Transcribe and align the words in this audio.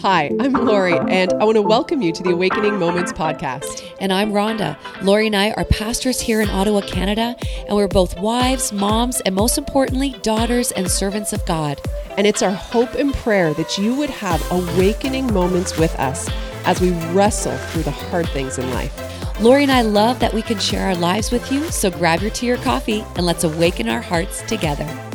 Hi, 0.00 0.30
I'm 0.40 0.52
Lori, 0.52 0.98
and 1.08 1.32
I 1.32 1.44
want 1.44 1.56
to 1.56 1.62
welcome 1.62 2.02
you 2.02 2.12
to 2.12 2.22
the 2.22 2.32
Awakening 2.32 2.78
Moments 2.78 3.14
podcast. 3.14 3.90
And 3.98 4.12
I'm 4.12 4.32
Rhonda. 4.32 4.76
Lori 5.02 5.28
and 5.28 5.36
I 5.36 5.52
are 5.52 5.64
pastors 5.64 6.20
here 6.20 6.42
in 6.42 6.50
Ottawa, 6.50 6.82
Canada, 6.82 7.34
and 7.66 7.74
we're 7.74 7.88
both 7.88 8.18
wives, 8.20 8.74
moms, 8.74 9.22
and 9.22 9.34
most 9.34 9.56
importantly, 9.56 10.16
daughters 10.20 10.70
and 10.72 10.90
servants 10.90 11.32
of 11.32 11.46
God. 11.46 11.80
And 12.18 12.26
it's 12.26 12.42
our 12.42 12.50
hope 12.50 12.92
and 12.94 13.14
prayer 13.14 13.54
that 13.54 13.78
you 13.78 13.94
would 13.94 14.10
have 14.10 14.44
awakening 14.50 15.32
moments 15.32 15.78
with 15.78 15.94
us 15.98 16.28
as 16.66 16.82
we 16.82 16.90
wrestle 17.12 17.56
through 17.56 17.84
the 17.84 17.90
hard 17.90 18.28
things 18.28 18.58
in 18.58 18.70
life. 18.70 19.40
Lori 19.40 19.62
and 19.62 19.72
I 19.72 19.80
love 19.80 20.18
that 20.18 20.34
we 20.34 20.42
can 20.42 20.58
share 20.58 20.88
our 20.88 20.94
lives 20.94 21.30
with 21.30 21.50
you, 21.50 21.70
so 21.70 21.90
grab 21.90 22.20
your 22.20 22.30
tea 22.32 22.50
or 22.50 22.58
coffee 22.58 23.02
and 23.16 23.24
let's 23.24 23.44
awaken 23.44 23.88
our 23.88 24.02
hearts 24.02 24.42
together. 24.42 25.11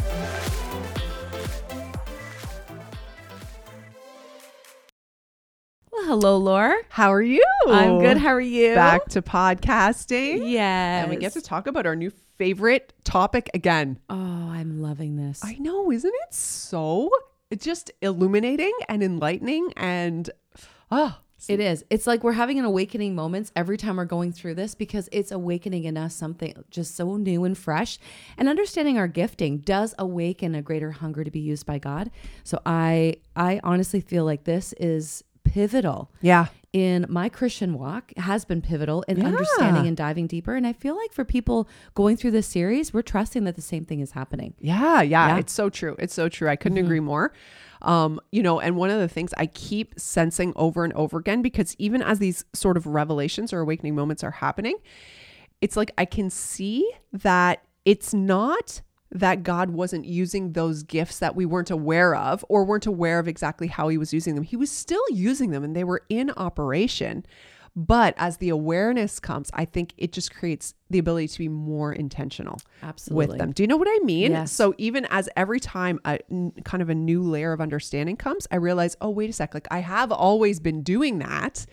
Hello, 6.08 6.38
Lori. 6.38 6.74
How 6.88 7.12
are 7.12 7.22
you? 7.22 7.44
I'm 7.68 8.00
good. 8.00 8.16
How 8.16 8.30
are 8.30 8.40
you? 8.40 8.74
Back 8.74 9.10
to 9.10 9.22
podcasting. 9.22 10.50
Yes. 10.50 11.02
And 11.04 11.10
we 11.10 11.18
get 11.18 11.34
to 11.34 11.42
talk 11.42 11.68
about 11.68 11.86
our 11.86 11.98
new 11.98 12.14
favorite 12.38 12.94
topic 13.04 13.50
again. 13.54 14.00
Oh, 14.10 14.16
I'm 14.16 14.82
loving 14.82 15.18
this. 15.18 15.42
I 15.44 15.56
know, 15.56 15.92
isn't 15.92 16.14
it 16.28 16.34
so? 16.34 17.10
It's 17.52 17.66
just 17.66 17.92
illuminating 18.02 18.72
and 18.88 19.04
enlightening 19.04 19.74
and 19.76 20.30
oh, 20.92 21.20
it 21.48 21.60
is. 21.60 21.84
It's 21.90 22.08
like 22.08 22.24
we're 22.24 22.34
having 22.34 22.58
an 22.58 22.66
awakening 22.66 23.14
moments 23.14 23.52
every 23.56 23.78
time 23.78 23.98
we're 23.98 24.06
going 24.06 24.32
through 24.32 24.56
this 24.56 24.76
because 24.76 25.08
it's 25.12 25.32
awakening 25.32 25.84
in 25.84 25.96
us 25.96 26.16
something 26.16 26.64
just 26.72 26.96
so 26.96 27.16
new 27.16 27.44
and 27.44 27.58
fresh. 27.58 28.00
And 28.38 28.50
understanding 28.50 28.98
our 28.98 29.08
gifting 29.08 29.60
does 29.60 29.94
awaken 30.00 30.56
a 30.56 30.62
greater 30.62 30.92
hunger 30.92 31.24
to 31.24 31.30
be 31.30 31.40
used 31.40 31.66
by 31.66 31.78
God. 31.78 32.10
So 32.44 32.60
I 32.66 33.18
I 33.36 33.60
honestly 33.64 34.02
feel 34.02 34.26
like 34.26 34.46
this 34.46 34.74
is 34.80 35.24
pivotal. 35.54 36.12
Yeah. 36.22 36.48
In 36.74 37.06
my 37.10 37.30
Christian 37.30 37.74
walk 37.78 38.12
has 38.18 38.46
been 38.46 38.62
pivotal 38.62 39.04
in 39.04 39.18
yeah. 39.18 39.28
understanding 39.28 39.88
and 39.88 39.98
diving 39.98 40.28
deeper. 40.28 40.56
And 40.56 40.68
I 40.68 40.74
feel 40.74 40.96
like 40.96 41.14
for 41.14 41.26
people 41.26 41.68
going 41.96 42.18
through 42.18 42.32
this 42.32 42.46
series, 42.46 42.94
we're 42.94 43.02
trusting 43.02 43.46
that 43.46 43.56
the 43.56 43.62
same 43.62 43.86
thing 43.86 44.00
is 44.00 44.12
happening. 44.12 44.54
Yeah, 44.60 45.02
yeah. 45.02 45.30
yeah. 45.30 45.38
It's 45.38 45.54
so 45.54 45.70
true. 45.70 45.96
It's 45.98 46.14
so 46.14 46.30
true. 46.30 46.50
I 46.50 46.56
couldn't 46.56 46.78
mm-hmm. 46.78 46.86
agree 46.86 47.00
more. 47.00 47.34
Um, 47.82 48.20
you 48.32 48.44
know, 48.44 48.60
and 48.60 48.76
one 48.76 48.90
of 48.90 49.00
the 49.00 49.08
things 49.08 49.34
I 49.38 49.46
keep 49.48 50.00
sensing 50.00 50.54
over 50.56 50.84
and 50.84 50.94
over 50.94 51.18
again, 51.18 51.42
because 51.42 51.76
even 51.80 52.02
as 52.02 52.20
these 52.20 52.44
sort 52.54 52.76
of 52.76 52.86
revelations 52.86 53.54
or 53.54 53.60
awakening 53.60 53.96
moments 53.96 54.24
are 54.24 54.32
happening, 54.32 54.76
it's 55.62 55.78
like 55.78 55.92
I 55.98 56.06
can 56.06 56.30
see 56.30 56.90
that 57.14 57.64
it's 57.86 58.14
not 58.14 58.82
that 59.18 59.44
God 59.44 59.72
wasn't 59.72 60.06
using 60.06 60.54
those 60.54 60.84
gifts 60.84 61.20
that 61.20 61.36
we 61.36 61.46
weren't 61.46 61.72
aware 61.72 62.16
of 62.16 62.46
or 62.50 62.64
weren't 62.64 62.86
aware 62.86 63.20
of 63.20 63.28
exactly 63.28 63.68
how 63.68 63.88
he 63.88 63.98
was 63.98 64.14
using 64.14 64.36
them. 64.36 64.44
He 64.44 64.56
was 64.56 64.72
still 64.72 65.04
using 65.12 65.52
them 65.52 65.64
and 65.64 65.76
they 65.76 65.84
were 65.84 66.04
in 66.10 66.32
operation. 66.32 67.26
But 67.76 68.16
as 68.18 68.38
the 68.38 68.50
awareness 68.50 69.20
comes, 69.20 69.52
I 69.54 69.66
think 69.66 69.94
it 69.98 70.12
just 70.12 70.34
creates 70.34 70.74
the 70.90 70.98
ability 70.98 71.28
to 71.28 71.38
be 71.38 71.48
more 71.48 71.94
intentional 71.94 72.58
Absolutely. 72.82 73.28
with 73.28 73.38
them. 73.38 73.52
Do 73.52 73.62
you 73.62 73.68
know 73.68 73.78
what 73.78 73.88
I 73.88 74.04
mean? 74.04 74.32
Yes. 74.32 74.52
So 74.52 74.74
even 74.80 75.06
as 75.12 75.30
every 75.38 75.60
time 75.60 76.00
a 76.04 76.18
kind 76.64 76.82
of 76.82 76.90
a 76.90 76.96
new 76.96 77.22
layer 77.22 77.54
of 77.54 77.62
understanding 77.62 78.16
comes, 78.18 78.48
I 78.52 78.56
realize, 78.56 78.98
oh, 79.00 79.12
wait 79.12 79.30
a 79.30 79.34
sec, 79.34 79.54
like 79.54 79.68
I 79.70 79.80
have 79.80 80.12
always 80.12 80.60
been 80.60 80.82
doing 80.82 81.20
that. 81.20 81.68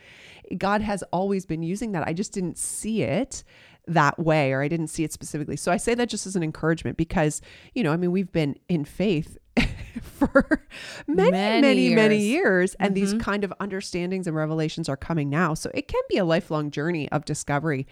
God 0.58 0.82
has 0.82 1.02
always 1.10 1.46
been 1.46 1.62
using 1.62 1.92
that. 1.92 2.06
I 2.06 2.12
just 2.12 2.32
didn't 2.32 2.58
see 2.58 3.02
it 3.02 3.42
that 3.86 4.18
way 4.18 4.52
or 4.52 4.62
I 4.62 4.68
didn't 4.68 4.88
see 4.88 5.04
it 5.04 5.12
specifically. 5.12 5.56
So 5.56 5.70
I 5.70 5.76
say 5.76 5.94
that 5.94 6.08
just 6.08 6.26
as 6.26 6.36
an 6.36 6.42
encouragement 6.42 6.96
because, 6.96 7.40
you 7.74 7.82
know, 7.82 7.92
I 7.92 7.96
mean, 7.96 8.12
we've 8.12 8.32
been 8.32 8.56
in 8.68 8.84
faith 8.84 9.38
for 10.02 10.66
many, 11.06 11.30
many, 11.30 11.60
many 11.60 11.82
years, 11.82 11.96
many 11.96 12.18
years 12.18 12.74
and 12.80 12.94
mm-hmm. 12.94 13.12
these 13.12 13.22
kind 13.22 13.44
of 13.44 13.52
understandings 13.60 14.26
and 14.26 14.36
revelations 14.36 14.88
are 14.88 14.96
coming 14.96 15.28
now. 15.28 15.54
So 15.54 15.70
it 15.74 15.88
can 15.88 16.02
be 16.08 16.18
a 16.18 16.24
lifelong 16.24 16.70
journey 16.70 17.10
of 17.12 17.24
discovery, 17.24 17.86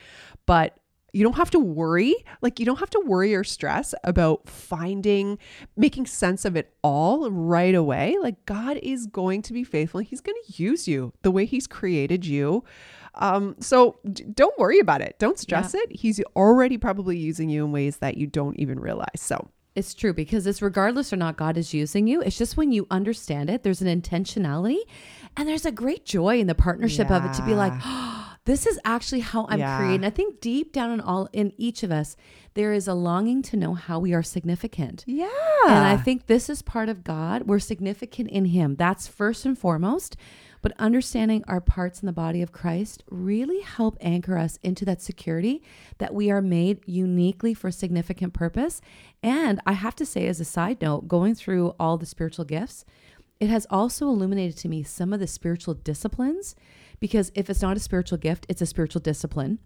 but 0.46 0.78
you 1.12 1.22
don't 1.22 1.36
have 1.36 1.50
to 1.50 1.58
worry. 1.58 2.14
Like, 2.40 2.58
you 2.58 2.66
don't 2.66 2.78
have 2.78 2.90
to 2.90 3.02
worry 3.04 3.34
or 3.34 3.44
stress 3.44 3.94
about 4.02 4.48
finding, 4.48 5.38
making 5.76 6.06
sense 6.06 6.44
of 6.44 6.56
it 6.56 6.74
all 6.82 7.30
right 7.30 7.74
away. 7.74 8.16
Like, 8.20 8.44
God 8.46 8.78
is 8.82 9.06
going 9.06 9.42
to 9.42 9.52
be 9.52 9.62
faithful. 9.62 10.00
He's 10.00 10.22
going 10.22 10.38
to 10.46 10.62
use 10.62 10.88
you 10.88 11.12
the 11.22 11.30
way 11.30 11.44
He's 11.44 11.66
created 11.66 12.24
you. 12.24 12.64
Um, 13.14 13.56
so 13.60 13.98
d- 14.10 14.24
don't 14.32 14.58
worry 14.58 14.78
about 14.78 15.02
it. 15.02 15.18
Don't 15.18 15.38
stress 15.38 15.74
yeah. 15.74 15.80
it. 15.82 15.96
He's 15.96 16.20
already 16.34 16.78
probably 16.78 17.16
using 17.16 17.48
you 17.48 17.64
in 17.64 17.72
ways 17.72 17.98
that 17.98 18.16
you 18.16 18.26
don't 18.26 18.58
even 18.58 18.80
realize. 18.80 19.20
So 19.20 19.48
it's 19.74 19.94
true 19.94 20.12
because 20.12 20.46
it's 20.46 20.60
regardless 20.60 21.12
or 21.12 21.16
not 21.16 21.36
God 21.36 21.56
is 21.56 21.72
using 21.72 22.06
you. 22.06 22.20
It's 22.20 22.36
just 22.36 22.56
when 22.56 22.72
you 22.72 22.86
understand 22.90 23.48
it, 23.48 23.62
there's 23.62 23.80
an 23.80 24.00
intentionality 24.00 24.80
and 25.36 25.48
there's 25.48 25.64
a 25.64 25.72
great 25.72 26.04
joy 26.04 26.40
in 26.40 26.46
the 26.46 26.54
partnership 26.54 27.08
yeah. 27.08 27.16
of 27.16 27.24
it 27.24 27.32
to 27.34 27.42
be 27.42 27.54
like, 27.54 27.72
oh, 27.84 28.34
this 28.44 28.66
is 28.66 28.78
actually 28.84 29.20
how 29.20 29.46
I'm 29.48 29.60
yeah. 29.60 29.78
creating. 29.78 30.04
I 30.04 30.10
think 30.10 30.40
deep 30.40 30.72
down 30.72 30.90
in 30.92 31.00
all 31.00 31.28
in 31.32 31.52
each 31.56 31.82
of 31.82 31.90
us, 31.90 32.16
there 32.54 32.72
is 32.72 32.86
a 32.86 32.94
longing 32.94 33.40
to 33.42 33.56
know 33.56 33.72
how 33.72 33.98
we 33.98 34.12
are 34.12 34.22
significant. 34.22 35.04
Yeah. 35.06 35.28
And 35.66 35.84
I 35.86 35.96
think 35.96 36.26
this 36.26 36.50
is 36.50 36.60
part 36.60 36.90
of 36.90 37.02
God. 37.02 37.44
We're 37.44 37.58
significant 37.58 38.30
in 38.30 38.46
Him. 38.46 38.76
That's 38.76 39.08
first 39.08 39.46
and 39.46 39.58
foremost. 39.58 40.16
But 40.62 40.72
understanding 40.78 41.44
our 41.48 41.60
parts 41.60 42.00
in 42.00 42.06
the 42.06 42.12
body 42.12 42.40
of 42.40 42.52
Christ 42.52 43.02
really 43.10 43.60
help 43.60 43.98
anchor 44.00 44.38
us 44.38 44.58
into 44.62 44.84
that 44.84 45.02
security 45.02 45.62
that 45.98 46.14
we 46.14 46.30
are 46.30 46.40
made 46.40 46.80
uniquely 46.86 47.52
for 47.52 47.70
significant 47.70 48.32
purpose. 48.32 48.80
And 49.22 49.60
I 49.66 49.72
have 49.72 49.96
to 49.96 50.06
say, 50.06 50.28
as 50.28 50.40
a 50.40 50.44
side 50.44 50.80
note, 50.80 51.08
going 51.08 51.34
through 51.34 51.74
all 51.80 51.98
the 51.98 52.06
spiritual 52.06 52.44
gifts, 52.44 52.84
it 53.40 53.50
has 53.50 53.66
also 53.70 54.06
illuminated 54.06 54.56
to 54.58 54.68
me 54.68 54.84
some 54.84 55.12
of 55.12 55.18
the 55.18 55.26
spiritual 55.26 55.74
disciplines. 55.74 56.54
Because 57.00 57.32
if 57.34 57.50
it's 57.50 57.62
not 57.62 57.76
a 57.76 57.80
spiritual 57.80 58.18
gift, 58.18 58.46
it's 58.48 58.62
a 58.62 58.66
spiritual 58.66 59.00
discipline 59.00 59.58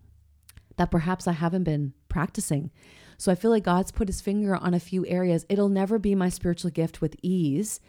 that 0.79 0.91
perhaps 0.91 1.29
I 1.29 1.33
haven't 1.33 1.65
been 1.65 1.93
practicing. 2.09 2.71
So 3.19 3.31
I 3.31 3.35
feel 3.35 3.51
like 3.51 3.65
God's 3.65 3.93
put 3.93 4.09
his 4.09 4.23
finger 4.23 4.57
on 4.57 4.73
a 4.73 4.81
few 4.81 5.07
areas. 5.07 5.45
It'll 5.51 5.69
never 5.69 5.99
be 5.99 6.15
my 6.15 6.31
spiritual 6.31 6.71
gift 6.71 7.03
with 7.03 7.17
ease 7.23 7.81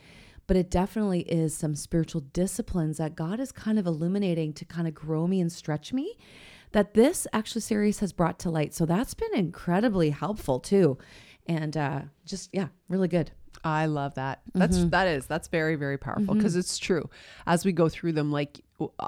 but 0.47 0.58
it 0.58 0.72
definitely 0.72 1.22
is 1.22 1.56
some 1.56 1.75
spiritual 1.75 2.22
disciplines 2.22 2.97
that 2.97 3.16
God 3.16 3.40
is 3.40 3.52
kind 3.52 3.78
of 3.78 3.85
illuminating 3.85 4.53
to 4.53 4.66
kind 4.66 4.88
of 4.88 4.94
grow 4.94 5.28
me 5.28 5.41
and 5.41 5.52
stretch 5.52 5.94
me 5.94 6.18
that 6.72 6.94
this 6.94 7.28
actually 7.34 7.62
series 7.62 8.00
has 8.00 8.13
brought 8.13 8.40
to 8.40 8.50
light. 8.50 8.74
So 8.74 8.85
that's 8.85 9.13
been 9.13 9.34
incredibly 9.35 10.09
helpful 10.09 10.59
too. 10.59 10.97
And 11.47 11.75
uh, 11.78 12.02
just, 12.25 12.50
yeah, 12.53 12.68
really 12.90 13.08
good. 13.08 13.31
I 13.63 13.85
love 13.88 14.16
that. 14.16 14.41
That's 14.53 14.78
mm-hmm. 14.78 14.90
that 14.90 15.08
is 15.08 15.25
that's 15.25 15.47
very 15.47 15.75
very 15.75 15.97
powerful 15.97 16.35
because 16.35 16.53
mm-hmm. 16.53 16.59
it's 16.59 16.78
true. 16.78 17.09
As 17.46 17.66
we 17.66 17.72
go 17.72 17.90
through 17.90 18.14
them 18.14 18.31
like 18.31 18.62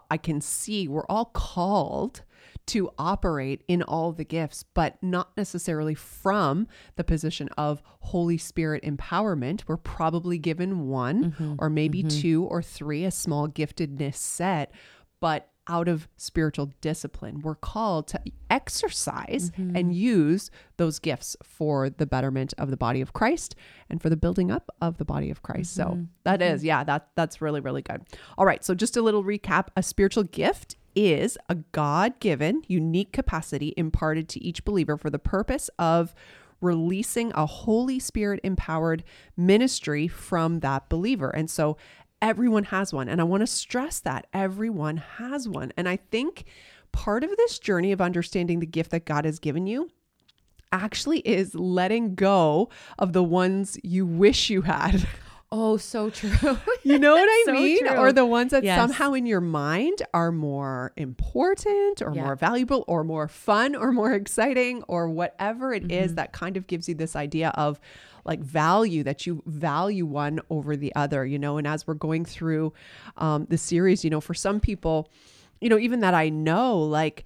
I 0.09 0.17
can 0.17 0.41
see 0.41 0.87
we're 0.87 1.05
all 1.05 1.25
called 1.25 2.23
to 2.69 2.91
operate 2.97 3.63
in 3.67 3.81
all 3.81 4.11
the 4.11 4.23
gifts, 4.23 4.63
but 4.63 5.01
not 5.01 5.35
necessarily 5.35 5.95
from 5.95 6.67
the 6.95 7.03
position 7.03 7.49
of 7.57 7.81
Holy 7.99 8.37
Spirit 8.37 8.83
empowerment. 8.83 9.63
We're 9.67 9.77
probably 9.77 10.37
given 10.37 10.87
one 10.87 11.31
mm-hmm, 11.31 11.55
or 11.57 11.69
maybe 11.69 12.03
mm-hmm. 12.03 12.21
two 12.21 12.43
or 12.45 12.61
three, 12.61 13.05
a 13.05 13.11
small 13.11 13.47
giftedness 13.47 14.15
set, 14.15 14.71
but 15.19 15.49
out 15.69 15.87
of 15.87 16.07
spiritual 16.17 16.71
discipline. 16.81 17.41
We're 17.41 17.55
called 17.55 18.07
to 18.07 18.19
exercise 18.49 19.51
mm-hmm. 19.51 19.75
and 19.75 19.93
use 19.93 20.49
those 20.77 20.97
gifts 20.97 21.37
for 21.43 21.89
the 21.89 22.07
betterment 22.07 22.53
of 22.57 22.71
the 22.71 22.77
body 22.77 23.01
of 23.01 23.13
Christ 23.13 23.55
and 23.89 24.01
for 24.01 24.09
the 24.09 24.17
building 24.17 24.51
up 24.51 24.71
of 24.81 24.97
the 24.97 25.05
body 25.05 25.29
of 25.29 25.43
Christ. 25.43 25.77
Mm-hmm. 25.77 26.01
So 26.01 26.07
that 26.23 26.41
is, 26.41 26.63
yeah, 26.63 26.83
that 26.83 27.09
that's 27.15 27.39
really 27.39 27.61
really 27.61 27.83
good. 27.83 28.01
All 28.37 28.45
right, 28.45 28.63
so 28.63 28.73
just 28.73 28.97
a 28.97 29.01
little 29.01 29.23
recap, 29.23 29.67
a 29.77 29.83
spiritual 29.83 30.23
gift 30.23 30.75
is 30.95 31.37
a 31.47 31.55
God 31.55 32.19
given, 32.19 32.63
unique 32.67 33.11
capacity 33.11 33.73
imparted 33.77 34.27
to 34.29 34.43
each 34.43 34.65
believer 34.65 34.97
for 34.97 35.09
the 35.09 35.19
purpose 35.19 35.69
of 35.79 36.13
releasing 36.61 37.31
a 37.33 37.45
Holy 37.45 37.99
Spirit 37.99 38.39
empowered 38.43 39.03
ministry 39.37 40.07
from 40.07 40.59
that 40.59 40.89
believer. 40.89 41.29
And 41.29 41.49
so 41.49 41.77
everyone 42.21 42.65
has 42.65 42.93
one. 42.93 43.07
And 43.07 43.21
I 43.21 43.23
want 43.23 43.41
to 43.41 43.47
stress 43.47 43.99
that 44.01 44.27
everyone 44.33 44.97
has 44.97 45.47
one. 45.47 45.71
And 45.77 45.87
I 45.87 45.97
think 45.97 46.45
part 46.91 47.23
of 47.23 47.35
this 47.37 47.59
journey 47.59 47.91
of 47.91 48.01
understanding 48.01 48.59
the 48.59 48.65
gift 48.65 48.91
that 48.91 49.05
God 49.05 49.25
has 49.25 49.39
given 49.39 49.67
you 49.67 49.89
actually 50.71 51.19
is 51.19 51.55
letting 51.55 52.15
go 52.15 52.69
of 52.97 53.13
the 53.13 53.23
ones 53.23 53.77
you 53.83 54.05
wish 54.05 54.49
you 54.49 54.63
had. 54.63 55.07
Oh, 55.51 55.77
so 55.77 56.11
true. 56.11 56.29
you 56.83 56.99
know 56.99 57.13
what 57.13 57.27
I 57.27 57.43
so 57.45 57.53
mean? 57.53 57.79
True. 57.79 57.97
Or 57.97 58.13
the 58.13 58.25
ones 58.25 58.51
that 58.51 58.63
yes. 58.63 58.77
somehow 58.77 59.13
in 59.13 59.25
your 59.25 59.41
mind 59.41 60.03
are 60.13 60.31
more 60.31 60.93
important 60.95 62.03
or 62.03 62.13
yeah. 62.13 62.23
more 62.23 62.35
valuable 62.35 62.85
or 62.87 63.03
more 63.03 63.27
fun 63.27 63.75
or 63.75 63.91
more 63.91 64.13
exciting 64.13 64.83
or 64.87 65.09
whatever 65.09 65.73
it 65.73 65.83
mm-hmm. 65.83 66.03
is 66.03 66.15
that 66.15 66.33
kind 66.33 66.55
of 66.55 66.67
gives 66.67 66.87
you 66.87 66.93
this 66.93 67.15
idea 67.15 67.49
of 67.55 67.79
like 68.25 68.41
value 68.41 69.01
that 69.03 69.25
you 69.25 69.41
value 69.47 70.05
one 70.05 70.39
over 70.51 70.75
the 70.75 70.93
other, 70.95 71.25
you 71.25 71.39
know? 71.39 71.57
And 71.57 71.65
as 71.65 71.87
we're 71.87 71.95
going 71.95 72.25
through 72.25 72.73
um, 73.17 73.47
the 73.49 73.57
series, 73.57 74.03
you 74.03 74.11
know, 74.11 74.21
for 74.21 74.35
some 74.35 74.59
people, 74.59 75.09
you 75.61 75.69
know, 75.69 75.79
even 75.79 76.01
that 76.01 76.13
I 76.13 76.29
know, 76.29 76.77
like, 76.77 77.25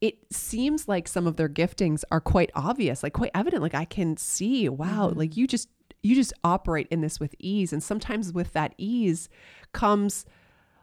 it 0.00 0.16
seems 0.32 0.86
like 0.86 1.08
some 1.08 1.26
of 1.26 1.36
their 1.36 1.48
giftings 1.48 2.04
are 2.10 2.20
quite 2.20 2.50
obvious, 2.54 3.02
like 3.02 3.12
quite 3.12 3.32
evident. 3.34 3.62
Like 3.62 3.74
I 3.74 3.84
can 3.84 4.16
see, 4.16 4.68
wow, 4.68 5.08
mm-hmm. 5.08 5.18
like 5.18 5.36
you 5.36 5.46
just 5.46 5.68
you 6.02 6.14
just 6.14 6.32
operate 6.44 6.86
in 6.90 7.00
this 7.00 7.18
with 7.18 7.34
ease 7.38 7.72
and 7.72 7.82
sometimes 7.82 8.32
with 8.32 8.52
that 8.52 8.74
ease 8.78 9.28
comes 9.72 10.24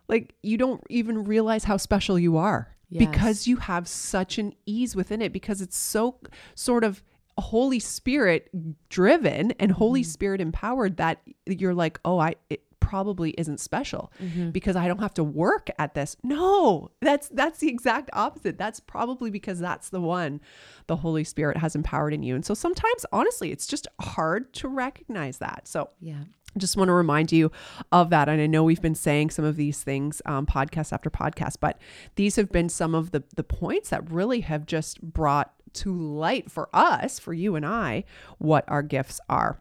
like 0.07 0.35
you 0.44 0.57
don't 0.57 0.83
even 0.89 1.23
realize 1.23 1.63
how 1.63 1.77
special 1.77 2.19
you 2.19 2.38
are 2.38 2.75
Yes. 2.89 3.09
because 3.09 3.47
you 3.47 3.57
have 3.57 3.88
such 3.88 4.38
an 4.38 4.53
ease 4.65 4.95
within 4.95 5.21
it 5.21 5.33
because 5.33 5.62
it's 5.62 5.77
so 5.77 6.19
sort 6.53 6.83
of 6.83 7.01
Holy 7.38 7.79
Spirit 7.79 8.50
driven 8.89 9.51
and 9.53 9.71
Holy 9.71 10.01
mm-hmm. 10.01 10.09
Spirit 10.09 10.41
empowered 10.41 10.97
that 10.97 11.19
you're 11.45 11.73
like, 11.73 12.00
oh, 12.06 12.19
I 12.19 12.35
it 12.50 12.63
probably 12.90 13.32
isn't 13.32 13.60
special 13.60 14.12
because 14.52 14.76
I 14.76 14.88
don't 14.88 15.00
have 15.00 15.14
to 15.16 15.24
work 15.24 15.70
at 15.80 15.94
this. 15.96 16.16
No, 16.24 16.92
that's 17.02 17.28
that's 17.30 17.60
the 17.60 17.68
exact 17.70 18.10
opposite. 18.14 18.58
That's 18.58 18.80
probably 18.80 19.32
because 19.32 19.60
that's 19.60 19.90
the 19.90 20.02
one 20.02 20.40
the 20.88 20.98
Holy 20.98 21.24
Spirit 21.24 21.58
has 21.58 21.76
empowered 21.76 22.14
in 22.14 22.22
you. 22.24 22.36
And 22.36 22.46
so 22.46 22.54
sometimes 22.54 23.06
honestly, 23.12 23.52
it's 23.52 23.68
just 23.68 23.88
hard 24.00 24.54
to 24.56 24.68
recognize 24.68 25.40
that. 25.40 25.68
So 25.68 25.90
Yeah. 26.00 26.24
just 26.58 26.78
want 26.78 26.90
to 26.90 26.94
remind 26.94 27.32
you 27.32 27.52
of 27.92 28.10
that. 28.12 28.30
And 28.30 28.40
I 28.40 28.46
know 28.46 28.64
we've 28.64 28.82
been 28.82 28.96
saying 28.96 29.32
some 29.32 29.46
of 29.46 29.56
these 29.56 29.82
things 29.84 30.22
um, 30.26 30.46
podcast 30.46 30.94
after 30.94 31.10
podcast, 31.10 31.58
but 31.60 31.80
these 32.16 32.36
have 32.38 32.52
been 32.52 32.70
some 32.70 32.94
of 32.96 33.12
the, 33.12 33.24
the 33.36 33.44
points 33.44 33.90
that 33.90 34.10
really 34.12 34.42
have 34.42 34.66
just 34.66 35.02
brought 35.02 35.52
to 35.74 35.92
light 35.94 36.50
for 36.50 36.70
us, 36.74 37.20
for 37.20 37.34
you 37.34 37.56
and 37.56 37.66
I, 37.66 38.06
what 38.38 38.64
our 38.70 38.82
gifts 38.84 39.20
are. 39.28 39.60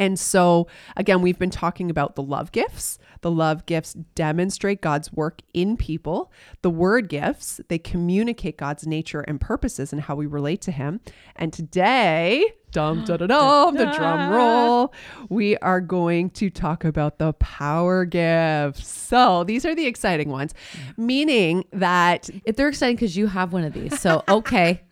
And 0.00 0.18
so, 0.18 0.66
again, 0.96 1.20
we've 1.20 1.38
been 1.38 1.50
talking 1.50 1.90
about 1.90 2.16
the 2.16 2.22
love 2.22 2.52
gifts. 2.52 2.98
The 3.20 3.30
love 3.30 3.66
gifts 3.66 3.92
demonstrate 4.14 4.80
God's 4.80 5.12
work 5.12 5.42
in 5.52 5.76
people. 5.76 6.32
The 6.62 6.70
word 6.70 7.10
gifts, 7.10 7.60
they 7.68 7.78
communicate 7.78 8.56
God's 8.56 8.86
nature 8.86 9.20
and 9.20 9.38
purposes 9.38 9.92
and 9.92 10.00
how 10.00 10.14
we 10.14 10.24
relate 10.24 10.62
to 10.62 10.72
Him. 10.72 11.00
And 11.36 11.52
today, 11.52 12.50
dum 12.72 13.04
da 13.04 13.18
da 13.18 13.26
dum, 13.26 13.74
the 13.76 13.92
drum 13.92 14.30
roll, 14.30 14.94
we 15.28 15.58
are 15.58 15.82
going 15.82 16.30
to 16.30 16.48
talk 16.48 16.82
about 16.82 17.18
the 17.18 17.34
power 17.34 18.06
gifts. 18.06 18.88
So, 18.88 19.44
these 19.44 19.66
are 19.66 19.74
the 19.74 19.86
exciting 19.86 20.30
ones, 20.30 20.54
meaning 20.96 21.66
that 21.72 22.30
If 22.46 22.56
they're 22.56 22.68
exciting 22.68 22.96
because 22.96 23.18
you 23.18 23.26
have 23.26 23.52
one 23.52 23.64
of 23.64 23.74
these. 23.74 24.00
So, 24.00 24.24
okay. 24.28 24.80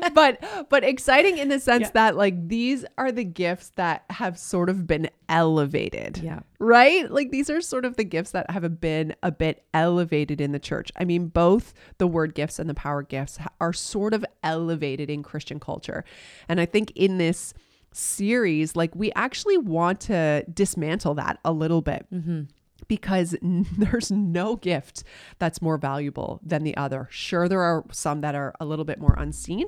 but 0.14 0.42
but 0.68 0.84
exciting 0.84 1.38
in 1.38 1.48
the 1.48 1.60
sense 1.60 1.90
that 1.90 2.16
like 2.16 2.48
these 2.48 2.84
are 2.98 3.12
the 3.12 3.24
gifts 3.24 3.70
that 3.76 4.04
have 4.10 4.38
sort 4.38 4.68
of 4.68 4.86
been 4.86 5.08
elevated. 5.28 6.18
Yeah. 6.18 6.40
Right? 6.58 7.10
Like 7.10 7.30
these 7.30 7.50
are 7.50 7.60
sort 7.60 7.84
of 7.84 7.96
the 7.96 8.04
gifts 8.04 8.32
that 8.32 8.50
have 8.50 8.80
been 8.80 9.14
a 9.22 9.32
bit 9.32 9.64
elevated 9.74 10.40
in 10.40 10.52
the 10.52 10.58
church. 10.58 10.92
I 10.96 11.04
mean, 11.04 11.28
both 11.28 11.74
the 11.98 12.06
word 12.06 12.34
gifts 12.34 12.58
and 12.58 12.68
the 12.68 12.74
power 12.74 13.02
gifts 13.02 13.38
are 13.60 13.72
sort 13.72 14.14
of 14.14 14.24
elevated 14.42 15.10
in 15.10 15.22
Christian 15.22 15.58
culture. 15.58 16.04
And 16.48 16.60
I 16.60 16.66
think 16.66 16.92
in 16.94 17.18
this 17.18 17.54
series, 17.92 18.76
like 18.76 18.94
we 18.94 19.12
actually 19.12 19.58
want 19.58 20.00
to 20.00 20.44
dismantle 20.52 21.14
that 21.14 21.38
a 21.44 21.52
little 21.52 21.82
bit 21.82 22.06
mm-hmm. 22.12 22.42
Because 22.88 23.36
there's 23.42 24.10
no 24.10 24.56
gift 24.56 25.04
that's 25.38 25.62
more 25.62 25.78
valuable 25.78 26.40
than 26.44 26.62
the 26.64 26.76
other. 26.76 27.08
Sure, 27.10 27.48
there 27.48 27.62
are 27.62 27.84
some 27.92 28.20
that 28.22 28.34
are 28.34 28.54
a 28.60 28.64
little 28.64 28.84
bit 28.84 28.98
more 29.00 29.14
unseen, 29.18 29.66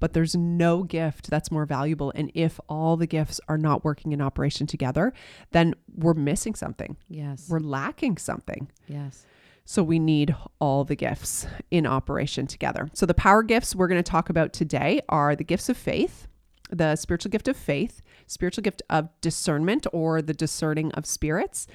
but 0.00 0.12
there's 0.12 0.34
no 0.34 0.82
gift 0.82 1.30
that's 1.30 1.50
more 1.50 1.66
valuable. 1.66 2.12
And 2.14 2.30
if 2.34 2.58
all 2.68 2.96
the 2.96 3.06
gifts 3.06 3.40
are 3.48 3.58
not 3.58 3.84
working 3.84 4.12
in 4.12 4.20
operation 4.20 4.66
together, 4.66 5.12
then 5.52 5.74
we're 5.94 6.14
missing 6.14 6.54
something, 6.54 6.96
Yes. 7.08 7.48
we're 7.48 7.60
lacking 7.60 8.16
something. 8.18 8.68
yes. 8.86 9.26
So 9.66 9.82
we 9.82 9.98
need 9.98 10.36
all 10.58 10.84
the 10.84 10.94
gifts 10.94 11.46
in 11.70 11.86
operation 11.86 12.46
together. 12.46 12.90
So 12.92 13.06
the 13.06 13.14
power 13.14 13.42
gifts 13.42 13.74
we're 13.74 13.88
going 13.88 14.02
to 14.02 14.10
talk 14.10 14.28
about 14.28 14.52
today 14.52 15.00
are 15.08 15.34
the 15.34 15.42
gifts 15.42 15.70
of 15.70 15.78
faith, 15.78 16.28
the 16.70 16.96
spiritual 16.96 17.30
gift 17.30 17.48
of 17.48 17.56
faith, 17.56 18.02
spiritual 18.26 18.60
gift 18.60 18.82
of 18.90 19.08
discernment 19.22 19.86
or 19.90 20.20
the 20.20 20.34
discerning 20.34 20.92
of 20.92 21.06
spirits, 21.06 21.66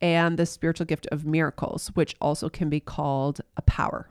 and 0.00 0.38
the 0.38 0.46
spiritual 0.46 0.86
gift 0.86 1.06
of 1.10 1.24
miracles, 1.24 1.88
which 1.94 2.14
also 2.20 2.48
can 2.48 2.68
be 2.68 2.80
called 2.80 3.40
a 3.56 3.62
power. 3.62 4.08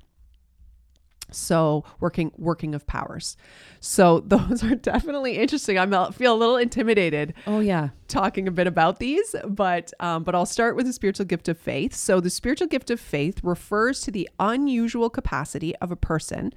So 1.30 1.84
working 2.00 2.32
working 2.38 2.74
of 2.74 2.88
powers. 2.88 3.36
So 3.82 4.20
those 4.26 4.64
are 4.64 4.76
definitely 4.76 5.38
interesting. 5.38 5.78
I'm 5.78 5.92
feel 6.14 6.34
a 6.34 6.38
little 6.38 6.56
intimidated 6.56 7.34
Oh, 7.46 7.60
yeah. 7.60 7.90
talking 8.08 8.48
a 8.48 8.52
bit 8.52 8.66
about 8.66 9.00
these, 9.00 9.36
but 9.46 9.92
um, 10.00 10.24
but 10.24 10.36
I'll 10.36 10.46
start 10.46 10.78
with 10.78 10.86
the 10.86 10.94
spiritual 10.94 11.26
gift 11.26 11.50
of 11.50 11.58
faith. 11.58 11.94
So 11.94 12.22
the 12.22 12.30
spiritual 12.30 12.68
gift 12.68 12.90
of 12.90 13.00
faith 13.02 13.42
refers 13.44 14.00
to 14.02 14.12
the 14.12 14.30
unusual 14.40 15.10
capacity 15.10 15.76
of 15.78 15.92
a 15.92 15.98
person 15.98 16.54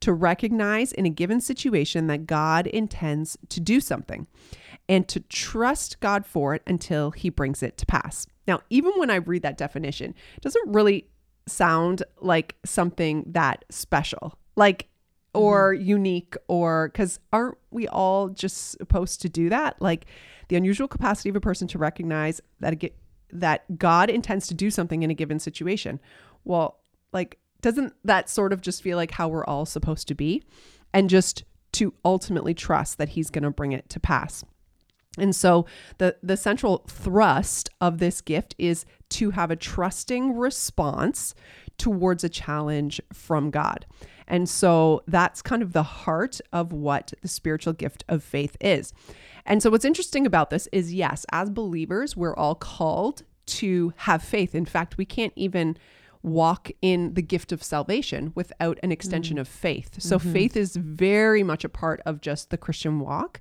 to 0.00 0.12
recognize 0.12 0.92
in 0.92 1.06
a 1.06 1.10
given 1.10 1.40
situation 1.40 2.06
that 2.08 2.26
God 2.26 2.66
intends 2.66 3.38
to 3.48 3.60
do 3.60 3.80
something 3.80 4.26
and 4.90 5.06
to 5.06 5.20
trust 5.20 6.00
God 6.00 6.26
for 6.26 6.52
it 6.52 6.62
until 6.66 7.12
he 7.12 7.30
brings 7.30 7.62
it 7.62 7.78
to 7.78 7.86
pass. 7.86 8.26
Now, 8.48 8.60
even 8.70 8.92
when 8.96 9.08
I 9.08 9.16
read 9.16 9.42
that 9.42 9.56
definition, 9.56 10.16
it 10.36 10.42
doesn't 10.42 10.72
really 10.72 11.06
sound 11.46 12.02
like 12.20 12.56
something 12.64 13.24
that 13.28 13.64
special. 13.70 14.36
Like 14.56 14.88
mm-hmm. 15.32 15.46
or 15.46 15.72
unique 15.72 16.36
or 16.48 16.88
because 16.88 17.20
aren't 17.32 17.56
we 17.70 17.86
all 17.86 18.30
just 18.30 18.72
supposed 18.72 19.22
to 19.22 19.28
do 19.28 19.48
that 19.48 19.80
like 19.80 20.06
the 20.48 20.56
unusual 20.56 20.88
capacity 20.88 21.28
of 21.28 21.36
a 21.36 21.40
person 21.40 21.68
to 21.68 21.78
recognize 21.78 22.40
that 22.58 22.82
a, 22.82 22.92
that 23.32 23.78
god 23.78 24.10
intends 24.10 24.48
to 24.48 24.54
do 24.54 24.70
something 24.70 25.04
in 25.04 25.10
a 25.10 25.14
given 25.14 25.38
situation 25.38 26.00
well 26.44 26.80
like 27.12 27.38
doesn't 27.60 27.94
that 28.04 28.28
sort 28.28 28.52
of 28.52 28.60
just 28.60 28.82
feel 28.82 28.96
like 28.96 29.12
how 29.12 29.28
we're 29.28 29.44
all 29.44 29.64
supposed 29.64 30.08
to 30.08 30.14
be 30.14 30.42
and 30.92 31.08
just 31.08 31.44
to 31.72 31.94
ultimately 32.04 32.52
trust 32.52 32.98
that 32.98 33.10
he's 33.10 33.30
going 33.30 33.44
to 33.44 33.50
bring 33.50 33.70
it 33.70 33.88
to 33.88 34.00
pass 34.00 34.44
and 35.18 35.34
so 35.34 35.66
the 35.98 36.16
the 36.22 36.36
central 36.36 36.84
thrust 36.88 37.70
of 37.80 37.98
this 37.98 38.20
gift 38.20 38.54
is 38.58 38.84
to 39.10 39.30
have 39.30 39.50
a 39.50 39.56
trusting 39.56 40.36
response 40.36 41.34
towards 41.78 42.22
a 42.22 42.28
challenge 42.28 43.00
from 43.12 43.50
God. 43.50 43.86
And 44.28 44.48
so 44.48 45.02
that's 45.08 45.42
kind 45.42 45.62
of 45.62 45.72
the 45.72 45.82
heart 45.82 46.40
of 46.52 46.72
what 46.72 47.12
the 47.20 47.26
spiritual 47.26 47.72
gift 47.72 48.04
of 48.08 48.22
faith 48.22 48.56
is. 48.60 48.92
And 49.44 49.60
so 49.60 49.70
what's 49.70 49.84
interesting 49.84 50.24
about 50.24 50.50
this 50.50 50.68
is 50.70 50.94
yes, 50.94 51.26
as 51.32 51.50
believers, 51.50 52.16
we're 52.16 52.36
all 52.36 52.54
called 52.54 53.24
to 53.46 53.92
have 53.96 54.22
faith. 54.22 54.54
In 54.54 54.66
fact, 54.66 54.96
we 54.96 55.04
can't 55.04 55.32
even 55.34 55.76
walk 56.22 56.70
in 56.82 57.14
the 57.14 57.22
gift 57.22 57.50
of 57.50 57.62
salvation 57.62 58.30
without 58.36 58.78
an 58.82 58.92
extension 58.92 59.38
mm. 59.38 59.40
of 59.40 59.48
faith. 59.48 60.00
So 60.00 60.18
mm-hmm. 60.18 60.32
faith 60.32 60.56
is 60.56 60.76
very 60.76 61.42
much 61.42 61.64
a 61.64 61.68
part 61.68 62.00
of 62.06 62.20
just 62.20 62.50
the 62.50 62.58
Christian 62.58 63.00
walk. 63.00 63.40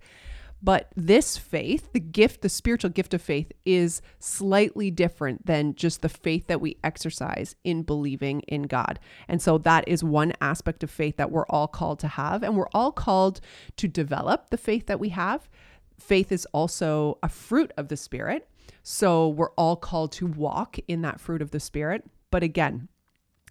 But 0.61 0.91
this 0.95 1.38
faith, 1.38 1.94
the 1.94 2.00
gift, 2.00 2.41
the 2.41 2.50
spiritual 2.50 2.89
gift 2.89 3.13
of 3.13 3.21
faith, 3.21 3.51
is 3.65 4.01
slightly 4.19 4.91
different 4.91 5.45
than 5.45 5.75
just 5.75 6.01
the 6.01 6.09
faith 6.09 6.47
that 6.47 6.59
we 6.59 6.77
exercise 6.83 7.55
in 7.63 7.84
believing 7.84 8.41
in 8.41 8.63
God. 8.63 9.00
And 9.27 9.41
so 9.41 9.57
that 9.60 9.88
is 9.88 10.03
one 10.03 10.34
aspect 10.41 10.84
of 10.84 10.91
faith 10.91 11.17
that 11.17 11.31
we're 11.31 11.45
all 11.48 11.67
called 11.67 12.00
to 12.00 12.07
have. 12.10 12.43
And 12.43 12.57
we're 12.57 12.69
all 12.74 12.91
called 12.91 13.39
to 13.77 13.88
develop 13.88 14.50
the 14.50 14.57
faith 14.57 14.88
that 14.88 15.00
we 15.00 15.10
have. 15.10 15.50
Faith 15.98 16.31
is 16.31 16.45
also 16.48 17.17
a 17.24 17.29
fruit 17.29 17.72
of 17.77 17.88
the 17.88 17.98
Spirit. 17.98 18.50
So 18.84 19.29
we're 19.29 19.51
all 19.51 19.75
called 19.75 20.12
to 20.13 20.27
walk 20.27 20.77
in 20.88 21.01
that 21.03 21.19
fruit 21.22 21.41
of 21.41 21.51
the 21.51 21.60
Spirit. 21.60 22.03
But 22.31 22.43
again, 22.43 22.89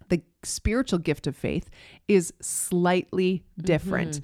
the 0.09 0.23
spiritual 0.43 0.99
gift 0.99 1.27
of 1.27 1.37
faith 1.37 1.69
is 2.07 2.33
slightly 2.41 3.45
different. 3.59 4.21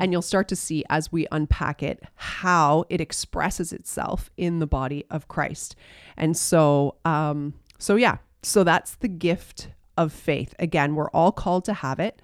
And 0.00 0.12
you'll 0.12 0.22
start 0.22 0.48
to 0.48 0.56
see 0.56 0.84
as 0.88 1.10
we 1.10 1.26
unpack 1.32 1.82
it 1.82 2.02
how 2.14 2.84
it 2.88 3.00
expresses 3.00 3.72
itself 3.72 4.30
in 4.36 4.58
the 4.58 4.66
body 4.66 5.04
of 5.10 5.28
Christ. 5.28 5.76
And 6.16 6.36
so, 6.36 6.96
um, 7.04 7.54
so 7.78 7.96
yeah, 7.96 8.18
so 8.42 8.64
that's 8.64 8.96
the 8.96 9.08
gift 9.08 9.68
of 9.96 10.12
faith. 10.12 10.54
Again, 10.58 10.94
we're 10.94 11.10
all 11.10 11.32
called 11.32 11.64
to 11.66 11.74
have 11.74 12.00
it. 12.00 12.22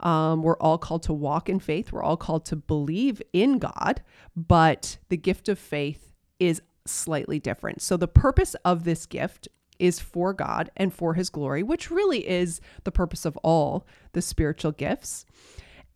Um, 0.00 0.42
we're 0.42 0.58
all 0.58 0.78
called 0.78 1.04
to 1.04 1.12
walk 1.12 1.48
in 1.48 1.60
faith. 1.60 1.92
We're 1.92 2.02
all 2.02 2.16
called 2.16 2.44
to 2.46 2.56
believe 2.56 3.22
in 3.32 3.58
God, 3.58 4.02
but 4.36 4.98
the 5.08 5.16
gift 5.16 5.48
of 5.48 5.58
faith 5.58 6.12
is 6.38 6.60
slightly 6.84 7.38
different. 7.38 7.80
So, 7.80 7.96
the 7.96 8.08
purpose 8.08 8.54
of 8.64 8.84
this 8.84 9.06
gift 9.06 9.48
is 9.78 10.00
for 10.00 10.32
God 10.32 10.70
and 10.76 10.92
for 10.92 11.14
his 11.14 11.30
glory, 11.30 11.62
which 11.62 11.90
really 11.90 12.28
is 12.28 12.60
the 12.84 12.92
purpose 12.92 13.24
of 13.24 13.36
all 13.38 13.86
the 14.12 14.22
spiritual 14.22 14.72
gifts. 14.72 15.26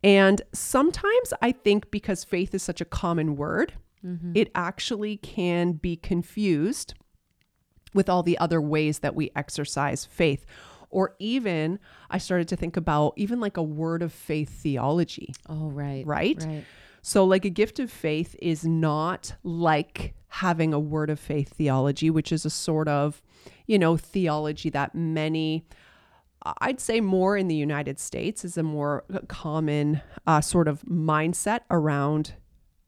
And 0.03 0.41
sometimes 0.53 1.33
I 1.41 1.51
think 1.51 1.91
because 1.91 2.23
faith 2.23 2.53
is 2.53 2.63
such 2.63 2.81
a 2.81 2.85
common 2.85 3.35
word, 3.35 3.73
mm-hmm. 4.05 4.31
it 4.35 4.51
actually 4.55 5.17
can 5.17 5.73
be 5.73 5.95
confused 5.95 6.93
with 7.93 8.09
all 8.09 8.23
the 8.23 8.37
other 8.37 8.61
ways 8.61 8.99
that 8.99 9.15
we 9.15 9.31
exercise 9.35 10.05
faith. 10.05 10.45
Or 10.91 11.15
even, 11.19 11.79
I 12.09 12.17
started 12.17 12.47
to 12.49 12.55
think 12.55 12.77
about 12.77 13.13
even 13.15 13.39
like 13.39 13.57
a 13.57 13.63
word 13.63 14.01
of 14.01 14.11
faith 14.11 14.49
theology 14.49 15.33
Oh, 15.47 15.69
right. 15.69 16.05
right? 16.05 16.43
Right. 16.43 16.63
So, 17.01 17.23
like 17.23 17.45
a 17.45 17.49
gift 17.49 17.79
of 17.79 17.91
faith 17.91 18.35
is 18.41 18.65
not 18.65 19.35
like 19.43 20.13
having 20.29 20.73
a 20.73 20.79
word 20.79 21.09
of 21.09 21.19
faith 21.19 21.49
theology, 21.49 22.09
which 22.09 22.31
is 22.31 22.45
a 22.45 22.49
sort 22.49 22.87
of, 22.87 23.21
you 23.67 23.79
know, 23.79 23.97
theology 23.97 24.69
that 24.69 24.93
many, 24.93 25.65
I'd 26.61 26.79
say 26.79 27.01
more 27.01 27.35
in 27.35 27.47
the 27.47 27.55
United 27.55 27.99
States, 27.99 28.45
is 28.45 28.57
a 28.57 28.63
more 28.63 29.03
common 29.27 30.01
uh, 30.27 30.41
sort 30.41 30.67
of 30.67 30.81
mindset 30.83 31.61
around 31.71 32.33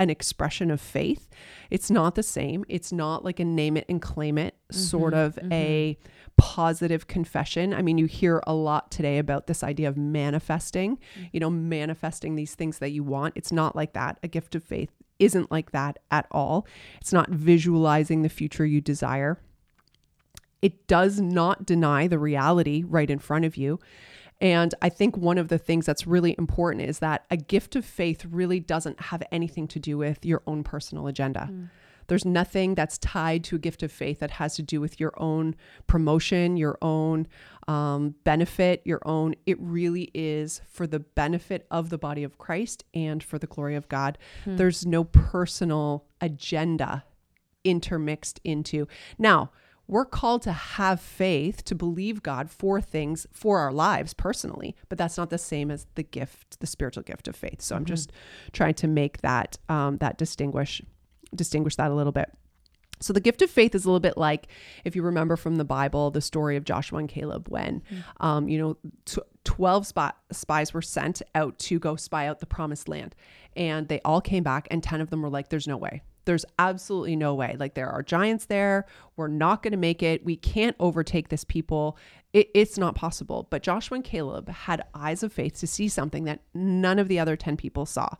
an 0.01 0.09
expression 0.09 0.71
of 0.71 0.81
faith. 0.81 1.29
It's 1.69 1.91
not 1.91 2.15
the 2.15 2.23
same. 2.23 2.65
It's 2.67 2.91
not 2.91 3.23
like 3.23 3.39
a 3.39 3.45
name 3.45 3.77
it 3.77 3.85
and 3.87 4.01
claim 4.01 4.39
it 4.39 4.55
mm-hmm, 4.55 4.79
sort 4.79 5.13
of 5.13 5.35
mm-hmm. 5.35 5.53
a 5.53 5.97
positive 6.37 7.05
confession. 7.05 7.71
I 7.71 7.83
mean, 7.83 7.99
you 7.99 8.07
hear 8.07 8.41
a 8.47 8.53
lot 8.53 8.89
today 8.89 9.19
about 9.19 9.45
this 9.45 9.63
idea 9.63 9.87
of 9.87 9.97
manifesting, 9.97 10.97
mm. 10.97 11.29
you 11.31 11.39
know, 11.39 11.51
manifesting 11.51 12.33
these 12.33 12.55
things 12.55 12.79
that 12.79 12.89
you 12.89 13.03
want. 13.03 13.35
It's 13.37 13.51
not 13.51 13.75
like 13.75 13.93
that. 13.93 14.17
A 14.23 14.27
gift 14.27 14.55
of 14.55 14.63
faith 14.63 14.89
isn't 15.19 15.51
like 15.51 15.69
that 15.71 15.99
at 16.09 16.25
all. 16.31 16.65
It's 16.99 17.13
not 17.13 17.29
visualizing 17.29 18.23
the 18.23 18.29
future 18.29 18.65
you 18.65 18.81
desire. 18.81 19.37
It 20.63 20.87
does 20.87 21.21
not 21.21 21.63
deny 21.63 22.07
the 22.07 22.17
reality 22.17 22.83
right 22.87 23.09
in 23.09 23.19
front 23.19 23.45
of 23.45 23.55
you. 23.55 23.79
And 24.41 24.73
I 24.81 24.89
think 24.89 25.15
one 25.15 25.37
of 25.37 25.49
the 25.49 25.59
things 25.59 25.85
that's 25.85 26.07
really 26.07 26.35
important 26.37 26.89
is 26.89 26.99
that 26.99 27.25
a 27.29 27.37
gift 27.37 27.75
of 27.75 27.85
faith 27.85 28.25
really 28.25 28.59
doesn't 28.59 28.99
have 28.99 29.21
anything 29.31 29.67
to 29.69 29.79
do 29.79 29.99
with 29.99 30.25
your 30.25 30.41
own 30.47 30.63
personal 30.63 31.07
agenda. 31.07 31.47
Mm. 31.51 31.69
There's 32.07 32.25
nothing 32.25 32.75
that's 32.75 32.97
tied 32.97 33.43
to 33.45 33.55
a 33.55 33.59
gift 33.59 33.83
of 33.83 33.91
faith 33.91 34.19
that 34.19 34.31
has 34.31 34.55
to 34.55 34.63
do 34.63 34.81
with 34.81 34.99
your 34.99 35.13
own 35.15 35.55
promotion, 35.87 36.57
your 36.57 36.77
own 36.81 37.27
um, 37.67 38.15
benefit, 38.25 38.81
your 38.83 38.99
own. 39.05 39.35
It 39.45 39.57
really 39.61 40.11
is 40.13 40.61
for 40.67 40.87
the 40.87 40.99
benefit 40.99 41.65
of 41.71 41.89
the 41.89 41.97
body 41.97 42.23
of 42.23 42.37
Christ 42.37 42.83
and 42.93 43.23
for 43.23 43.39
the 43.39 43.47
glory 43.47 43.75
of 43.75 43.87
God. 43.87 44.17
Hmm. 44.43 44.57
There's 44.57 44.85
no 44.85 45.05
personal 45.05 46.05
agenda 46.19 47.05
intermixed 47.63 48.41
into. 48.43 48.87
Now, 49.17 49.51
we're 49.91 50.05
called 50.05 50.41
to 50.43 50.53
have 50.53 51.01
faith 51.01 51.65
to 51.65 51.75
believe 51.75 52.23
God 52.23 52.49
for 52.49 52.79
things 52.79 53.27
for 53.33 53.59
our 53.59 53.73
lives 53.73 54.13
personally, 54.13 54.73
but 54.87 54.97
that's 54.97 55.17
not 55.17 55.29
the 55.29 55.37
same 55.37 55.69
as 55.69 55.85
the 55.95 56.03
gift, 56.03 56.61
the 56.61 56.65
spiritual 56.65 57.03
gift 57.03 57.27
of 57.27 57.35
faith. 57.35 57.61
So 57.61 57.75
mm-hmm. 57.75 57.81
I'm 57.81 57.85
just 57.85 58.11
trying 58.53 58.75
to 58.75 58.87
make 58.87 59.19
that 59.21 59.57
um, 59.67 59.97
that 59.97 60.17
distinguish 60.17 60.81
distinguish 61.35 61.75
that 61.75 61.91
a 61.91 61.93
little 61.93 62.13
bit. 62.13 62.31
So 63.01 63.11
the 63.11 63.19
gift 63.19 63.41
of 63.41 63.49
faith 63.49 63.75
is 63.75 63.83
a 63.83 63.89
little 63.89 63.99
bit 63.99 64.17
like 64.17 64.47
if 64.85 64.95
you 64.95 65.01
remember 65.01 65.35
from 65.35 65.57
the 65.57 65.65
Bible 65.65 66.09
the 66.09 66.21
story 66.21 66.55
of 66.55 66.63
Joshua 66.63 66.99
and 66.99 67.09
Caleb 67.09 67.49
when, 67.49 67.81
mm-hmm. 67.81 68.25
um, 68.25 68.47
you 68.47 68.59
know, 68.59 68.77
t- 69.03 69.21
twelve 69.43 69.85
spy- 69.85 70.13
spies 70.31 70.73
were 70.73 70.81
sent 70.81 71.21
out 71.35 71.59
to 71.59 71.79
go 71.79 71.97
spy 71.97 72.27
out 72.27 72.39
the 72.39 72.45
promised 72.45 72.87
land, 72.87 73.13
and 73.57 73.89
they 73.89 73.99
all 74.05 74.21
came 74.21 74.43
back, 74.43 74.69
and 74.71 74.81
ten 74.81 75.01
of 75.01 75.09
them 75.09 75.21
were 75.21 75.29
like, 75.29 75.49
"There's 75.49 75.67
no 75.67 75.75
way." 75.75 76.01
There's 76.25 76.45
absolutely 76.59 77.15
no 77.15 77.33
way. 77.33 77.55
Like, 77.59 77.73
there 77.73 77.89
are 77.89 78.03
giants 78.03 78.45
there. 78.45 78.85
We're 79.15 79.27
not 79.27 79.63
going 79.63 79.71
to 79.71 79.77
make 79.77 80.03
it. 80.03 80.25
We 80.25 80.35
can't 80.35 80.75
overtake 80.79 81.29
this 81.29 81.43
people. 81.43 81.97
It, 82.33 82.49
it's 82.53 82.77
not 82.77 82.95
possible. 82.95 83.47
But 83.49 83.63
Joshua 83.63 83.95
and 83.95 84.03
Caleb 84.03 84.49
had 84.49 84.83
eyes 84.93 85.23
of 85.23 85.33
faith 85.33 85.59
to 85.59 85.67
see 85.67 85.87
something 85.87 86.23
that 86.25 86.41
none 86.53 86.99
of 86.99 87.07
the 87.07 87.19
other 87.19 87.35
10 87.35 87.57
people 87.57 87.85
saw. 87.85 88.15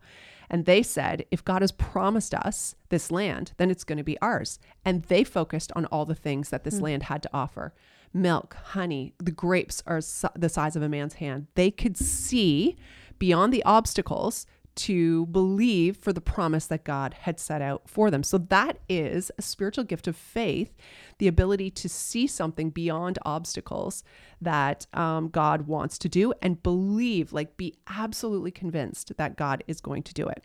And 0.50 0.66
they 0.66 0.84
said, 0.84 1.26
if 1.32 1.46
God 1.46 1.62
has 1.62 1.72
promised 1.72 2.34
us 2.34 2.76
this 2.90 3.10
land, 3.10 3.54
then 3.58 3.72
it's 3.72 3.86
going 3.86 3.98
to 3.98 4.04
be 4.04 4.20
ours. 4.22 4.60
And 4.84 5.04
they 5.04 5.24
focused 5.24 5.72
on 5.76 5.86
all 5.86 6.06
the 6.06 6.16
things 6.16 6.50
that 6.50 6.66
this 6.66 6.80
mm. 6.80 6.82
land 6.82 7.04
had 7.04 7.24
to 7.24 7.30
offer 7.34 7.74
milk, 8.14 8.56
honey, 8.56 9.14
the 9.20 9.32
grapes 9.32 9.84
are 9.88 10.02
the 10.36 10.50
size 10.50 10.76
of 10.76 10.82
a 10.82 10.90
man's 10.90 11.16
hand. 11.16 11.48
They 11.56 11.72
could 11.72 11.98
see 11.98 12.76
beyond 13.20 13.54
the 13.54 13.64
obstacles 13.64 14.46
to 14.86 15.26
believe 15.28 15.98
for 15.98 16.14
the 16.14 16.22
promise 16.22 16.66
that 16.68 16.84
God 16.84 17.14
had 17.14 17.40
set 17.40 17.62
out 17.62 17.88
for 17.88 18.10
them. 18.10 18.24
So 18.24 18.38
that 18.38 18.78
is 18.90 19.32
a 19.38 19.42
spiritual 19.42 19.84
gift 19.84 20.08
of 20.08 20.16
faith, 20.16 20.76
the 21.18 21.28
ability 21.28 21.70
to 21.72 21.90
see 21.90 22.28
something 22.28 22.70
beyond 22.70 23.20
obstacles 23.24 24.04
that 24.40 24.88
um, 24.94 25.30
God 25.30 25.68
wants 25.68 25.98
to 26.00 26.10
do 26.10 26.34
and 26.42 26.64
believe, 26.64 27.34
like 27.34 27.58
be 27.58 27.76
absolutely 27.88 28.52
convinced 28.52 29.16
that 29.18 29.38
God 29.38 29.64
is 29.68 29.82
going 29.82 30.04
to 30.04 30.14
do 30.14 30.28
it. 30.28 30.44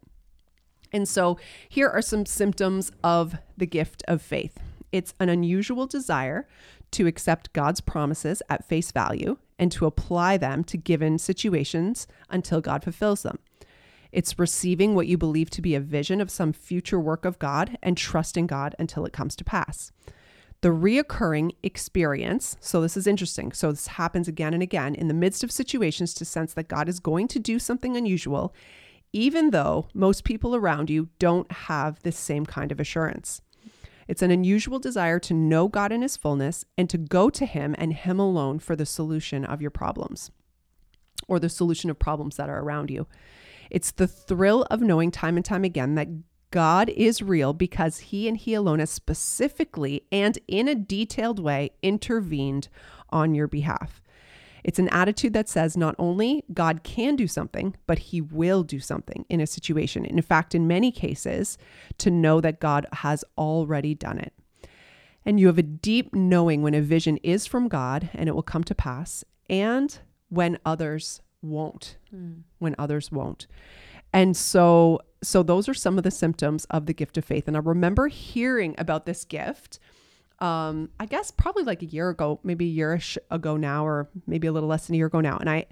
And 0.93 1.09
so 1.09 1.39
here 1.69 1.89
are 1.89 2.03
some 2.03 2.27
symptoms 2.27 2.93
of 3.03 3.37
the 3.57 3.67
gift 3.67 4.03
of 4.07 4.23
faith 4.23 4.59
it's 4.93 5.15
an 5.21 5.29
unusual 5.29 5.87
desire 5.87 6.49
to 6.93 7.07
accept 7.07 7.53
God's 7.53 7.81
promises 7.81 8.43
at 8.49 8.67
face 8.67 8.93
value 8.93 9.37
and 9.59 9.73
to 9.73 9.87
apply 9.87 10.37
them 10.37 10.65
to 10.65 10.77
given 10.77 11.19
situations 11.19 12.07
until 12.31 12.61
God 12.61 12.85
fulfills 12.85 13.23
them. 13.23 13.39
It's 14.13 14.39
receiving 14.39 14.95
what 14.95 15.07
you 15.07 15.19
believe 15.19 15.51
to 15.51 15.63
be 15.63 15.75
a 15.75 15.81
vision 15.81 16.21
of 16.21 16.31
some 16.31 16.53
future 16.53 17.01
work 17.01 17.25
of 17.25 17.39
God 17.39 17.79
and 17.83 17.97
trusting 17.97 18.47
God 18.47 18.75
until 18.79 19.05
it 19.05 19.13
comes 19.13 19.37
to 19.37 19.45
pass. 19.45 19.93
The 20.63 20.69
reoccurring 20.69 21.53
experience, 21.63 22.57
so 22.61 22.81
this 22.81 22.97
is 22.97 23.07
interesting. 23.07 23.53
So 23.53 23.71
this 23.71 23.89
happens 23.89 24.27
again 24.27 24.55
and 24.55 24.63
again 24.63 24.95
in 24.95 25.09
the 25.09 25.15
midst 25.15 25.45
of 25.45 25.53
situations 25.53 26.15
to 26.15 26.25
sense 26.25 26.55
that 26.55 26.69
God 26.69 26.89
is 26.89 26.99
going 26.99 27.29
to 27.29 27.39
do 27.39 27.59
something 27.59 27.97
unusual, 27.97 28.55
even 29.13 29.51
though 29.51 29.89
most 29.93 30.25
people 30.25 30.57
around 30.57 30.89
you 30.89 31.09
don't 31.19 31.51
have 31.53 32.03
this 32.03 32.17
same 32.17 32.47
kind 32.47 32.73
of 32.73 32.81
assurance. 32.81 33.43
It's 34.09 34.23
an 34.23 34.31
unusual 34.31 34.79
desire 34.79 35.19
to 35.21 35.35
know 35.35 35.69
God 35.69 35.93
in 35.93 36.03
His 36.03 36.17
fullness 36.17 36.65
and 36.79 36.89
to 36.91 36.99
go 36.99 37.29
to 37.31 37.45
Him 37.45 37.75
and 37.77 37.93
Him 37.93 38.19
alone 38.19 38.59
for 38.59 38.77
the 38.77 38.87
solution 38.87 39.45
of 39.45 39.61
your 39.61 39.71
problems 39.71 40.31
or 41.29 41.39
the 41.39 41.49
solution 41.49 41.91
of 41.91 41.99
problems 41.99 42.37
that 42.37 42.49
are 42.49 42.61
around 42.61 42.91
you. 42.91 43.07
It's 43.71 43.91
the 43.91 44.07
thrill 44.07 44.63
of 44.71 44.81
knowing 44.81 45.11
time 45.11 45.37
and 45.37 45.45
time 45.45 45.65
again 45.65 45.95
that 45.95 46.09
God 46.51 46.89
is 46.91 47.23
real 47.23 47.53
because 47.53 47.99
he 47.99 48.29
and 48.29 48.37
he 48.37 48.55
alone 48.55 48.79
has 48.79 48.91
specifically 48.91 50.03
and 50.13 50.39
in 50.49 50.69
a 50.69 50.75
detailed 50.75 51.39
way 51.39 51.71
intervened 51.83 52.69
on 53.11 53.35
your 53.35 53.49
behalf. 53.49 54.01
It's 54.65 54.79
an 54.79 54.89
attitude 54.89 55.33
that 55.33 55.49
says 55.49 55.77
not 55.77 55.95
only 55.99 56.45
God 56.53 56.83
can 56.83 57.15
do 57.15 57.29
something, 57.29 57.77
but 57.87 57.99
he 57.99 58.21
will 58.21 58.65
do 58.65 58.81
something 58.81 59.25
in 59.29 59.41
a 59.41 59.47
situation. 59.47 60.05
In 60.05 60.21
fact, 60.23 60.55
in 60.55 60.67
many 60.67 60.91
cases, 60.91 61.57
to 61.99 62.11
know 62.11 62.41
that 62.41 62.59
God 62.59 62.87
has 62.93 63.25
already 63.39 63.95
done 63.95 64.19
it. 64.19 64.33
And 65.25 65.39
you 65.39 65.47
have 65.49 65.59
a 65.59 65.63
deep 65.63 66.15
knowing 66.15 66.63
when 66.63 66.75
a 66.75 66.81
vision 66.81 67.17
is 67.19 67.47
from 67.47 67.69
God 67.69 68.09
and 68.13 68.29
it 68.29 68.35
will 68.35 68.43
come 68.43 68.65
to 68.65 68.75
pass, 68.75 69.25
and 69.49 69.99
when 70.31 70.59
others 70.65 71.21
won't 71.49 71.97
mm. 72.15 72.43
when 72.59 72.75
others 72.79 73.11
won't. 73.11 73.47
And 74.13 74.37
so 74.37 75.01
so 75.23 75.43
those 75.43 75.69
are 75.69 75.75
some 75.75 75.99
of 75.99 76.05
the 76.05 76.11
symptoms 76.11 76.65
of 76.67 76.87
the 76.87 76.95
gift 76.95 77.17
of 77.19 77.25
faith. 77.25 77.49
And 77.49 77.57
I 77.57 77.61
remember 77.61 78.09
hearing 78.09 78.75
about 78.79 79.07
this 79.07 79.25
gift 79.25 79.79
um 80.39 80.91
I 81.01 81.07
guess 81.07 81.31
probably 81.31 81.65
like 81.65 81.83
a 81.83 81.87
year 81.87 82.11
ago, 82.11 82.41
maybe 82.43 82.67
a 82.67 82.69
year 82.69 83.01
ago 83.31 83.57
now 83.57 83.87
or 83.87 84.09
maybe 84.27 84.47
a 84.47 84.53
little 84.53 84.69
less 84.69 84.87
than 84.87 84.95
a 84.95 84.99
year 84.99 85.07
ago 85.07 85.21
now. 85.21 85.39
And 85.39 85.49
I 85.49 85.67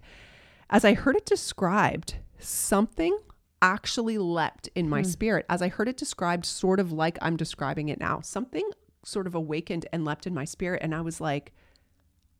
as 0.70 0.84
I 0.84 0.94
heard 0.94 1.16
it 1.16 1.26
described, 1.26 2.16
something 2.38 3.18
actually 3.62 4.18
leapt 4.18 4.68
in 4.74 4.88
my 4.88 5.02
mm. 5.02 5.06
spirit 5.06 5.46
as 5.48 5.62
I 5.62 5.68
heard 5.68 5.88
it 5.88 5.96
described 5.96 6.44
sort 6.44 6.80
of 6.80 6.92
like 6.92 7.16
I'm 7.22 7.36
describing 7.36 7.88
it 7.88 7.98
now. 7.98 8.20
Something 8.20 8.68
sort 9.04 9.26
of 9.26 9.34
awakened 9.34 9.86
and 9.92 10.04
leapt 10.04 10.26
in 10.26 10.34
my 10.34 10.44
spirit 10.44 10.82
and 10.82 10.94
I 10.94 11.00
was 11.00 11.20
like 11.20 11.52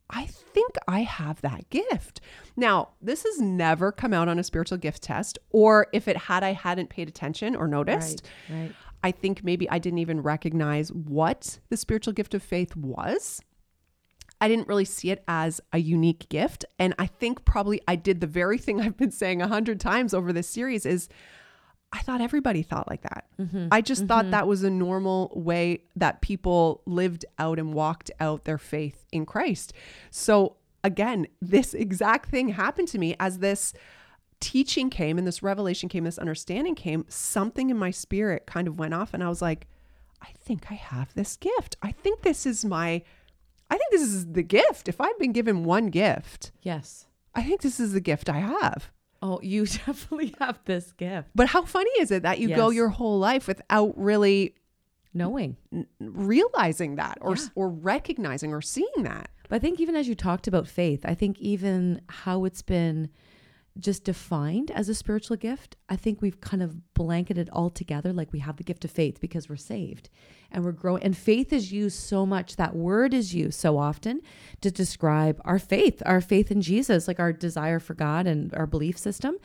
I 0.09 0.25
think 0.25 0.75
I 0.87 1.01
have 1.01 1.41
that 1.41 1.69
gift. 1.69 2.21
Now, 2.55 2.89
this 3.01 3.23
has 3.23 3.39
never 3.41 3.91
come 3.91 4.13
out 4.13 4.27
on 4.27 4.37
a 4.37 4.43
spiritual 4.43 4.77
gift 4.77 5.01
test, 5.01 5.39
or 5.49 5.87
if 5.93 6.07
it 6.07 6.15
had, 6.15 6.43
I 6.43 6.53
hadn't 6.53 6.89
paid 6.89 7.07
attention 7.07 7.55
or 7.55 7.67
noticed. 7.67 8.27
Right, 8.49 8.59
right. 8.59 8.75
I 9.03 9.11
think 9.11 9.43
maybe 9.43 9.69
I 9.69 9.79
didn't 9.79 9.99
even 9.99 10.21
recognize 10.21 10.91
what 10.91 11.59
the 11.69 11.77
spiritual 11.77 12.13
gift 12.13 12.33
of 12.33 12.41
faith 12.41 12.75
was. 12.75 13.41
I 14.41 14.47
didn't 14.47 14.67
really 14.67 14.85
see 14.85 15.11
it 15.11 15.23
as 15.27 15.61
a 15.71 15.77
unique 15.77 16.27
gift. 16.29 16.65
And 16.79 16.93
I 16.99 17.07
think 17.07 17.45
probably 17.45 17.81
I 17.87 17.95
did 17.95 18.19
the 18.19 18.27
very 18.27 18.57
thing 18.57 18.81
I've 18.81 18.97
been 18.97 19.11
saying 19.11 19.41
a 19.41 19.47
hundred 19.47 19.79
times 19.79 20.13
over 20.13 20.33
this 20.33 20.47
series 20.47 20.85
is 20.85 21.09
I 21.95 21.99
thought 21.99 22.19
everybody 22.19 22.61
thought 22.61 22.89
like 22.89 23.03
that. 23.03 23.25
Mm-hmm. 23.39 23.69
I 23.71 23.79
just 23.79 24.01
mm-hmm. 24.01 24.07
thought 24.09 24.31
that 24.31 24.47
was 24.47 24.63
a 24.63 24.69
normal 24.69 25.31
way 25.33 25.83
that 25.95 26.21
people 26.21 26.81
lived 26.85 27.23
out 27.39 27.57
and 27.57 27.73
walked 27.73 28.11
out 28.19 28.43
their 28.43 28.57
faith 28.57 29.05
in 29.13 29.25
Christ. 29.25 29.71
So 30.11 30.57
again, 30.83 31.27
this 31.41 31.73
exact 31.73 32.29
thing 32.29 32.49
happened 32.49 32.89
to 32.89 32.99
me 32.99 33.15
as 33.17 33.39
this 33.39 33.73
teaching 34.41 34.89
came 34.89 35.17
and 35.17 35.25
this 35.25 35.41
revelation 35.41 35.87
came, 35.87 36.03
this 36.03 36.17
understanding 36.17 36.75
came, 36.75 37.05
something 37.07 37.69
in 37.69 37.77
my 37.77 37.91
spirit 37.91 38.45
kind 38.45 38.67
of 38.67 38.77
went 38.77 38.93
off 38.93 39.13
and 39.13 39.23
I 39.23 39.29
was 39.29 39.41
like, 39.41 39.65
I 40.21 40.31
think 40.37 40.69
I 40.69 40.73
have 40.73 41.13
this 41.13 41.37
gift. 41.37 41.77
I 41.81 41.91
think 41.91 42.23
this 42.23 42.45
is 42.45 42.65
my 42.65 43.03
I 43.69 43.77
think 43.77 43.91
this 43.91 44.01
is 44.01 44.33
the 44.33 44.43
gift. 44.43 44.89
If 44.89 44.99
I've 44.99 45.17
been 45.17 45.31
given 45.31 45.63
one 45.63 45.87
gift, 45.87 46.51
yes. 46.61 47.07
I 47.33 47.43
think 47.43 47.61
this 47.61 47.79
is 47.79 47.93
the 47.93 48.01
gift 48.01 48.29
I 48.29 48.39
have. 48.39 48.91
Oh, 49.25 49.39
you 49.41 49.65
definitely 49.85 50.35
have 50.39 50.59
this 50.65 50.91
gift. 50.91 51.29
But 51.33 51.47
how 51.47 51.65
funny 51.65 51.89
is 51.99 52.11
it 52.11 52.21
that 52.21 52.39
you 52.39 52.49
yes. 52.49 52.57
go 52.57 52.69
your 52.69 52.89
whole 52.89 53.17
life 53.17 53.47
without 53.47 53.97
really 53.97 54.53
knowing, 55.15 55.57
n- 55.73 55.87
realizing 55.99 56.97
that, 56.97 57.17
or 57.21 57.35
yeah. 57.35 57.47
or 57.55 57.69
recognizing 57.69 58.53
or 58.53 58.61
seeing 58.61 58.87
that? 58.97 59.31
But 59.49 59.55
I 59.55 59.59
think 59.59 59.79
even 59.79 59.95
as 59.95 60.07
you 60.07 60.13
talked 60.13 60.47
about 60.47 60.67
faith, 60.67 61.01
I 61.05 61.15
think 61.15 61.39
even 61.39 62.01
how 62.07 62.45
it's 62.45 62.61
been 62.61 63.09
just 63.79 64.05
defined 64.05 64.71
as 64.71 64.87
a 64.87 64.95
spiritual 64.95 65.35
gift, 65.35 65.75
I 65.89 65.95
think 65.95 66.21
we've 66.21 66.39
kind 66.39 66.63
of 66.63 66.93
blanketed 66.93 67.49
all 67.51 67.69
together 67.69 68.13
like 68.13 68.31
we 68.31 68.39
have 68.39 68.57
the 68.57 68.63
gift 68.63 68.85
of 68.85 68.91
faith 68.91 69.19
because 69.19 69.49
we're 69.49 69.57
saved 69.57 70.09
and 70.51 70.63
we're 70.63 70.71
growing. 70.71 71.03
And 71.03 71.17
faith 71.17 71.51
is 71.51 71.71
used 71.71 71.99
so 71.99 72.25
much, 72.25 72.55
that 72.55 72.75
word 72.75 73.13
is 73.13 73.35
used 73.35 73.59
so 73.59 73.77
often 73.77 74.21
to 74.61 74.71
describe 74.71 75.41
our 75.43 75.59
faith, 75.59 76.01
our 76.05 76.21
faith 76.21 76.51
in 76.51 76.61
Jesus, 76.61 77.07
like 77.07 77.19
our 77.19 77.33
desire 77.33 77.79
for 77.79 77.93
God 77.93 78.27
and 78.27 78.53
our 78.55 78.67
belief 78.67 78.97
system. 78.97 79.37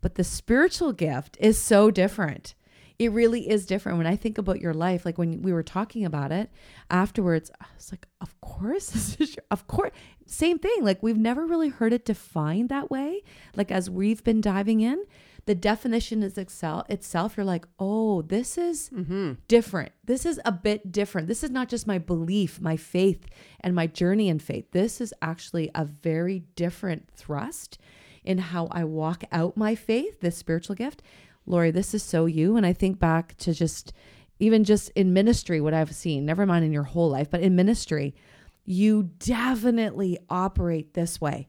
But 0.00 0.16
the 0.16 0.24
spiritual 0.24 0.92
gift 0.92 1.36
is 1.40 1.60
so 1.60 1.90
different. 1.90 2.54
It 2.98 3.12
really 3.12 3.48
is 3.48 3.64
different 3.66 3.98
when 3.98 4.06
I 4.06 4.16
think 4.16 4.38
about 4.38 4.60
your 4.60 4.74
life. 4.74 5.04
Like 5.04 5.18
when 5.18 5.42
we 5.42 5.52
were 5.52 5.62
talking 5.62 6.04
about 6.04 6.32
it 6.32 6.50
afterwards, 6.90 7.50
I 7.60 7.66
was 7.76 7.92
like, 7.92 8.06
of 8.20 8.38
course, 8.40 9.16
of 9.50 9.66
course, 9.68 9.92
same 10.26 10.58
thing. 10.58 10.82
Like 10.84 11.02
we've 11.02 11.16
never 11.16 11.46
really 11.46 11.68
heard 11.68 11.92
it 11.92 12.04
defined 12.04 12.68
that 12.70 12.90
way. 12.90 13.22
Like 13.54 13.70
as 13.70 13.88
we've 13.88 14.24
been 14.24 14.40
diving 14.40 14.80
in, 14.80 15.04
the 15.46 15.54
definition 15.54 16.22
is 16.22 16.36
excel 16.36 16.84
itself. 16.90 17.36
You're 17.36 17.46
like, 17.46 17.66
oh, 17.78 18.22
this 18.22 18.58
is 18.58 18.90
Mm-hmm. 18.90 19.32
different. 19.48 19.92
This 20.04 20.26
is 20.26 20.40
a 20.44 20.52
bit 20.52 20.92
different. 20.92 21.28
This 21.28 21.42
is 21.44 21.50
not 21.50 21.68
just 21.68 21.86
my 21.86 21.98
belief, 21.98 22.60
my 22.60 22.76
faith, 22.76 23.24
and 23.60 23.74
my 23.74 23.86
journey 23.86 24.28
in 24.28 24.40
faith. 24.40 24.72
This 24.72 25.00
is 25.00 25.14
actually 25.22 25.70
a 25.74 25.84
very 25.84 26.40
different 26.56 27.08
thrust 27.14 27.78
in 28.24 28.38
how 28.38 28.66
I 28.70 28.84
walk 28.84 29.24
out 29.32 29.56
my 29.56 29.74
faith, 29.74 30.20
this 30.20 30.36
spiritual 30.36 30.74
gift. 30.74 31.00
Lori, 31.48 31.70
this 31.70 31.94
is 31.94 32.02
so 32.02 32.26
you. 32.26 32.56
And 32.56 32.64
I 32.66 32.72
think 32.72 32.98
back 32.98 33.36
to 33.38 33.52
just 33.54 33.92
even 34.38 34.62
just 34.62 34.90
in 34.90 35.12
ministry, 35.12 35.60
what 35.60 35.74
I've 35.74 35.94
seen, 35.94 36.24
never 36.24 36.46
mind 36.46 36.64
in 36.64 36.72
your 36.72 36.84
whole 36.84 37.10
life, 37.10 37.28
but 37.30 37.40
in 37.40 37.56
ministry, 37.56 38.14
you 38.64 39.10
definitely 39.18 40.18
operate 40.30 40.94
this 40.94 41.20
way. 41.20 41.48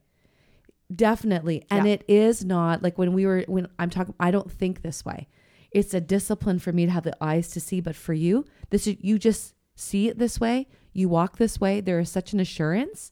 Definitely. 0.93 1.65
And 1.69 1.85
Yeah. 1.85 1.93
it 1.93 2.05
is 2.07 2.43
not 2.43 2.81
like 2.81 2.97
when 2.97 3.13
we 3.13 3.25
were, 3.25 3.43
when 3.47 3.67
I'm 3.77 3.89
talking, 3.91 4.15
I 4.19 4.31
don't 4.31 4.51
think 4.51 4.81
this 4.81 5.05
way. 5.05 5.27
It's 5.71 5.93
a 5.93 6.01
discipline 6.01 6.57
for 6.57 6.71
me 6.71 6.85
to 6.87 6.91
have 6.91 7.03
the 7.03 7.15
eyes 7.21 7.49
to 7.51 7.59
see. 7.59 7.79
But 7.79 7.95
for 7.95 8.13
you, 8.13 8.45
this 8.71 8.87
is, 8.87 8.95
you 9.01 9.19
just 9.19 9.53
see 9.75 10.07
it 10.07 10.17
this 10.17 10.39
way. 10.39 10.67
You 10.93 11.09
walk 11.09 11.37
this 11.37 11.59
way. 11.61 11.79
There 11.81 11.99
is 11.99 12.09
such 12.09 12.33
an 12.33 12.39
assurance. 12.39 13.11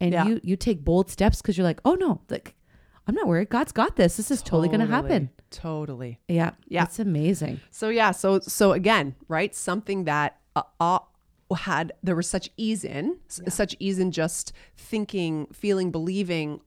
And 0.00 0.12
Yeah. 0.12 0.26
you, 0.26 0.40
you 0.44 0.56
take 0.56 0.84
bold 0.84 1.10
steps 1.10 1.42
because 1.42 1.58
you're 1.58 1.64
like, 1.66 1.80
oh 1.84 1.94
no, 1.94 2.20
like, 2.28 2.54
I'm 3.08 3.16
not 3.16 3.26
worried. 3.26 3.48
God's 3.48 3.72
got 3.72 3.96
this. 3.96 4.16
This 4.16 4.30
is 4.30 4.42
totally, 4.42 4.68
going 4.68 4.78
to 4.80 4.86
happen. 4.86 5.30
Totally. 5.52 6.18
Yeah. 6.28 6.52
Yeah. 6.68 6.84
It's 6.84 6.98
amazing. 6.98 7.60
So 7.70 7.88
yeah, 7.88 8.10
so 8.10 8.40
so 8.40 8.72
again, 8.72 9.14
right? 9.28 9.54
Something 9.54 10.04
that 10.04 10.38
uh, 10.56 10.62
uh, 10.80 10.98
had 11.56 11.92
there 12.02 12.16
was 12.16 12.26
such 12.28 12.50
ease 12.56 12.82
in, 12.84 13.18
s- 13.28 13.40
such 13.54 13.76
ease 13.78 13.98
in 13.98 14.10
just 14.10 14.52
thinking, 14.76 15.46
feeling, 15.52 15.90
believing, 15.92 16.60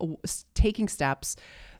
taking 0.53 0.87
steps. 0.87 1.35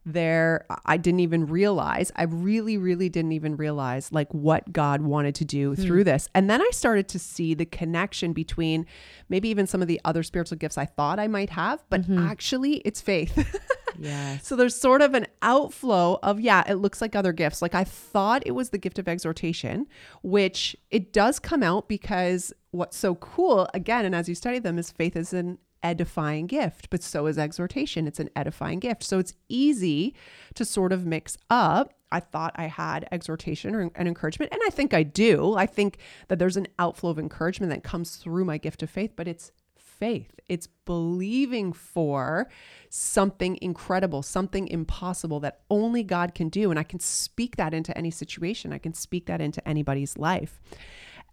There, 0.06 0.66
I 0.86 0.98
didn't 0.98 1.22
even 1.22 1.48
realize. 1.48 2.12
I 2.16 2.24
really, 2.24 2.78
really 2.78 3.10
didn't 3.10 3.32
even 3.32 3.58
realize 3.58 4.12
like 4.12 4.32
what 4.34 4.72
God 4.72 5.02
wanted 5.02 5.36
to 5.36 5.46
do 5.46 5.74
hmm. 5.74 5.82
through 5.82 6.04
this. 6.04 6.30
And 6.36 6.50
then 6.50 6.62
I 6.62 6.70
started 6.72 7.08
to 7.10 7.20
see 7.20 7.54
the 7.54 7.66
connection 7.66 8.34
between 8.34 8.86
maybe 9.30 9.50
even 9.50 9.66
some 9.66 9.82
of 9.82 9.88
the 9.88 10.00
other 10.06 10.24
spiritual 10.24 10.58
gifts 10.58 10.78
I 10.78 10.86
thought 10.86 11.20
I 11.20 11.28
might 11.28 11.50
have, 11.50 11.84
but 11.90 12.04
mm-hmm. 12.04 12.20
actually, 12.20 12.76
it's 12.86 13.02
faith. 13.02 13.62
Yes. 14.00 14.48
So 14.48 14.56
there's 14.56 14.76
sort 14.76 15.02
of 15.02 15.14
an 15.14 15.28
outflow 15.42 16.20
of, 16.24 16.40
yeah, 16.40 16.64
it 16.68 16.76
looks 16.76 17.02
like 17.02 17.16
other 17.16 17.34
gifts. 17.34 17.62
Like 17.62 17.76
I 17.76 17.84
thought 17.84 18.44
it 18.46 18.52
was 18.52 18.70
the 18.70 18.78
gift 18.78 19.00
of 19.00 19.08
exhortation, 19.08 19.88
which 20.24 20.76
it 20.92 21.14
does 21.14 21.40
come 21.40 21.64
out 21.64 21.88
because 21.88 22.54
what's 22.72 22.98
so 22.98 23.16
cool, 23.16 23.68
again, 23.74 24.06
and 24.06 24.16
as 24.16 24.28
you 24.28 24.36
study 24.36 24.60
them, 24.60 24.78
is 24.78 24.92
faith 24.92 25.16
is 25.16 25.34
an 25.34 25.58
edifying 25.86 26.48
gift, 26.48 26.89
but 26.89 27.04
so 27.04 27.27
is 27.27 27.38
exhortation. 27.38 28.08
It's 28.08 28.20
an 28.20 28.32
edifying 28.36 28.80
gift. 28.80 29.04
So 29.04 29.20
it's 29.20 29.34
easy 29.48 30.15
to 30.56 30.65
sort 30.65 30.92
of 30.92 31.06
mix 31.06 31.38
up. 31.51 31.94
I 32.12 32.20
thought 32.20 32.54
I 32.56 32.65
had 32.65 33.08
exhortation 33.12 33.75
or 33.75 33.82
an 33.82 34.08
encouragement, 34.08 34.51
and 34.51 34.62
I 34.65 34.70
think 34.72 34.96
I 34.96 35.04
do. 35.04 35.54
I 35.56 35.68
think 35.68 36.00
that 36.27 36.39
there's 36.39 36.58
an 36.58 36.68
outflow 36.80 37.12
of 37.12 37.20
encouragement 37.20 37.72
that 37.72 37.84
comes 37.84 38.15
through 38.15 38.46
my 38.46 38.58
gift 38.58 38.82
of 38.82 38.89
faith, 38.89 39.12
but 39.15 39.27
it's 39.27 39.51
faith. 39.77 40.39
It's 40.48 40.68
believing 40.86 41.72
for 41.72 42.50
something 42.89 43.60
incredible, 43.62 44.24
something 44.24 44.68
impossible 44.68 45.39
that 45.42 45.62
only 45.70 46.04
God 46.04 46.34
can 46.34 46.50
do. 46.50 46.70
And 46.72 46.80
I 46.80 46.84
can 46.84 47.00
speak 47.00 47.58
that 47.58 47.74
into 47.74 47.96
any 47.98 48.12
situation. 48.12 48.74
I 48.74 48.77
can 48.77 48.94
speak 48.94 49.27
that 49.27 49.42
into 49.42 49.65
anybody's 49.68 50.18
life. 50.18 50.62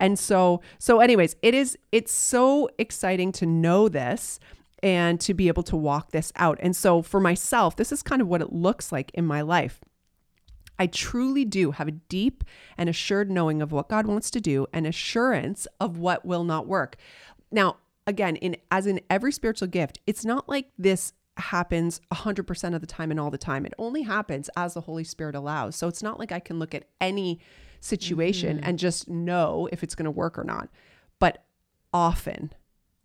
And 0.03 0.19
so, 0.19 0.61
so 0.81 0.99
anyways, 0.99 1.37
it 1.43 1.55
is, 1.55 1.79
it's 1.93 2.13
so 2.13 2.69
exciting 2.77 3.31
to 3.33 3.47
know 3.47 3.89
this 3.89 4.41
and 4.83 5.21
to 5.21 5.33
be 5.33 5.47
able 5.47 5.63
to 5.63 5.77
walk 5.77 6.11
this 6.11 6.33
out. 6.35 6.59
And 6.61 6.75
so 6.75 7.03
for 7.03 7.21
myself, 7.21 7.77
this 7.77 7.93
is 7.93 8.03
kind 8.03 8.21
of 8.21 8.27
what 8.27 8.43
it 8.43 8.53
looks 8.53 8.91
like 8.91 9.13
in 9.15 9.25
my 9.25 9.43
life. 9.43 9.81
I 10.77 10.89
truly 10.89 11.45
do 11.45 11.71
have 11.71 11.87
a 11.87 11.93
deep 11.93 12.43
and 12.77 12.89
assured 12.89 13.31
knowing 13.31 13.63
of 13.63 13.71
what 13.71 13.89
God 13.89 14.09
wants 14.09 14.29
to 14.33 14.41
do 14.41 14.67
and 14.73 14.89
assurance 14.89 15.69
of 15.81 15.99
what 15.99 16.25
will 16.25 16.43
not 16.43 16.67
work. 16.67 16.97
Now, 17.53 17.77
again, 18.05 18.35
in 18.37 18.57
as 18.73 18.89
in 18.89 19.01
every 19.09 19.31
spiritual 19.31 19.69
gift, 19.69 20.01
it's 20.09 20.25
not 20.25 20.49
like 20.49 20.71
this 20.77 21.13
happens 21.37 22.01
100% 22.13 22.75
of 22.75 22.81
the 22.81 22.87
time 22.89 23.13
and 23.13 23.21
all 23.21 23.31
the 23.31 23.39
time. 23.39 23.65
It 23.65 23.75
only 23.79 24.03
happens 24.03 24.51
as 24.57 24.75
the 24.75 24.81
Holy 24.81 25.05
Spirit 25.05 25.37
allows. 25.37 25.77
So 25.77 25.87
it's 25.87 26.03
not 26.03 26.19
like 26.19 26.33
I 26.33 26.41
can 26.41 26.59
look 26.59 26.75
at 26.75 26.89
any 27.01 27.39
situation 27.83 28.57
mm-hmm. 28.57 28.67
and 28.69 28.79
just 28.79 29.09
know 29.09 29.69
if 29.73 29.83
it's 29.83 29.95
going 29.95 30.05
to 30.05 30.11
work 30.11 30.39
or 30.39 30.45
not. 30.45 30.69
But 31.19 31.45
often, 31.93 32.53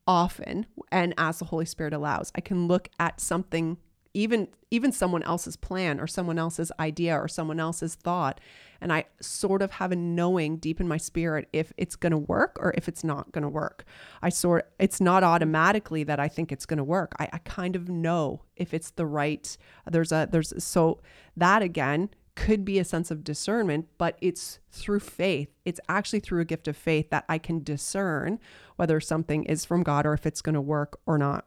often, 0.05 0.65
and 0.91 1.13
as 1.17 1.39
the 1.39 1.45
Holy 1.45 1.65
Spirit 1.65 1.93
allows, 1.93 2.31
I 2.35 2.41
can 2.41 2.67
look 2.67 2.89
at 2.99 3.19
something 3.19 3.77
even 4.13 4.47
even 4.71 4.91
someone 4.91 5.21
else's 5.23 5.55
plan 5.55 5.99
or 5.99 6.07
someone 6.07 6.39
else's 6.39 6.71
idea 6.79 7.15
or 7.15 7.27
someone 7.27 7.59
else's 7.59 7.93
thought 7.93 8.41
and 8.81 8.91
i 8.91 9.05
sort 9.21 9.61
of 9.61 9.71
have 9.71 9.91
a 9.91 9.95
knowing 9.95 10.57
deep 10.57 10.79
in 10.79 10.87
my 10.87 10.97
spirit 10.97 11.47
if 11.53 11.71
it's 11.77 11.95
going 11.95 12.11
to 12.11 12.17
work 12.17 12.57
or 12.59 12.73
if 12.75 12.87
it's 12.87 13.03
not 13.03 13.31
going 13.31 13.43
to 13.43 13.49
work. 13.49 13.85
I 14.21 14.29
sort 14.29 14.71
it's 14.79 14.99
not 14.99 15.23
automatically 15.23 16.03
that 16.03 16.19
i 16.19 16.27
think 16.27 16.51
it's 16.51 16.65
going 16.65 16.79
to 16.79 16.83
work. 16.83 17.13
I, 17.19 17.29
I 17.31 17.37
kind 17.39 17.75
of 17.75 17.89
know 17.89 18.41
if 18.55 18.73
it's 18.73 18.89
the 18.91 19.05
right 19.05 19.55
there's 19.85 20.11
a 20.11 20.27
there's 20.31 20.51
so 20.63 20.99
that 21.35 21.61
again 21.61 22.09
could 22.37 22.63
be 22.63 22.77
a 22.77 22.85
sense 22.85 23.09
of 23.09 23.23
discernment 23.23 23.87
but 23.97 24.15
it's 24.21 24.59
through 24.71 24.99
faith 24.99 25.49
it's 25.65 25.79
actually 25.89 26.19
through 26.19 26.39
a 26.39 26.45
gift 26.45 26.67
of 26.67 26.77
faith 26.77 27.09
that 27.09 27.25
i 27.27 27.39
can 27.39 27.63
discern 27.63 28.39
whether 28.75 28.99
something 28.99 29.43
is 29.45 29.65
from 29.65 29.81
god 29.81 30.05
or 30.05 30.13
if 30.13 30.23
it's 30.23 30.41
going 30.41 30.53
to 30.53 30.61
work 30.61 30.99
or 31.07 31.17
not 31.17 31.45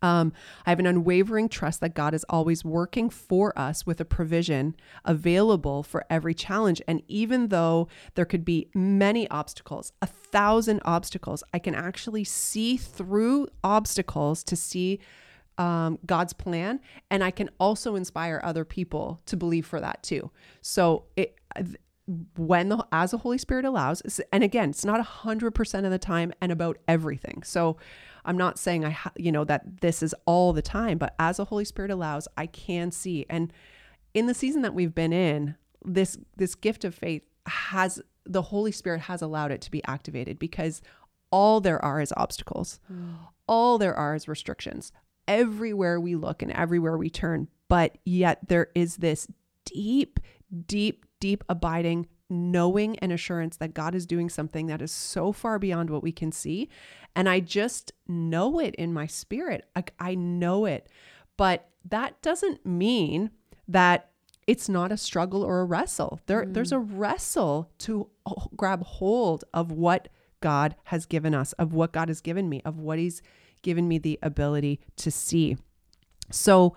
um, 0.00 0.32
I 0.64 0.70
have 0.70 0.78
an 0.78 0.86
unwavering 0.86 1.48
trust 1.48 1.80
that 1.80 1.94
God 1.94 2.14
is 2.14 2.24
always 2.28 2.64
working 2.64 3.10
for 3.10 3.58
us 3.58 3.84
with 3.84 4.00
a 4.00 4.04
provision 4.04 4.76
available 5.04 5.82
for 5.82 6.04
every 6.08 6.34
challenge. 6.34 6.80
And 6.86 7.02
even 7.08 7.48
though 7.48 7.88
there 8.14 8.24
could 8.24 8.44
be 8.44 8.68
many 8.74 9.28
obstacles, 9.28 9.92
a 10.00 10.06
thousand 10.06 10.80
obstacles, 10.84 11.42
I 11.52 11.58
can 11.58 11.74
actually 11.74 12.22
see 12.22 12.76
through 12.76 13.48
obstacles 13.64 14.44
to 14.44 14.54
see 14.54 15.00
um, 15.58 15.98
God's 16.06 16.32
plan. 16.32 16.80
And 17.10 17.22
I 17.22 17.30
can 17.30 17.50
also 17.60 17.96
inspire 17.96 18.40
other 18.42 18.64
people 18.64 19.20
to 19.26 19.36
believe 19.36 19.66
for 19.66 19.80
that 19.80 20.02
too. 20.02 20.30
So 20.62 21.04
it, 21.16 21.36
when 22.36 22.70
the 22.70 22.86
as 22.90 23.10
the 23.10 23.18
Holy 23.18 23.36
Spirit 23.36 23.64
allows, 23.64 24.02
and 24.32 24.42
again, 24.42 24.70
it's 24.70 24.84
not 24.84 25.00
a 25.00 25.04
hundred 25.04 25.50
percent 25.54 25.84
of 25.84 25.92
the 25.92 25.98
time 25.98 26.32
and 26.40 26.50
about 26.50 26.78
everything. 26.86 27.42
So 27.42 27.76
I'm 28.24 28.38
not 28.38 28.58
saying 28.58 28.84
I, 28.84 28.90
ha- 28.90 29.12
you 29.16 29.30
know, 29.32 29.44
that 29.44 29.80
this 29.80 30.02
is 30.02 30.14
all 30.24 30.52
the 30.52 30.62
time, 30.62 30.96
but 30.96 31.14
as 31.18 31.36
the 31.36 31.44
Holy 31.44 31.64
Spirit 31.64 31.90
allows, 31.90 32.26
I 32.36 32.46
can 32.46 32.90
see. 32.90 33.26
And 33.28 33.52
in 34.14 34.26
the 34.26 34.34
season 34.34 34.62
that 34.62 34.74
we've 34.74 34.94
been 34.94 35.12
in, 35.12 35.56
this 35.84 36.16
this 36.36 36.54
gift 36.54 36.84
of 36.84 36.94
faith 36.94 37.22
has 37.46 38.00
the 38.24 38.42
Holy 38.42 38.72
Spirit 38.72 39.02
has 39.02 39.20
allowed 39.20 39.50
it 39.50 39.60
to 39.62 39.70
be 39.70 39.84
activated 39.84 40.38
because 40.38 40.80
all 41.30 41.60
there 41.60 41.82
are 41.84 42.00
is 42.00 42.12
obstacles, 42.16 42.80
all 43.46 43.76
there 43.76 43.94
are 43.94 44.14
is 44.14 44.28
restrictions 44.28 44.92
everywhere 45.28 46.00
we 46.00 46.16
look 46.16 46.42
and 46.42 46.50
everywhere 46.50 46.96
we 46.96 47.10
turn. 47.10 47.46
But 47.68 47.98
yet 48.04 48.48
there 48.48 48.68
is 48.74 48.96
this 48.96 49.28
deep, 49.64 50.18
deep, 50.66 51.04
deep 51.20 51.44
abiding 51.48 52.08
knowing 52.30 52.98
and 52.98 53.12
assurance 53.12 53.56
that 53.56 53.74
God 53.74 53.94
is 53.94 54.06
doing 54.06 54.28
something 54.28 54.66
that 54.66 54.82
is 54.82 54.92
so 54.92 55.32
far 55.32 55.58
beyond 55.58 55.90
what 55.90 56.02
we 56.02 56.12
can 56.12 56.32
see. 56.32 56.68
And 57.16 57.28
I 57.28 57.40
just 57.40 57.92
know 58.06 58.58
it 58.58 58.74
in 58.74 58.92
my 58.92 59.06
spirit. 59.06 59.66
Like 59.74 59.94
I 59.98 60.14
know 60.14 60.66
it. 60.66 60.88
But 61.36 61.68
that 61.84 62.20
doesn't 62.20 62.66
mean 62.66 63.30
that 63.66 64.10
it's 64.46 64.68
not 64.68 64.92
a 64.92 64.96
struggle 64.96 65.42
or 65.42 65.60
a 65.60 65.64
wrestle. 65.64 66.20
There, 66.26 66.44
mm. 66.44 66.54
there's 66.54 66.72
a 66.72 66.78
wrestle 66.78 67.70
to 67.78 68.08
grab 68.56 68.82
hold 68.82 69.44
of 69.54 69.70
what 69.72 70.08
God 70.40 70.76
has 70.84 71.06
given 71.06 71.34
us, 71.34 71.52
of 71.54 71.72
what 71.72 71.92
God 71.92 72.08
has 72.08 72.20
given 72.20 72.48
me, 72.48 72.62
of 72.64 72.78
what 72.78 72.98
He's 72.98 73.22
given 73.62 73.88
me 73.88 73.98
the 73.98 74.18
ability 74.22 74.80
to 74.96 75.10
see. 75.10 75.56
So, 76.30 76.74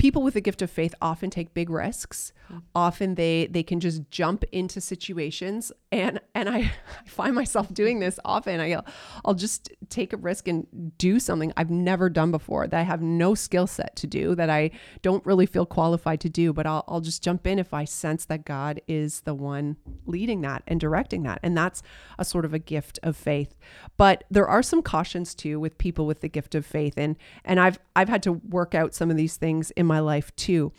people 0.00 0.22
with 0.22 0.34
the 0.34 0.40
gift 0.40 0.62
of 0.62 0.70
faith 0.70 0.94
often 1.02 1.28
take 1.28 1.52
big 1.52 1.68
risks. 1.68 2.32
Often 2.74 3.14
they 3.14 3.46
they 3.46 3.62
can 3.62 3.78
just 3.78 4.10
jump 4.10 4.44
into 4.50 4.80
situations. 4.80 5.70
And 5.92 6.20
and 6.34 6.48
I, 6.48 6.58
I 7.04 7.08
find 7.08 7.34
myself 7.34 7.72
doing 7.72 8.00
this 8.00 8.18
often. 8.24 8.60
I, 8.60 8.80
i'll 9.24 9.34
just 9.34 9.70
take 9.88 10.12
a 10.12 10.16
risk 10.16 10.48
and 10.48 10.66
do 10.96 11.18
something 11.18 11.52
i've 11.56 11.70
never 11.70 12.08
done 12.08 12.30
before 12.30 12.66
that 12.66 12.78
i 12.78 12.82
have 12.82 13.02
no 13.02 13.34
skill 13.34 13.66
set 13.66 13.96
to 13.96 14.06
do 14.06 14.34
that 14.34 14.48
i 14.48 14.70
don't 15.02 15.24
really 15.26 15.46
feel 15.46 15.66
qualified 15.66 16.20
to 16.20 16.28
do 16.28 16.52
but 16.52 16.66
I'll, 16.66 16.84
I'll 16.86 17.00
just 17.00 17.22
jump 17.22 17.46
in 17.46 17.58
if 17.58 17.74
i 17.74 17.84
sense 17.84 18.24
that 18.26 18.44
god 18.44 18.80
is 18.86 19.22
the 19.22 19.34
one 19.34 19.76
leading 20.06 20.40
that 20.42 20.62
and 20.66 20.80
directing 20.80 21.22
that. 21.24 21.40
And 21.42 21.56
that's 21.56 21.82
a 22.18 22.24
sort 22.24 22.44
of 22.44 22.54
a 22.54 22.58
gift 22.58 22.98
of 23.02 23.16
faith. 23.16 23.56
But 23.96 24.24
there 24.30 24.46
are 24.46 24.62
some 24.62 24.82
cautions 24.82 25.34
too 25.34 25.60
with 25.60 25.78
people 25.78 26.06
with 26.06 26.20
the 26.20 26.28
gift 26.28 26.54
of 26.54 26.64
faith. 26.64 26.94
And 26.96 27.16
and 27.44 27.60
i've 27.60 27.78
i've 27.96 28.08
had 28.08 28.22
to 28.22 28.32
work 28.32 28.74
out 28.74 28.94
some 28.94 29.10
of 29.10 29.16
these 29.16 29.36
things 29.36 29.70
in 29.72 29.86
my 29.90 30.00
life 30.00 30.34
too 30.36 30.72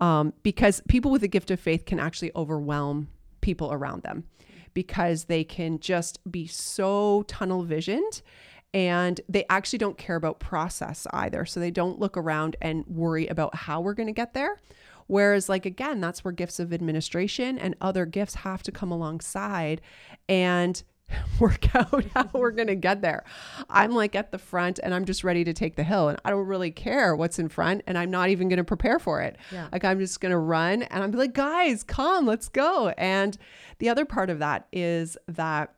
um, 0.00 0.32
because 0.42 0.82
people 0.88 1.10
with 1.10 1.22
the 1.22 1.28
gift 1.28 1.50
of 1.50 1.58
faith 1.58 1.84
can 1.84 1.98
actually 1.98 2.30
overwhelm 2.36 3.08
people 3.40 3.72
around 3.72 4.02
them 4.02 4.24
because 4.74 5.24
they 5.24 5.42
can 5.42 5.80
just 5.80 6.18
be 6.30 6.46
so 6.46 7.24
tunnel 7.26 7.64
visioned 7.64 8.22
and 8.74 9.20
they 9.28 9.44
actually 9.48 9.78
don't 9.78 9.96
care 9.96 10.16
about 10.16 10.40
process 10.40 11.06
either. 11.12 11.44
So 11.46 11.58
they 11.58 11.70
don't 11.70 11.98
look 11.98 12.16
around 12.16 12.56
and 12.60 12.84
worry 12.86 13.26
about 13.26 13.54
how 13.54 13.80
we're 13.80 13.94
going 13.94 14.08
to 14.08 14.12
get 14.12 14.34
there. 14.34 14.60
Whereas, 15.06 15.48
like, 15.48 15.64
again, 15.64 16.00
that's 16.00 16.22
where 16.22 16.32
gifts 16.32 16.60
of 16.60 16.72
administration 16.72 17.58
and 17.58 17.74
other 17.80 18.04
gifts 18.04 18.34
have 18.36 18.62
to 18.64 18.72
come 18.72 18.92
alongside 18.92 19.80
and 20.28 20.82
work 21.40 21.74
out 21.74 22.04
how 22.14 22.28
we're 22.32 22.50
going 22.50 22.68
to 22.68 22.74
get 22.74 23.02
there. 23.02 23.24
I'm 23.68 23.92
like 23.94 24.14
at 24.14 24.30
the 24.30 24.38
front 24.38 24.78
and 24.82 24.94
I'm 24.94 25.04
just 25.04 25.24
ready 25.24 25.44
to 25.44 25.52
take 25.52 25.76
the 25.76 25.84
hill 25.84 26.08
and 26.08 26.18
I 26.24 26.30
don't 26.30 26.46
really 26.46 26.70
care 26.70 27.14
what's 27.16 27.38
in 27.38 27.48
front 27.48 27.82
and 27.86 27.96
I'm 27.96 28.10
not 28.10 28.28
even 28.28 28.48
going 28.48 28.58
to 28.58 28.64
prepare 28.64 28.98
for 28.98 29.20
it. 29.22 29.36
Yeah. 29.52 29.68
Like 29.72 29.84
I'm 29.84 29.98
just 29.98 30.20
going 30.20 30.30
to 30.30 30.38
run 30.38 30.82
and 30.82 31.02
I'm 31.02 31.12
like, 31.12 31.34
guys, 31.34 31.82
come, 31.82 32.26
let's 32.26 32.48
go. 32.48 32.92
And 32.98 33.36
the 33.78 33.88
other 33.88 34.04
part 34.04 34.30
of 34.30 34.40
that 34.40 34.66
is 34.72 35.16
that, 35.28 35.74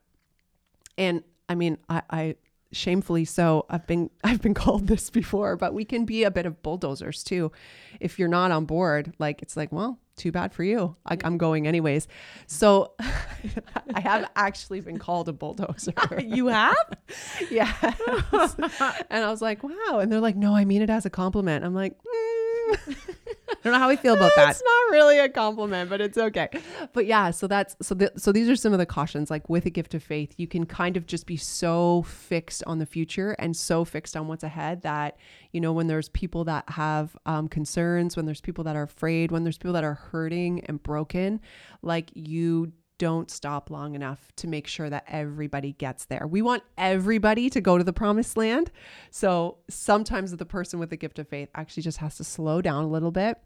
and 0.99 1.23
I 1.49 1.55
mean, 1.55 1.79
I, 1.89 2.03
I 2.11 2.37
shamefully 2.73 3.25
so 3.25 3.67
i've 3.69 3.85
been 3.89 4.09
i've 4.25 4.41
been 4.41 4.55
called 4.55 4.87
this 4.87 5.11
before 5.11 5.57
but 5.57 5.75
we 5.75 5.85
can 5.85 6.05
be 6.05 6.23
a 6.23 6.31
bit 6.31 6.47
of 6.47 6.63
bulldozers 6.63 7.25
too 7.25 7.51
if 7.99 8.17
you're 8.17 8.29
not 8.29 8.53
on 8.53 8.65
board 8.65 9.13
like 9.19 9.43
it's 9.43 9.57
like 9.57 9.73
well 9.73 9.99
too 10.21 10.31
bad 10.31 10.53
for 10.53 10.63
you. 10.63 10.97
Like 11.09 11.25
i'm 11.25 11.39
going 11.39 11.67
anyways. 11.67 12.07
So 12.47 12.93
i 13.95 14.01
have 14.01 14.31
actually 14.37 14.81
been 14.81 14.99
called 14.99 15.29
a 15.29 15.33
bulldozer. 15.33 15.93
You 16.21 16.49
have? 16.49 16.77
yeah 17.51 17.73
and 19.11 19.25
i 19.25 19.31
was 19.31 19.43
like 19.43 19.63
wow. 19.65 19.99
And 20.01 20.13
they're 20.13 20.21
like 20.21 20.37
no 20.37 20.55
i 20.55 20.65
mean 20.65 20.83
it 20.83 20.91
as 20.91 21.07
a 21.07 21.11
compliment. 21.11 21.65
I'm 21.65 21.75
like 21.75 21.97
mm. 21.99 23.10
I 23.61 23.69
don't 23.69 23.73
know 23.75 23.79
how 23.79 23.89
we 23.89 23.97
feel 23.97 24.15
about 24.15 24.33
that. 24.37 24.53
It's 24.53 24.63
not 24.63 24.93
really 24.93 25.19
a 25.19 25.29
compliment, 25.29 25.91
but 25.91 26.01
it's 26.01 26.17
okay. 26.17 26.49
But 26.95 27.05
yeah, 27.05 27.31
so 27.31 27.47
that's 27.47 27.77
so 27.83 27.95
the, 27.95 28.11
so 28.17 28.33
these 28.33 28.49
are 28.49 28.57
some 28.57 28.73
of 28.73 28.79
the 28.79 28.87
cautions. 28.87 29.31
Like 29.31 29.51
with 29.51 29.67
a 29.67 29.71
gift 29.71 29.93
of 29.95 30.03
faith, 30.03 30.35
you 30.39 30.47
can 30.47 30.65
kind 30.65 30.97
of 30.97 31.07
just 31.07 31.27
be 31.27 31.37
so 31.37 32.03
fixed 32.03 32.65
on 32.67 32.79
the 32.79 32.87
future 32.87 33.33
and 33.39 33.55
so 33.55 33.85
fixed 33.85 34.17
on 34.17 34.29
what's 34.29 34.45
ahead 34.45 34.81
that 34.83 35.19
you 35.53 35.61
know 35.61 35.75
when 35.75 35.89
there's 35.89 36.09
people 36.09 36.45
that 36.45 36.65
have 36.71 37.15
um, 37.27 37.49
concerns, 37.49 38.17
when 38.17 38.25
there's 38.25 38.41
people 38.41 38.65
that 38.65 38.77
are 38.77 38.85
afraid, 38.85 39.31
when 39.31 39.45
there's 39.45 39.59
people 39.59 39.75
that 39.75 39.85
are 39.85 39.95
hurting 39.95 40.65
and 40.65 40.83
broken, 40.83 41.39
like 41.83 42.11
you 42.15 42.73
don't 43.01 43.31
stop 43.31 43.71
long 43.71 43.95
enough 43.95 44.31
to 44.37 44.47
make 44.47 44.67
sure 44.67 44.91
that 44.91 45.05
everybody 45.09 45.73
gets 45.73 46.05
there. 46.05 46.27
We 46.27 46.43
want 46.43 46.63
everybody 46.77 47.49
to 47.49 47.59
go 47.59 47.79
to 47.79 47.83
the 47.83 47.95
promised 47.95 48.37
land. 48.37 48.71
So 49.11 49.57
sometimes 49.71 50.37
the 50.37 50.45
person 50.45 50.79
with 50.79 50.91
the 50.91 50.99
gift 50.99 51.19
of 51.19 51.27
faith 51.27 51.49
actually 51.55 51.83
just 51.83 51.97
has 51.97 52.19
to 52.19 52.25
slow 52.25 52.61
down 52.61 52.85
a 52.85 52.89
little 52.89 53.11
bit 53.11 53.39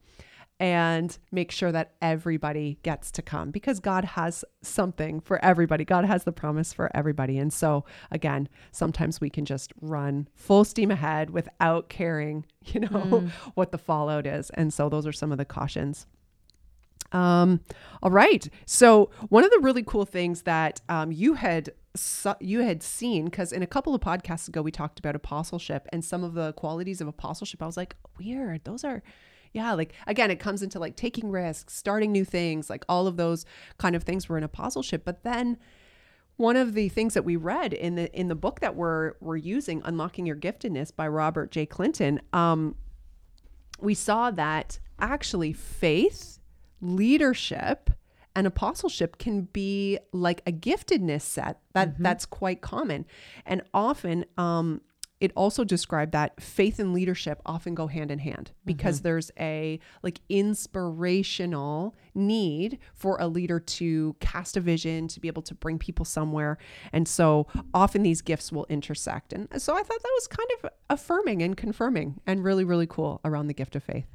and 0.58 1.16
make 1.30 1.52
sure 1.52 1.70
that 1.70 1.92
everybody 2.02 2.80
gets 2.82 3.12
to 3.12 3.22
come 3.22 3.52
because 3.52 3.78
God 3.78 4.04
has 4.04 4.44
something 4.62 5.20
for 5.20 5.42
everybody. 5.44 5.84
God 5.84 6.04
has 6.04 6.24
the 6.24 6.32
promise 6.32 6.72
for 6.72 6.90
everybody. 6.96 7.38
And 7.38 7.52
so, 7.52 7.84
again, 8.10 8.48
sometimes 8.72 9.20
we 9.20 9.30
can 9.30 9.44
just 9.44 9.72
run 9.80 10.26
full 10.34 10.64
steam 10.64 10.90
ahead 10.90 11.30
without 11.30 11.88
caring, 11.88 12.44
you 12.64 12.80
know, 12.80 12.88
mm. 12.88 13.30
what 13.54 13.70
the 13.70 13.78
fallout 13.78 14.26
is. 14.26 14.50
And 14.50 14.74
so, 14.74 14.88
those 14.88 15.06
are 15.06 15.12
some 15.12 15.30
of 15.30 15.38
the 15.38 15.44
cautions. 15.44 16.06
Um, 17.14 17.60
all 18.02 18.10
right. 18.10 18.46
So 18.66 19.10
one 19.30 19.44
of 19.44 19.50
the 19.50 19.60
really 19.60 19.82
cool 19.82 20.04
things 20.04 20.42
that 20.42 20.82
um, 20.88 21.12
you 21.12 21.34
had 21.34 21.70
you 22.40 22.58
had 22.58 22.82
seen 22.82 23.26
because 23.26 23.52
in 23.52 23.62
a 23.62 23.68
couple 23.68 23.94
of 23.94 24.00
podcasts 24.00 24.48
ago 24.48 24.60
we 24.60 24.72
talked 24.72 24.98
about 24.98 25.14
apostleship 25.14 25.86
and 25.92 26.04
some 26.04 26.24
of 26.24 26.34
the 26.34 26.52
qualities 26.54 27.00
of 27.00 27.06
apostleship. 27.06 27.62
I 27.62 27.66
was 27.66 27.76
like, 27.76 27.94
weird. 28.18 28.64
Those 28.64 28.84
are 28.84 29.02
yeah 29.54 29.72
like 29.72 29.94
again 30.06 30.30
it 30.30 30.40
comes 30.40 30.62
into 30.62 30.78
like 30.78 30.96
taking 30.96 31.30
risks 31.30 31.74
starting 31.74 32.12
new 32.12 32.24
things 32.24 32.68
like 32.68 32.84
all 32.88 33.06
of 33.06 33.16
those 33.16 33.46
kind 33.78 33.96
of 33.96 34.02
things 34.02 34.28
were 34.28 34.36
in 34.36 34.42
apostleship 34.42 35.04
but 35.04 35.22
then 35.22 35.56
one 36.36 36.56
of 36.56 36.74
the 36.74 36.88
things 36.88 37.14
that 37.14 37.24
we 37.24 37.36
read 37.36 37.72
in 37.72 37.94
the 37.94 38.12
in 38.12 38.26
the 38.28 38.34
book 38.34 38.60
that 38.60 38.74
we're 38.74 39.12
we're 39.20 39.36
using 39.36 39.80
unlocking 39.84 40.26
your 40.26 40.36
giftedness 40.36 40.94
by 40.94 41.06
robert 41.06 41.50
j 41.50 41.64
clinton 41.64 42.20
um, 42.32 42.74
we 43.80 43.94
saw 43.94 44.30
that 44.30 44.78
actually 44.98 45.52
faith 45.52 46.33
leadership 46.84 47.90
and 48.36 48.46
apostleship 48.46 49.18
can 49.18 49.42
be 49.42 49.98
like 50.12 50.42
a 50.46 50.52
giftedness 50.52 51.22
set 51.22 51.60
that 51.72 51.94
mm-hmm. 51.94 52.02
that's 52.02 52.26
quite 52.26 52.60
common 52.60 53.06
and 53.46 53.62
often 53.72 54.24
um, 54.36 54.80
it 55.20 55.32
also 55.36 55.64
described 55.64 56.12
that 56.12 56.38
faith 56.42 56.78
and 56.78 56.92
leadership 56.92 57.40
often 57.46 57.74
go 57.74 57.86
hand 57.86 58.10
in 58.10 58.18
hand 58.18 58.50
because 58.66 58.98
mm-hmm. 58.98 59.04
there's 59.04 59.30
a 59.38 59.80
like 60.02 60.20
inspirational 60.28 61.94
need 62.14 62.78
for 62.92 63.16
a 63.20 63.28
leader 63.28 63.58
to 63.60 64.16
cast 64.20 64.56
a 64.56 64.60
vision 64.60 65.08
to 65.08 65.20
be 65.20 65.28
able 65.28 65.42
to 65.42 65.54
bring 65.54 65.78
people 65.78 66.04
somewhere 66.04 66.58
and 66.92 67.08
so 67.08 67.46
often 67.72 68.02
these 68.02 68.20
gifts 68.20 68.52
will 68.52 68.66
intersect 68.68 69.32
and 69.32 69.48
so 69.62 69.74
i 69.74 69.82
thought 69.82 70.02
that 70.02 70.12
was 70.14 70.26
kind 70.26 70.48
of 70.62 70.70
affirming 70.90 71.42
and 71.42 71.56
confirming 71.56 72.20
and 72.26 72.44
really 72.44 72.64
really 72.64 72.86
cool 72.86 73.20
around 73.24 73.46
the 73.46 73.54
gift 73.54 73.76
of 73.76 73.82
faith 73.82 74.06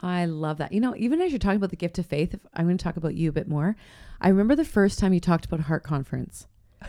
I 0.00 0.26
love 0.26 0.58
that. 0.58 0.72
You 0.72 0.80
know, 0.80 0.94
even 0.96 1.20
as 1.20 1.32
you're 1.32 1.38
talking 1.38 1.56
about 1.56 1.70
the 1.70 1.76
gift 1.76 1.98
of 1.98 2.06
faith, 2.06 2.34
if 2.34 2.40
I'm 2.54 2.66
going 2.66 2.78
to 2.78 2.82
talk 2.82 2.96
about 2.96 3.14
you 3.14 3.28
a 3.28 3.32
bit 3.32 3.48
more. 3.48 3.76
I 4.20 4.28
remember 4.28 4.54
the 4.54 4.64
first 4.64 4.98
time 4.98 5.12
you 5.12 5.20
talked 5.20 5.44
about 5.44 5.60
a 5.60 5.64
Heart 5.64 5.84
Conference. 5.84 6.46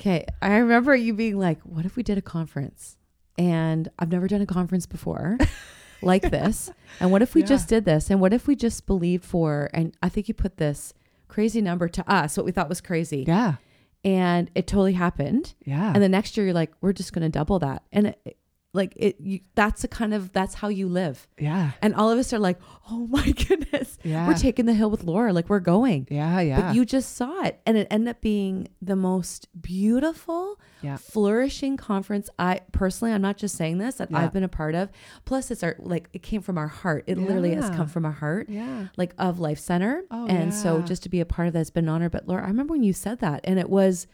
Okay. 0.00 0.24
I 0.40 0.56
remember 0.56 0.96
you 0.96 1.12
being 1.12 1.38
like, 1.38 1.60
what 1.60 1.84
if 1.84 1.94
we 1.94 2.02
did 2.02 2.16
a 2.16 2.22
conference? 2.22 2.96
And 3.36 3.86
I've 3.98 4.10
never 4.10 4.28
done 4.28 4.40
a 4.40 4.46
conference 4.46 4.86
before 4.86 5.36
like 6.02 6.22
this. 6.22 6.70
And 7.00 7.12
what 7.12 7.20
if 7.20 7.34
we 7.34 7.42
yeah. 7.42 7.48
just 7.48 7.68
did 7.68 7.84
this? 7.84 8.08
And 8.08 8.18
what 8.18 8.32
if 8.32 8.46
we 8.46 8.56
just 8.56 8.86
believed 8.86 9.26
for, 9.26 9.68
and 9.74 9.94
I 10.02 10.08
think 10.08 10.26
you 10.26 10.32
put 10.32 10.56
this 10.56 10.94
crazy 11.28 11.60
number 11.60 11.86
to 11.86 12.10
us, 12.10 12.38
what 12.38 12.46
we 12.46 12.52
thought 12.52 12.70
was 12.70 12.80
crazy. 12.80 13.26
Yeah. 13.28 13.56
And 14.02 14.50
it 14.54 14.66
totally 14.66 14.94
happened. 14.94 15.52
Yeah. 15.66 15.92
And 15.92 16.02
the 16.02 16.08
next 16.08 16.34
year 16.34 16.46
you're 16.46 16.54
like, 16.54 16.72
we're 16.80 16.94
just 16.94 17.12
going 17.12 17.22
to 17.22 17.28
double 17.28 17.58
that. 17.58 17.82
And 17.92 18.06
it, 18.24 18.38
like 18.72 18.92
it 18.96 19.16
you, 19.20 19.40
that's 19.56 19.82
a 19.82 19.88
kind 19.88 20.14
of 20.14 20.32
that's 20.32 20.54
how 20.54 20.68
you 20.68 20.88
live. 20.88 21.26
Yeah. 21.38 21.72
And 21.82 21.94
all 21.94 22.10
of 22.10 22.18
us 22.18 22.32
are 22.32 22.38
like 22.38 22.58
oh 22.90 23.06
my 23.08 23.30
goodness. 23.48 23.98
Yeah. 24.04 24.28
We're 24.28 24.34
taking 24.34 24.66
the 24.66 24.74
hill 24.74 24.90
with 24.90 25.04
lori. 25.04 25.32
Like 25.32 25.48
we're 25.48 25.60
going. 25.60 26.06
Yeah 26.10 26.40
yeah. 26.40 26.60
but 26.60 26.74
you 26.76 26.84
just 26.84 27.16
saw 27.16 27.42
it. 27.42 27.60
And 27.66 27.76
it 27.76 27.88
ended 27.90 28.08
up 28.08 28.20
being 28.20 28.68
the 28.80 28.96
most 28.96 29.48
beautiful 29.60 30.60
yeah. 30.82 30.96
flourishing 30.96 31.76
conference 31.76 32.30
i 32.38 32.58
personally 32.72 33.12
i'm 33.12 33.20
not 33.20 33.36
just 33.36 33.54
saying 33.54 33.76
this 33.76 33.96
that 33.96 34.10
yeah. 34.10 34.18
i've 34.18 34.32
been 34.32 34.44
a 34.44 34.48
part 34.48 34.74
of. 34.74 34.88
Plus 35.24 35.50
it's 35.50 35.62
our 35.62 35.74
like 35.78 36.08
it 36.12 36.22
came 36.22 36.40
from 36.40 36.56
our 36.56 36.68
heart. 36.68 37.04
It 37.06 37.18
yeah. 37.18 37.26
literally 37.26 37.54
has 37.54 37.70
come 37.70 37.88
from 37.88 38.04
our 38.04 38.12
heart 38.12 38.48
yeah. 38.48 38.86
like 38.96 39.14
of 39.18 39.40
life 39.40 39.58
center. 39.58 40.04
Oh, 40.10 40.26
and 40.26 40.54
so 40.54 40.80
just 40.82 41.02
to 41.02 41.08
be 41.08 41.20
a 41.20 41.26
part 41.26 41.48
of 41.48 41.54
that's 41.54 41.70
been 41.70 41.84
an 41.84 41.90
honor. 41.90 42.08
But 42.08 42.28
lori 42.28 42.42
i 42.42 42.46
remember 42.46 42.72
when 42.72 42.84
you 42.84 42.92
said 42.92 43.18
that 43.18 43.40
and 43.44 43.58
it 43.58 43.68
was 43.68 44.06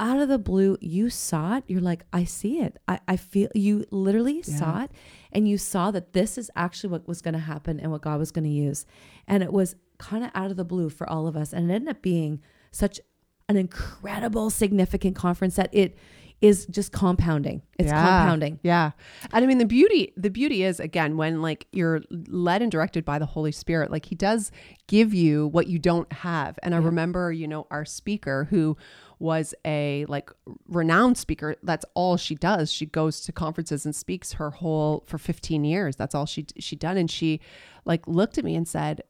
out 0.00 0.18
of 0.18 0.28
the 0.28 0.38
blue, 0.38 0.76
you 0.80 1.10
saw 1.10 1.58
it. 1.58 1.64
You're 1.66 1.80
like, 1.80 2.04
I 2.12 2.24
see 2.24 2.58
it. 2.58 2.78
I, 2.88 3.00
I 3.06 3.16
feel 3.16 3.48
you 3.54 3.84
literally 3.90 4.42
yeah. 4.46 4.56
saw 4.56 4.82
it 4.82 4.90
and 5.32 5.48
you 5.48 5.58
saw 5.58 5.90
that 5.90 6.12
this 6.12 6.36
is 6.36 6.50
actually 6.56 6.90
what 6.90 7.06
was 7.06 7.22
going 7.22 7.34
to 7.34 7.40
happen 7.40 7.78
and 7.78 7.90
what 7.92 8.02
God 8.02 8.18
was 8.18 8.30
going 8.30 8.44
to 8.44 8.50
use. 8.50 8.86
And 9.26 9.42
it 9.42 9.52
was 9.52 9.76
kind 9.98 10.24
of 10.24 10.30
out 10.34 10.50
of 10.50 10.56
the 10.56 10.64
blue 10.64 10.90
for 10.90 11.08
all 11.08 11.26
of 11.26 11.36
us. 11.36 11.52
And 11.52 11.70
it 11.70 11.74
ended 11.74 11.90
up 11.90 12.02
being 12.02 12.40
such 12.70 13.00
an 13.48 13.56
incredible, 13.56 14.50
significant 14.50 15.16
conference 15.16 15.56
that 15.56 15.70
it 15.72 15.96
is 16.40 16.66
just 16.66 16.92
compounding. 16.92 17.62
It's 17.78 17.88
yeah. 17.88 18.02
compounding. 18.02 18.60
Yeah. 18.62 18.90
And 19.32 19.44
I 19.44 19.46
mean 19.46 19.58
the 19.58 19.64
beauty 19.64 20.12
the 20.16 20.28
beauty 20.28 20.62
is 20.62 20.78
again 20.78 21.16
when 21.16 21.40
like 21.40 21.66
you're 21.72 22.02
led 22.28 22.60
and 22.60 22.70
directed 22.70 23.04
by 23.04 23.18
the 23.18 23.26
Holy 23.26 23.52
Spirit, 23.52 23.90
like 23.90 24.06
he 24.06 24.14
does 24.14 24.50
give 24.86 25.14
you 25.14 25.46
what 25.48 25.68
you 25.68 25.78
don't 25.78 26.12
have. 26.12 26.58
And 26.62 26.74
I 26.74 26.78
remember, 26.78 27.32
you 27.32 27.48
know, 27.48 27.66
our 27.70 27.84
speaker 27.84 28.48
who 28.50 28.76
was 29.24 29.54
a 29.64 30.04
like 30.06 30.30
renowned 30.68 31.18
speaker. 31.18 31.56
That's 31.62 31.84
all 31.94 32.16
she 32.16 32.34
does. 32.34 32.70
She 32.70 32.86
goes 32.86 33.22
to 33.22 33.32
conferences 33.32 33.84
and 33.84 33.96
speaks 33.96 34.34
her 34.34 34.50
whole 34.50 35.02
for 35.06 35.18
15 35.18 35.64
years. 35.64 35.96
That's 35.96 36.14
all 36.14 36.26
she 36.26 36.46
she 36.58 36.76
done 36.76 36.96
and 36.96 37.10
she 37.10 37.40
like 37.84 38.06
looked 38.06 38.38
at 38.38 38.44
me 38.44 38.54
and 38.54 38.68
said, 38.68 39.02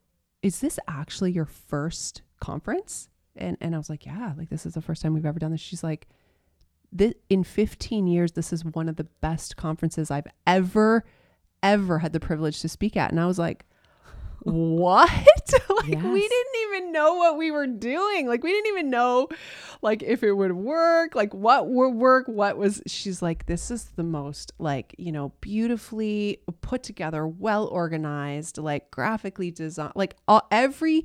"Is 0.43 0.61
this 0.61 0.79
actually 0.89 1.33
your 1.33 1.45
first 1.45 2.23
conference?" 2.41 3.09
And 3.37 3.57
and 3.61 3.75
I 3.75 3.79
was 3.79 3.91
like, 3.91 4.07
"Yeah, 4.07 4.33
like 4.39 4.49
this 4.49 4.65
is 4.65 4.75
the 4.75 4.81
first 4.81 5.03
time 5.03 5.13
we've 5.13 5.27
ever 5.27 5.41
done 5.41 5.51
this." 5.51 5.61
She's 5.61 5.83
like, 5.83 6.07
this, 6.95 7.15
in 7.29 7.43
15 7.43 8.07
years, 8.07 8.33
this 8.33 8.53
is 8.53 8.65
one 8.65 8.89
of 8.89 8.97
the 8.97 9.05
best 9.05 9.57
conferences 9.57 10.11
I've 10.11 10.29
ever, 10.47 11.05
ever 11.63 11.99
had 11.99 12.13
the 12.13 12.21
privilege 12.21 12.61
to 12.61 12.69
speak 12.69 12.97
at. 12.97 13.11
And 13.11 13.21
I 13.21 13.27
was 13.27 13.39
like, 13.39 13.67
what? 14.45 15.11
like 15.71 15.89
yes. 15.89 16.03
we 16.03 16.21
didn't 16.21 16.57
even 16.69 16.93
know 16.93 17.15
what 17.15 17.37
we 17.37 17.51
were 17.51 17.67
doing. 17.67 18.27
Like 18.27 18.43
we 18.43 18.51
didn't 18.51 18.73
even 18.73 18.91
know 18.91 19.29
like 19.83 20.03
if 20.03 20.23
it 20.23 20.33
would 20.33 20.53
work, 20.53 21.15
like 21.15 21.35
what 21.35 21.69
would 21.69 21.95
work, 21.95 22.27
what 22.29 22.57
was 22.57 22.83
she's 22.87 23.23
like 23.23 23.47
this 23.47 23.71
is 23.71 23.85
the 23.97 24.03
most 24.03 24.53
like, 24.59 24.95
you 24.99 25.13
know, 25.13 25.33
beautifully 25.41 26.41
put 26.61 26.83
together, 26.83 27.27
well 27.27 27.67
organized, 27.67 28.59
like 28.59 28.91
graphically 28.91 29.51
designed, 29.51 29.93
like 29.95 30.17
all, 30.29 30.47
every 30.51 31.05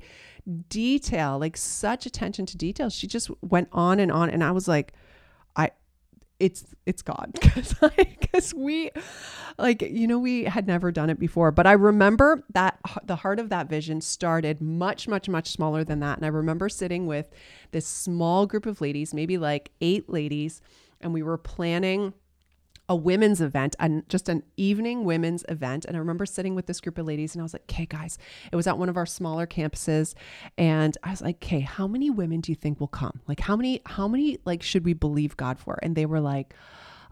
detail, 0.68 1.38
like 1.38 1.56
such 1.56 2.06
attention 2.06 2.46
to 2.46 2.56
detail. 2.56 2.90
She 2.90 3.06
just 3.06 3.30
went 3.42 3.68
on 3.72 4.00
and 4.00 4.12
on 4.12 4.30
and 4.30 4.44
I 4.44 4.50
was 4.52 4.68
like 4.68 4.92
it's 6.40 6.64
it's 6.86 7.02
God 7.02 7.30
because 7.40 7.74
because 7.96 8.52
we 8.54 8.90
like 9.58 9.82
you 9.82 10.08
know 10.08 10.18
we 10.18 10.44
had 10.44 10.66
never 10.66 10.90
done 10.90 11.10
it 11.10 11.20
before 11.20 11.52
but 11.52 11.66
I 11.66 11.72
remember 11.72 12.42
that 12.54 12.78
the 13.04 13.16
heart 13.16 13.38
of 13.38 13.50
that 13.50 13.68
vision 13.68 14.00
started 14.00 14.60
much 14.60 15.06
much 15.06 15.28
much 15.28 15.48
smaller 15.52 15.84
than 15.84 16.00
that. 16.00 16.16
And 16.16 16.24
I 16.24 16.30
remember 16.30 16.68
sitting 16.68 17.06
with 17.06 17.28
this 17.70 17.86
small 17.86 18.46
group 18.46 18.66
of 18.66 18.80
ladies 18.80 19.14
maybe 19.14 19.38
like 19.38 19.70
eight 19.80 20.08
ladies 20.08 20.60
and 21.00 21.14
we 21.14 21.22
were 21.22 21.38
planning 21.38 22.14
a 22.90 22.96
women's 22.96 23.40
event 23.40 23.76
and 23.78 24.06
just 24.08 24.28
an 24.28 24.42
evening 24.56 25.04
women's 25.04 25.44
event. 25.48 25.84
And 25.84 25.96
i 25.96 25.98
remember 26.00 26.26
sitting 26.26 26.56
with 26.56 26.66
this 26.66 26.80
group 26.80 26.98
of 26.98 27.06
ladies 27.06 27.34
and 27.34 27.40
i 27.40 27.44
was 27.44 27.54
like 27.54 27.62
okay 27.70 27.86
guys 27.86 28.18
it 28.52 28.56
was 28.56 28.66
at 28.66 28.76
one 28.76 28.88
of 28.90 28.96
our 28.96 29.06
smaller 29.06 29.46
campuses. 29.46 30.14
And 30.58 30.98
i 31.04 31.10
was 31.10 31.22
like 31.22 31.36
okay 31.36 31.60
how 31.60 31.86
many 31.86 32.10
women 32.10 32.40
do 32.40 32.50
you 32.50 32.56
think 32.56 32.80
will 32.80 32.88
come? 32.88 33.20
Like 33.28 33.40
how 33.40 33.56
many 33.56 33.80
how 33.86 34.08
many 34.08 34.38
like 34.44 34.62
should 34.62 34.84
we 34.84 34.92
believe 34.92 35.36
god 35.36 35.58
for? 35.58 35.78
And 35.82 35.94
they 35.94 36.04
were 36.04 36.20
like 36.20 36.52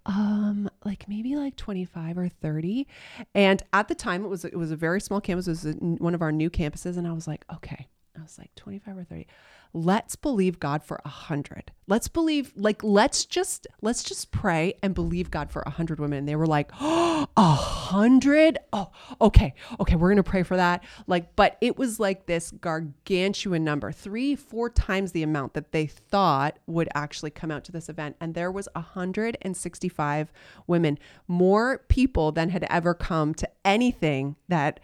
um 0.05 0.69
like 0.85 1.09
maybe 1.09 1.37
like 1.37 1.55
25 1.55 2.19
or 2.19 2.29
30 2.29 2.87
and 3.35 3.62
at 3.73 3.88
the 3.88 3.95
time 3.95 4.25
it 4.25 4.29
was 4.29 4.45
it 4.45 4.57
was 4.57 4.73
a 4.73 4.77
very 4.77 5.01
small 5.01 5.21
campus. 5.21 5.47
It 5.47 5.51
was 5.51 5.77
one 5.81 6.14
of 6.14 6.23
our 6.23 6.33
new 6.33 6.51
campuses. 6.51 6.99
And 6.99 7.07
i 7.07 7.12
was 7.12 7.29
like 7.29 7.45
okay. 7.55 7.87
I 8.19 8.23
was 8.23 8.37
like 8.37 8.53
25 8.57 8.99
or 8.99 9.05
30 9.05 9.29
let's 9.72 10.16
believe 10.16 10.61
God 10.61 10.83
for 10.83 11.00
a 11.04 11.09
hundred. 11.09 11.72
Let's 11.87 12.09
believe, 12.09 12.52
like, 12.54 12.83
let's 12.85 13.24
just 13.24 13.66
let's 13.81 14.02
just 14.02 14.31
pray 14.31 14.74
and 14.83 14.94
believe 14.94 15.31
God 15.31 15.50
for 15.50 15.62
a 15.62 15.70
hundred 15.70 16.00
women. 16.00 16.26
They 16.26 16.37
were 16.37 16.46
like, 16.46 16.70
oh, 16.81 17.26
a 17.37 17.42
hundred? 17.42 18.59
Oh, 18.72 18.90
okay, 19.20 19.54
okay, 19.81 19.96
we're 19.96 20.11
gonna 20.11 20.22
pray 20.22 20.42
for 20.42 20.57
that. 20.57 20.85
Like, 21.07 21.35
but 21.35 21.57
it 21.61 21.78
was 21.78 21.98
like 21.98 22.26
this 22.26 22.50
gargantuan 22.50 23.64
number, 23.64 23.90
three, 23.92 24.37
four 24.37 24.68
times 24.70 25.12
the 25.12 25.22
amount 25.22 25.54
that 25.54 25.72
they 25.72 25.87
thought 25.87 26.59
would 26.66 26.88
actually 26.94 27.31
come 27.31 27.50
out 27.50 27.64
to 27.64 27.72
this 27.72 27.88
event. 27.88 28.16
And 28.20 28.35
there 28.35 28.52
was 28.52 28.68
165 28.74 30.33
women, 30.66 30.98
more 31.26 31.78
people 31.88 32.33
than 32.33 32.50
had 32.50 32.66
ever 32.68 32.94
come 32.94 33.35
to 33.35 33.48
anything 33.64 34.37
that 34.48 34.81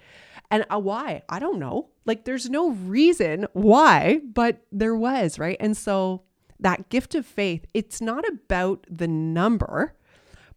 and 0.51 0.65
uh, 0.71 0.79
why? 0.79 1.23
I 1.29 1.39
don't 1.39 1.59
know. 1.59 1.89
Like 2.05 2.25
there's 2.25 2.51
no 2.51 2.71
reason 2.71 3.47
why, 3.53 4.21
but 4.25 4.63
there 4.73 4.95
was, 4.95 5.39
right? 5.39 5.57
And 5.61 5.77
so 5.77 6.23
that 6.61 6.89
gift 6.89 7.15
of 7.15 7.27
faith, 7.27 7.67
it's 7.75 8.01
not 8.01 8.25
about 8.29 8.87
the 8.91 9.09
number, 9.09 9.95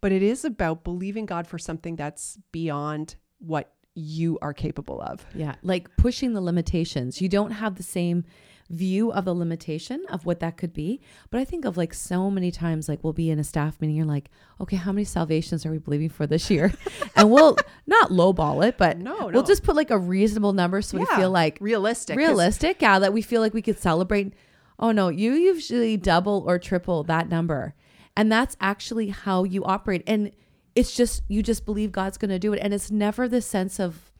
but 0.01 0.11
it 0.11 0.21
is 0.21 0.45
about 0.45 0.83
believing 0.83 1.25
God 1.25 1.47
for 1.47 1.57
something 1.57 1.95
that's 1.95 2.37
beyond 2.51 3.15
what 3.39 3.71
you 3.97 4.37
are 4.41 4.53
capable 4.53 5.01
of. 5.01 5.25
Yeah, 5.33 5.55
like 5.63 5.89
pushing 5.97 6.33
the 6.33 6.41
limitations. 6.41 7.21
You 7.21 7.29
don't 7.29 7.51
have 7.51 7.75
the 7.75 7.83
same 7.83 8.23
view 8.69 9.11
of 9.13 9.25
the 9.25 9.33
limitation 9.33 10.03
of 10.09 10.25
what 10.25 10.39
that 10.41 10.57
could 10.57 10.73
be. 10.73 10.99
But 11.29 11.39
I 11.39 11.45
think 11.45 11.65
of 11.65 11.77
like 11.77 11.93
so 11.93 12.29
many 12.29 12.51
times, 12.51 12.89
like 12.89 13.03
we'll 13.03 13.13
be 13.13 13.29
in 13.31 13.39
a 13.39 13.43
staff 13.43 13.79
meeting, 13.79 13.95
you're 13.95 14.05
like, 14.05 14.29
okay, 14.59 14.75
how 14.75 14.91
many 14.91 15.05
salvations 15.05 15.65
are 15.65 15.71
we 15.71 15.77
believing 15.77 16.09
for 16.09 16.27
this 16.27 16.49
year? 16.49 16.73
and 17.15 17.31
we'll 17.31 17.57
not 17.85 18.09
lowball 18.09 18.67
it, 18.67 18.77
but 18.77 18.97
No, 18.97 19.29
we'll 19.33 19.43
just 19.43 19.63
put 19.63 19.75
like 19.75 19.89
a 19.89 19.97
reasonable 19.97 20.53
number 20.53 20.81
so 20.81 20.97
we 20.97 21.05
feel 21.05 21.31
like 21.31 21.57
realistic. 21.61 22.17
realistic. 22.17 22.81
Yeah, 22.81 22.99
that 22.99 23.13
we 23.13 23.21
feel 23.21 23.41
like 23.41 23.53
we 23.53 23.61
could 23.61 23.79
celebrate. 23.79 24.33
Oh 24.79 24.91
no, 24.91 25.07
you 25.09 25.33
usually 25.33 25.97
double 25.97 26.43
or 26.45 26.59
triple 26.59 27.03
that 27.05 27.29
number. 27.29 27.73
And 28.17 28.31
that's 28.31 28.57
actually 28.59 29.09
how 29.09 29.43
you 29.43 29.63
operate. 29.63 30.03
And 30.07 30.31
it's 30.77 30.95
just, 30.95 31.23
you 31.27 31.41
just 31.43 31.65
believe 31.65 31.91
God's 31.91 32.17
going 32.17 32.29
to 32.29 32.39
do 32.39 32.53
it. 32.53 32.59
And 32.61 32.73
it's 32.73 32.91
never 32.91 33.27
the 33.27 33.41
sense 33.41 33.79
of 33.79 34.11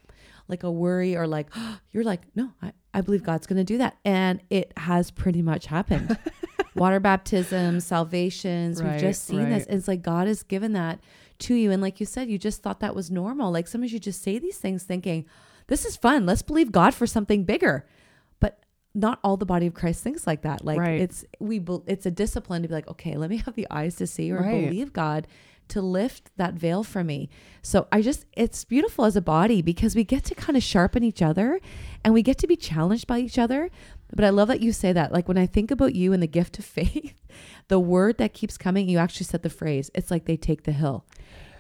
like 0.48 0.64
a 0.64 0.72
worry 0.72 1.16
or 1.16 1.28
like, 1.28 1.48
you're 1.92 2.04
like, 2.04 2.22
no, 2.36 2.52
I, 2.62 2.74
I 2.94 3.02
believe 3.02 3.24
God's 3.24 3.48
going 3.48 3.58
to 3.58 3.64
do 3.64 3.78
that. 3.78 3.98
And 4.04 4.42
it 4.50 4.74
has 4.78 5.12
pretty 5.12 5.42
much 5.42 5.68
happened. 5.68 6.18
Water 6.76 7.00
baptism, 7.00 7.80
salvations, 7.80 8.82
we've 8.82 9.00
just 9.00 9.26
seen 9.26 9.50
this. 9.50 9.66
And 9.66 9.78
it's 9.78 9.88
like 9.88 10.02
God 10.02 10.28
has 10.28 10.44
given 10.44 10.74
that 10.74 11.00
to 11.40 11.54
you. 11.56 11.72
And 11.72 11.82
like 11.82 12.00
you 12.00 12.06
said, 12.06 12.30
you 12.30 12.38
just 12.38 12.62
thought 12.62 12.80
that 12.82 12.96
was 12.96 13.10
normal. 13.12 13.52
Like 13.52 13.68
sometimes 13.68 13.94
you 13.94 14.00
just 14.00 14.22
say 14.24 14.38
these 14.40 14.58
things 14.58 14.84
thinking, 14.84 15.26
this 15.68 15.86
is 15.86 15.96
fun. 15.96 16.26
Let's 16.26 16.42
believe 16.44 16.72
God 16.72 16.94
for 16.94 17.06
something 17.08 17.44
bigger. 17.44 17.86
But 18.40 18.64
not 18.94 19.20
all 19.24 19.38
the 19.38 19.46
body 19.46 19.68
of 19.68 19.74
Christ 19.74 20.04
thinks 20.04 20.26
like 20.28 20.42
that. 20.44 20.64
Like 20.64 20.80
Right. 20.80 21.02
it's 21.02 21.26
we 21.40 21.62
it's 21.88 22.06
a 22.06 22.12
discipline 22.12 22.62
to 22.62 22.68
be 22.68 22.74
like, 22.74 22.88
okay, 22.88 23.16
let 23.18 23.30
me 23.30 23.38
have 23.46 23.56
the 23.56 23.68
eyes 23.70 23.96
to 23.98 24.08
see 24.08 24.32
or 24.32 24.42
Right. 24.42 24.52
believe 24.52 24.94
God 24.94 25.28
to 25.70 25.82
lift 25.82 26.32
that 26.38 26.54
veil 26.54 26.84
for 26.84 27.04
me. 27.04 27.30
So 27.62 27.88
I 27.92 28.02
just 28.02 28.26
it's 28.34 28.64
beautiful 28.64 29.06
as 29.06 29.16
a 29.16 29.22
body 29.22 29.62
because 29.62 29.96
we 29.96 30.04
get 30.04 30.24
to 30.26 30.36
kind 30.36 30.56
of 30.56 30.64
sharpen 30.64 31.04
each 31.04 31.22
other 31.22 31.60
and 32.04 32.14
we 32.14 32.22
get 32.22 32.38
to 32.40 32.48
be 32.48 32.56
challenged 32.56 33.08
by 33.08 33.20
each 33.20 33.38
other. 33.38 33.70
But 34.16 34.26
I 34.26 34.30
love 34.30 34.48
that 34.48 34.62
you 34.62 34.72
say 34.72 34.94
that. 34.94 35.12
Like 35.12 35.28
when 35.28 35.38
I 35.38 35.46
think 35.46 35.72
about 35.72 35.96
you 35.96 36.14
and 36.14 36.24
the 36.24 36.28
gift 36.28 36.60
of 36.60 36.66
faith, 36.80 37.14
the 37.68 37.80
word 37.80 38.18
that 38.18 38.34
keeps 38.34 38.58
coming, 38.58 38.88
you 38.88 38.98
actually 38.98 39.26
said 39.26 39.44
the 39.44 39.50
phrase, 39.50 39.92
it's 39.94 40.12
like 40.12 40.26
they 40.26 40.38
take 40.38 40.64
the 40.64 40.72
hill. 40.72 41.06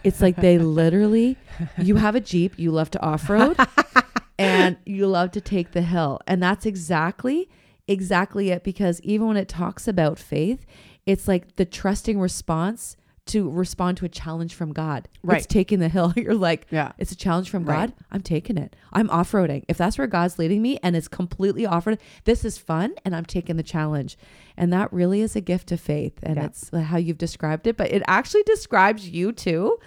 It's 0.03 0.21
like 0.21 0.37
they 0.37 0.57
literally 0.57 1.37
you 1.77 1.95
have 1.95 2.15
a 2.15 2.21
Jeep, 2.21 2.57
you 2.57 2.71
love 2.71 2.91
to 2.91 3.01
off-road 3.01 3.57
and 4.39 4.77
you 4.85 5.07
love 5.07 5.31
to 5.31 5.41
take 5.41 5.71
the 5.71 5.81
hill. 5.81 6.21
And 6.27 6.41
that's 6.41 6.65
exactly 6.65 7.49
exactly 7.87 8.49
it 8.49 8.63
because 8.63 9.01
even 9.01 9.27
when 9.27 9.37
it 9.37 9.47
talks 9.47 9.87
about 9.87 10.19
faith, 10.19 10.65
it's 11.05 11.27
like 11.27 11.55
the 11.55 11.65
trusting 11.65 12.19
response 12.19 12.97
to 13.29 13.49
respond 13.49 13.97
to 13.97 14.05
a 14.05 14.09
challenge 14.09 14.53
from 14.55 14.73
God. 14.73 15.07
Right. 15.23 15.37
It's 15.37 15.47
taking 15.47 15.79
the 15.79 15.89
hill. 15.89 16.13
You're 16.17 16.33
like, 16.35 16.67
Yeah. 16.71 16.91
it's 16.97 17.11
a 17.11 17.15
challenge 17.15 17.49
from 17.49 17.65
Right. 17.65 17.89
God. 17.89 17.93
I'm 18.11 18.21
taking 18.21 18.57
it. 18.57 18.75
I'm 18.93 19.09
off-roading. 19.09 19.63
If 19.67 19.77
that's 19.77 19.97
where 19.97 20.07
God's 20.07 20.39
leading 20.39 20.61
me 20.61 20.79
and 20.83 20.95
it's 20.95 21.07
completely 21.07 21.65
off-road, 21.65 21.99
this 22.25 22.43
is 22.45 22.57
fun 22.57 22.93
and 23.05 23.15
I'm 23.15 23.25
taking 23.25 23.57
the 23.57 23.63
challenge. 23.63 24.17
And 24.55 24.73
that 24.73 24.91
really 24.91 25.21
is 25.21 25.35
a 25.35 25.41
gift 25.41 25.71
of 25.71 25.79
faith. 25.79 26.17
And 26.23 26.37
Yeah. 26.37 26.45
it's 26.45 26.69
how 26.75 26.97
you've 26.97 27.17
described 27.17 27.67
it, 27.67 27.77
but 27.77 27.91
it 27.91 28.01
actually 28.07 28.43
describes 28.43 29.07
you 29.09 29.31
too 29.31 29.77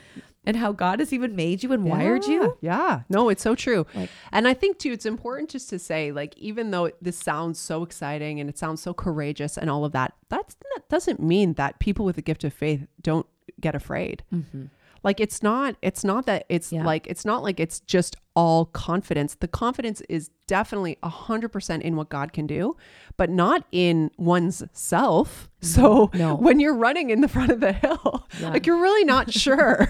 and 0.51 0.57
how 0.59 0.73
God 0.73 0.99
has 0.99 1.13
even 1.13 1.37
made 1.37 1.63
you 1.63 1.73
and 1.73 1.85
wired 1.85 2.25
you. 2.27 2.59
Yeah. 2.61 3.03
No, 3.09 3.29
it's 3.29 3.41
so 3.43 3.55
true. 3.55 3.87
Like- 3.95 4.11
and 4.33 4.49
I 4.49 4.53
think 4.55 4.79
too, 4.81 4.91
it's 4.91 5.07
important 5.07 5.49
just 5.49 5.71
to 5.71 5.79
say, 5.79 6.11
like, 6.11 6.37
even 6.37 6.73
though 6.73 6.91
this 7.01 7.17
sounds 7.17 7.61
so 7.61 7.85
exciting 7.85 8.41
and 8.41 8.51
it 8.51 8.59
sounds 8.59 8.83
so 8.83 8.93
courageous 8.93 9.57
and 9.57 9.71
all 9.71 9.85
of 9.85 9.93
that, 9.93 10.13
that's, 10.29 10.55
that 10.75 10.89
doesn't 10.89 11.21
mean 11.23 11.55
that 11.55 11.79
people 11.79 12.05
with 12.05 12.17
the 12.17 12.23
gift 12.23 12.43
of 12.43 12.53
faith 12.53 12.89
don't 13.01 13.27
get 13.61 13.77
afraid. 13.77 14.25
Mm-hmm. 14.35 14.65
Like 15.03 15.19
it's 15.21 15.43
not, 15.43 15.77
it's 15.81 16.03
not 16.05 16.27
that 16.27 16.45
it's 16.51 16.73
Yeah. 16.73 16.85
like, 16.85 17.07
it's 17.07 17.25
not 17.25 17.43
like 17.45 17.59
it's 17.61 17.81
just 17.81 18.17
all 18.37 18.67
confidence. 18.67 19.35
The 19.37 19.49
confidence 19.49 20.03
is 20.11 20.31
definitely 20.47 20.99
a 21.03 21.09
hundred 21.09 21.51
percent 21.51 21.83
in 21.85 21.97
what 21.97 22.11
God 22.11 22.33
can 22.35 22.47
do, 22.47 22.77
but 23.17 23.31
not 23.31 23.65
in 23.73 24.11
one's 24.19 24.63
self. 24.73 25.49
Mm-hmm. 25.63 25.67
So 25.67 26.11
No. 26.13 26.35
when 26.35 26.61
you're 26.61 26.77
running 26.77 27.09
in 27.11 27.21
the 27.23 27.29
front 27.29 27.51
of 27.51 27.61
the 27.61 27.73
hill, 27.73 28.27
Yeah. 28.41 28.51
like 28.51 28.67
you're 28.67 28.81
really 28.83 29.05
not 29.05 29.33
sure 29.45 29.89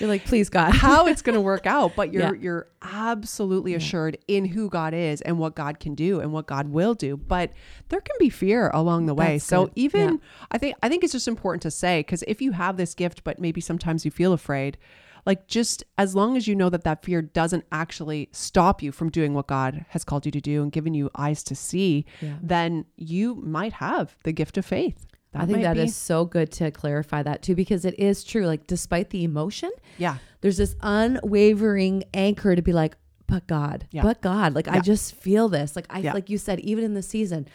You're 0.00 0.08
like, 0.08 0.24
please, 0.24 0.48
God. 0.48 0.72
how 0.74 1.06
it's 1.06 1.22
going 1.26 1.34
to 1.34 1.40
work 1.40 1.66
out, 1.66 1.94
but 1.96 2.12
you're 2.12 2.34
Yeah. 2.34 2.40
you're 2.42 2.68
absolutely 2.82 3.74
assured 3.74 4.18
in 4.28 4.44
who 4.44 4.68
God 4.68 4.94
is 4.94 5.20
and 5.22 5.38
what 5.38 5.54
God 5.54 5.80
can 5.80 5.94
do 5.94 6.20
and 6.20 6.32
what 6.32 6.46
God 6.46 6.68
will 6.68 6.94
do. 6.94 7.16
But 7.16 7.52
there 7.88 8.00
can 8.00 8.16
be 8.18 8.28
fear 8.30 8.70
along 8.74 9.06
the 9.06 9.14
way. 9.14 9.34
That's 9.34 9.44
so 9.44 9.64
good. 9.66 9.72
even 9.76 10.08
Yeah. 10.14 10.16
I 10.50 10.58
think 10.58 10.76
I 10.82 10.88
think 10.88 11.04
it's 11.04 11.12
just 11.12 11.28
important 11.28 11.62
to 11.62 11.70
say 11.70 12.00
because 12.00 12.22
if 12.26 12.40
you 12.42 12.52
have 12.52 12.76
this 12.76 12.94
gift, 12.94 13.24
but 13.24 13.38
maybe 13.38 13.60
sometimes 13.60 14.04
you 14.04 14.10
feel 14.10 14.32
afraid, 14.32 14.78
like 15.24 15.48
just 15.48 15.82
as 15.98 16.14
long 16.14 16.36
as 16.36 16.46
you 16.46 16.54
know 16.54 16.68
that 16.70 16.84
that 16.84 17.04
fear 17.04 17.20
doesn't 17.20 17.64
actually 17.72 18.28
stop 18.32 18.82
you 18.82 18.92
from 18.92 19.10
doing 19.10 19.34
what 19.34 19.48
God 19.48 19.84
has 19.88 20.04
called 20.04 20.24
you 20.24 20.30
to 20.32 20.40
do 20.40 20.62
and 20.62 20.70
given 20.70 20.94
you 20.94 21.10
eyes 21.16 21.42
to 21.44 21.54
see, 21.56 22.04
Yeah. 22.20 22.34
then 22.42 22.84
you 22.96 23.34
might 23.36 23.72
have 23.74 24.16
the 24.24 24.32
gift 24.32 24.56
of 24.56 24.64
faith. 24.64 25.04
I 25.34 25.44
think 25.44 25.62
that 25.62 25.74
be- 25.74 25.80
is 25.82 25.94
so 25.94 26.24
good 26.24 26.50
to 26.52 26.70
clarify 26.70 27.22
that 27.22 27.42
too, 27.42 27.54
because 27.54 27.84
it 27.84 27.98
is 27.98 28.24
true. 28.24 28.46
Like, 28.46 28.66
despite 28.66 29.10
the 29.10 29.22
emotion, 29.24 29.70
yeah. 29.98 30.16
there's 30.40 30.56
this 30.56 30.74
unwavering 30.80 32.04
anchor 32.14 32.54
to 32.56 32.62
be 32.62 32.72
like, 32.72 32.96
but 33.26 33.46
God, 33.46 33.86
Yeah. 33.90 34.02
but 34.02 34.20
God. 34.22 34.54
Like, 34.54 34.68
I 34.68 34.78
just 34.80 35.14
feel 35.16 35.48
this. 35.48 35.74
Like, 35.76 35.86
I, 35.90 35.98
Yeah. 35.98 36.12
like 36.12 36.30
you 36.30 36.38
said, 36.38 36.60
even 36.60 36.84
in 36.84 36.94
the 36.94 37.02
season, 37.02 37.48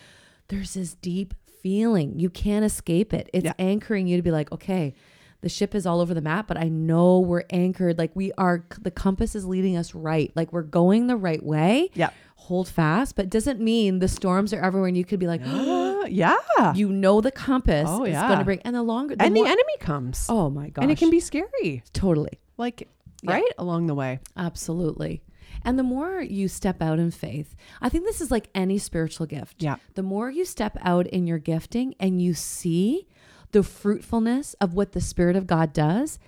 there's 0.49 0.73
this 0.73 0.95
deep 0.95 1.33
feeling. 1.63 2.19
You 2.19 2.29
can't 2.29 2.65
escape 2.65 3.13
it. 3.13 3.29
It's 3.33 3.45
Yeah. 3.45 3.53
anchoring 3.57 4.07
you 4.07 4.17
to 4.17 4.23
be 4.23 4.31
like, 4.31 4.51
okay, 4.51 4.93
the 5.39 5.49
ship 5.49 5.73
is 5.73 5.85
all 5.87 6.01
over 6.01 6.13
the 6.13 6.21
map, 6.21 6.47
but 6.47 6.57
I 6.57 6.67
know 6.67 7.19
we're 7.19 7.45
anchored. 7.49 7.97
Like, 7.97 8.11
we 8.15 8.31
are, 8.37 8.65
the 8.81 8.91
compass 8.91 9.33
is 9.35 9.45
leading 9.45 9.77
us 9.77 9.95
right. 9.95 10.31
Like, 10.35 10.51
we're 10.51 10.61
going 10.61 11.07
the 11.07 11.15
right 11.17 11.41
way. 11.43 11.89
Yeah. 11.93 12.09
Hold 12.51 12.67
fast, 12.67 13.15
but 13.15 13.29
doesn't 13.29 13.61
mean 13.61 13.99
the 13.99 14.09
storms 14.09 14.51
are 14.53 14.59
everywhere 14.59 14.89
and 14.89 14.97
you 14.97 15.05
could 15.05 15.21
be 15.21 15.25
like, 15.27 15.39
Uh, 15.41 16.03
yeah. 16.09 16.35
you 16.75 16.89
know 16.91 17.21
the 17.21 17.31
compass 17.31 17.87
Oh, 17.89 18.03
is 18.03 18.17
going 18.17 18.39
to 18.39 18.43
bring 18.43 18.59
and 18.65 18.75
the 18.75 18.83
longer 18.83 19.15
the 19.15 19.23
and 19.23 19.33
more, 19.33 19.45
the 19.45 19.49
enemy 19.49 19.77
comes. 19.79 20.25
oh 20.27 20.49
my 20.49 20.67
gosh 20.67 20.83
and 20.83 20.91
it 20.91 20.97
can 20.97 21.09
be 21.09 21.21
scary. 21.21 21.81
totally 21.93 22.39
Like 22.57 22.89
Yeah. 23.23 23.35
right 23.35 23.53
along 23.57 23.87
the 23.87 23.95
way. 23.95 24.19
absolutely 24.35 25.21
and 25.63 25.79
the 25.79 25.83
more 25.83 26.21
you 26.21 26.49
step 26.49 26.81
out 26.81 26.99
in 26.99 27.09
faith 27.11 27.55
i 27.81 27.87
think 27.87 28.03
this 28.03 28.19
is 28.19 28.31
like 28.31 28.49
any 28.53 28.77
spiritual 28.77 29.27
gift 29.27 29.55
Yeah. 29.63 29.77
the 29.95 30.03
more 30.03 30.29
you 30.29 30.43
step 30.43 30.75
out 30.81 31.07
in 31.07 31.27
your 31.27 31.37
gifting 31.39 31.95
and 32.01 32.21
you 32.21 32.33
see 32.33 33.07
the 33.53 33.63
fruitfulness 33.63 34.55
of 34.55 34.73
what 34.73 34.91
the 34.91 34.99
spirit 34.99 35.37
of 35.37 35.47
god 35.47 35.71
does 35.71 36.19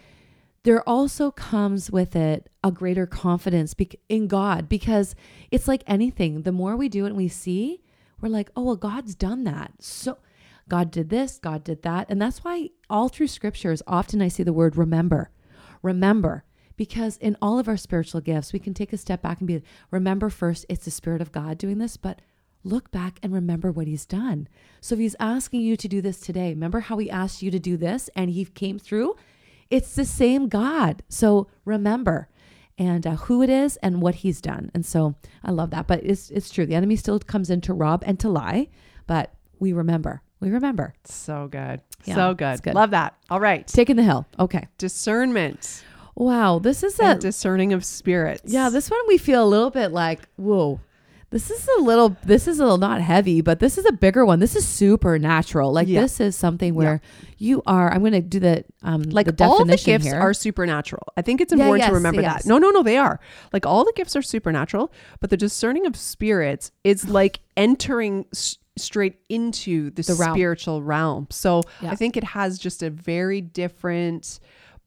there 0.64 0.88
also 0.88 1.30
comes 1.30 1.92
with 1.92 2.16
it 2.16 2.50
a 2.64 2.72
greater 2.72 3.06
confidence 3.06 3.76
in 4.10 4.28
god 4.28 4.68
because 4.70 5.16
it's 5.52 5.68
like 5.68 5.84
anything 5.88 6.44
the 6.44 6.52
more 6.52 6.76
we 6.76 6.90
do 6.90 7.06
it 7.06 7.10
and 7.10 7.18
we 7.18 7.28
see 7.28 7.82
we're 8.22 8.30
like 8.30 8.50
oh 8.56 8.64
well 8.64 8.76
god's 8.76 9.16
done 9.16 9.44
that 9.44 9.72
so 9.80 10.18
God 10.70 10.92
did 10.92 11.10
this, 11.10 11.40
God 11.40 11.64
did 11.64 11.82
that. 11.84 12.10
And 12.10 12.22
that's 12.22 12.44
why 12.44 12.70
all 12.90 13.10
through 13.10 13.28
scriptures, 13.28 13.82
often 13.88 14.22
I 14.22 14.28
see 14.28 14.44
the 14.44 14.54
word 14.54 14.76
remember. 14.76 15.30
Remember. 15.82 16.44
Because 16.76 17.18
in 17.18 17.38
all 17.42 17.60
of 17.60 17.68
our 17.68 17.78
spiritual 17.78 18.22
gifts, 18.22 18.52
we 18.52 18.60
can 18.60 18.74
take 18.74 18.94
a 18.94 18.98
step 18.98 19.22
back 19.22 19.40
and 19.40 19.48
be, 19.48 19.62
remember 19.92 20.30
first, 20.30 20.66
it's 20.70 20.86
the 20.86 20.92
Spirit 20.92 21.22
of 21.22 21.32
God 21.32 21.60
doing 21.60 21.78
this, 21.78 21.98
but 21.98 22.20
look 22.64 22.90
back 22.90 23.20
and 23.22 23.32
remember 23.32 23.72
what 23.72 23.86
He's 23.86 24.08
done. 24.08 24.48
So 24.82 24.96
if 24.96 25.00
He's 25.00 25.16
asking 25.20 25.62
you 25.62 25.78
to 25.78 25.88
do 25.88 26.02
this 26.02 26.20
today, 26.20 26.50
remember 26.50 26.80
how 26.80 26.98
He 26.98 27.12
asked 27.12 27.44
you 27.44 27.52
to 27.52 27.60
do 27.60 27.78
this 27.78 28.10
and 28.16 28.32
He 28.32 28.46
came 28.46 28.80
through? 28.80 29.16
It's 29.74 29.96
the 29.96 30.06
same 30.06 30.50
God. 30.50 31.02
So 31.10 31.48
remember 31.66 32.30
and 32.78 33.08
uh, 33.08 33.16
who 33.16 33.42
it 33.42 33.50
is 33.50 33.78
and 33.78 34.04
what 34.04 34.16
he's 34.16 34.40
done. 34.40 34.70
And 34.76 34.86
so 34.86 35.16
I 35.44 35.50
love 35.50 35.72
that. 35.72 35.88
But 35.88 36.04
it's 36.04 36.30
it's 36.30 36.52
true. 36.52 36.68
The 36.68 36.76
enemy 36.76 36.96
still 36.96 37.18
comes 37.20 37.50
in 37.50 37.60
to 37.62 37.74
rob 37.74 38.04
and 38.06 38.20
to 38.20 38.30
lie, 38.30 38.70
but 39.08 39.34
we 39.60 39.74
remember. 39.74 40.22
We 40.40 40.52
remember. 40.52 40.94
So 41.06 41.48
good. 41.48 41.82
Yeah, 42.06 42.16
so 42.16 42.34
good. 42.36 42.62
good. 42.62 42.76
Love 42.76 42.92
that. 42.92 43.16
All 43.32 43.40
right. 43.40 43.66
Taking 43.66 43.96
the 43.96 44.04
hill. 44.04 44.28
Okay. 44.38 44.68
Discernment 44.78 45.84
Wow. 46.16 46.60
This 46.60 46.84
is 46.84 47.00
a 47.00 47.06
and 47.06 47.20
discerning 47.20 47.74
of 47.74 47.84
spirits. 47.84 48.54
yeah. 48.54 48.70
This 48.70 48.92
one 48.92 49.00
we 49.08 49.18
feel 49.18 49.44
a 49.44 49.50
little 49.50 49.72
bit 49.72 49.92
like 49.92 50.28
whoa. 50.36 50.80
This 51.34 51.50
is 51.52 51.68
a 51.78 51.82
little. 51.82 52.16
This 52.24 52.48
is 52.48 52.60
a 52.60 52.64
little 52.64 52.78
not 52.78 53.02
heavy, 53.02 53.42
but 53.42 53.60
this 53.60 53.78
is 53.78 53.86
a 53.86 53.92
bigger 53.92 54.24
one. 54.26 54.40
This 54.40 54.56
is 54.56 54.66
supernatural. 54.68 55.74
Like 55.74 55.88
Yeah. 55.88 56.02
this 56.02 56.20
is 56.20 56.36
something 56.36 56.76
where 56.76 57.02
you 57.40 57.62
are. 57.66 57.92
I'm 57.92 58.02
going 58.02 58.14
to 58.14 58.22
do 58.22 58.40
the 58.40 58.64
um 58.84 59.02
like 59.04 59.26
the 59.36 59.44
all 59.44 59.66
the 59.66 59.76
gifts 59.78 60.06
here. 60.06 60.16
are 60.20 60.34
supernatural. 60.34 61.08
I 61.18 61.22
think 61.24 61.42
it's 61.42 61.52
Yeah, 61.52 61.58
important 61.64 61.80
yes, 61.82 61.90
to 61.90 61.94
remember 61.96 62.22
yes. 62.22 62.44
that. 62.44 62.48
No, 62.50 62.58
no, 62.60 62.70
no, 62.70 62.84
they 62.84 62.98
are. 62.98 63.20
Like 63.52 63.66
all 63.66 63.84
the 63.84 63.94
gifts 63.96 64.16
are 64.16 64.22
supernatural, 64.22 64.94
but 65.20 65.30
the 65.32 65.38
discerning 65.38 65.86
of 65.88 65.96
spirits 65.96 66.72
is 66.84 67.08
like 67.20 67.40
entering 67.58 68.26
s- 68.32 68.58
straight 68.78 69.16
into 69.30 69.90
the, 69.92 70.02
The 70.04 70.14
realm. 70.16 70.34
spiritual 70.36 70.82
realm. 70.84 71.28
So 71.32 71.64
Yeah. 71.82 71.92
I 71.92 71.96
think 71.96 72.16
it 72.16 72.24
has 72.24 72.60
just 72.60 72.84
a 72.84 72.90
very 72.90 73.42
different 73.42 74.40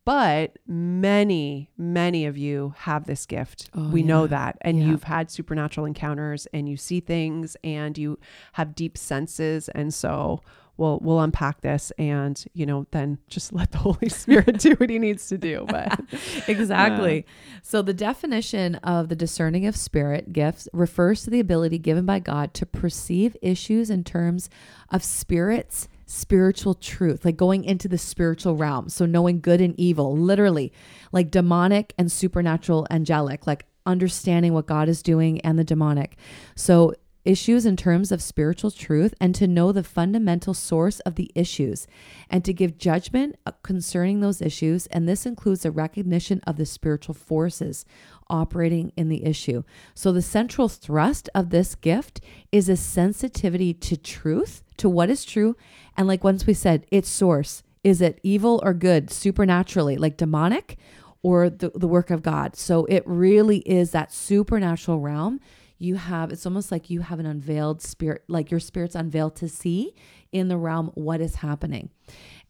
but 0.07 0.57
many 0.67 1.69
many 1.77 2.25
of 2.27 2.39
you 2.39 2.73
have 2.79 3.05
this 3.07 3.27
gift. 3.27 3.69
Oh, 3.75 3.91
we 3.91 4.03
know 4.03 4.27
that. 4.29 4.57
And 4.63 4.79
Yeah. 4.79 4.87
you've 4.87 5.03
had 5.03 5.31
supernatural 5.31 5.85
encounters 5.85 6.47
and 6.55 6.69
you 6.69 6.77
see 6.79 7.01
things 7.01 7.57
and 7.65 7.99
you 7.99 8.19
have 8.55 8.75
deep 8.75 8.97
senses. 8.97 9.69
And 9.71 9.93
so 9.93 10.41
we'll 10.77 11.01
we'll 11.03 11.21
unpack 11.21 11.61
this 11.63 11.91
and 11.99 12.45
you 12.55 12.65
know 12.67 12.87
then 12.93 13.19
just 13.29 13.53
let 13.59 13.73
the 13.73 13.79
holy 13.79 14.09
spirit 14.09 14.59
do 14.61 14.75
what 14.77 14.91
he 14.91 14.99
needs 15.01 15.27
to 15.29 15.37
do. 15.39 15.67
But 15.69 15.99
exactly. 16.49 17.27
So 17.63 17.83
the 17.83 17.93
definition 17.95 18.77
of 18.77 19.09
the 19.09 19.17
discerning 19.17 19.67
of 19.67 19.75
spirit 19.77 20.33
gifts 20.33 20.69
refers 20.73 21.25
to 21.25 21.31
the 21.31 21.41
ability 21.41 21.79
given 21.79 22.07
by 22.07 22.21
God 22.21 22.55
to 22.55 22.65
perceive 22.65 23.37
issues 23.43 23.91
in 23.91 24.05
terms 24.05 24.49
of 24.91 25.03
spirits 25.03 25.89
spiritual 26.07 26.75
truth 26.75 27.25
like 27.25 27.37
going 27.37 27.65
into 27.65 27.89
the 27.89 27.99
spiritual 27.99 28.55
realm. 28.55 28.89
So 28.89 29.07
knowing 29.07 29.41
good 29.41 29.61
and 29.61 29.79
evil 29.79 30.17
literally 30.17 30.73
like 31.13 31.31
demonic 31.31 31.95
and 31.99 32.11
supernatural 32.11 32.87
angelic 32.91 33.47
like 33.47 33.67
understanding 33.85 34.53
what 34.53 34.67
God 34.67 34.89
is 34.89 35.03
doing 35.03 35.41
and 35.41 35.59
the 35.59 35.65
demonic. 35.65 36.17
So 36.55 36.95
issues 37.27 37.67
in 37.67 37.77
terms 37.77 38.13
of 38.13 38.23
spiritual 38.23 38.71
truth 38.71 39.15
and 39.21 39.35
to 39.35 39.47
know 39.47 39.73
the 39.73 39.83
fundamental 39.83 40.55
source 40.55 41.01
of 41.01 41.17
the 41.17 41.31
issues 41.35 41.87
and 42.31 42.45
to 42.45 42.53
give 42.53 42.79
judgment 42.79 43.37
uh, 43.45 43.53
concerning 43.63 44.21
those 44.21 44.41
issues. 44.41 44.87
And 44.87 45.09
this 45.09 45.27
includes 45.27 45.65
a 45.65 45.71
recognition 45.71 46.41
of 46.47 46.57
the 46.57 46.67
spiritual 46.67 47.15
forces 47.15 47.85
operating 48.29 48.93
in 48.97 49.09
the 49.09 49.25
issue. 49.25 49.63
So, 49.95 50.13
the 50.13 50.23
central 50.23 50.69
thrust 50.69 51.29
of 51.35 51.51
this 51.51 51.75
gift 51.75 52.21
is 52.51 52.69
a 52.69 52.77
sensitivity 52.77 53.75
to 53.75 53.97
truth, 53.97 54.63
to 54.79 54.89
what 54.89 55.11
is 55.11 55.25
true. 55.25 55.57
And, 55.97 56.09
like 56.09 56.25
once 56.25 56.47
we 56.47 56.55
said, 56.55 56.87
its 56.91 57.09
source 57.09 57.63
is 57.85 58.01
it 58.01 58.19
evil 58.25 58.61
or 58.65 58.75
good, 58.75 59.11
supernaturally, 59.13 59.97
like 59.97 60.17
demonic? 60.17 60.77
Or 61.23 61.51
the, 61.51 61.71
the 61.75 61.89
work 61.89 62.11
of 62.11 62.23
God. 62.23 62.55
So 62.55 62.85
it 62.85 63.03
really 63.05 63.59
is 63.59 63.91
that 63.91 64.13
supernatural 64.13 65.01
realm 65.01 65.41
you 65.79 65.97
have 65.97 66.33
it's 66.33 66.47
almost 66.47 66.73
like 66.73 66.89
you 66.89 67.01
have 67.01 67.19
an 67.19 67.27
unveiled 67.27 67.83
spirit 67.83 68.23
like 68.29 68.51
your 68.51 68.61
spirit's 68.61 68.95
unveiled 68.95 69.37
to 69.37 69.49
see 69.49 69.95
in 70.33 70.49
the 70.49 70.57
realm 70.57 70.91
what 70.95 71.21
is 71.21 71.37
happening. 71.37 71.91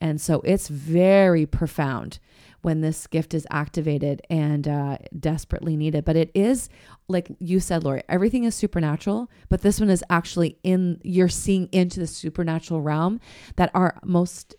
And 0.01 0.21
so 0.21 0.41
it's 0.45 0.69
very 0.69 1.47
profound 1.47 2.19
when 2.62 2.81
this 2.81 3.07
gift 3.07 3.33
is 3.33 3.47
activated 3.51 4.23
and 4.29 4.67
uh, 4.67 4.99
desperately 5.19 5.77
needed. 5.77 6.05
But 6.05 6.17
it 6.17 6.31
is 6.35 6.69
like 7.09 7.31
you 7.39 7.61
said 7.61 7.85
lori 7.85 8.03
everything 8.09 8.43
is 8.43 8.55
supernatural 8.55 9.31
but 9.49 9.62
this 9.62 9.79
one 9.79 9.91
is 9.91 10.03
actually 10.11 10.59
in 10.65 11.01
you're 11.05 11.29
seeing 11.29 11.69
into 11.71 12.01
the 12.01 12.07
supernatural 12.07 12.81
realm 12.81 13.21
that 13.57 13.71
are 13.75 13.99
most 14.05 14.57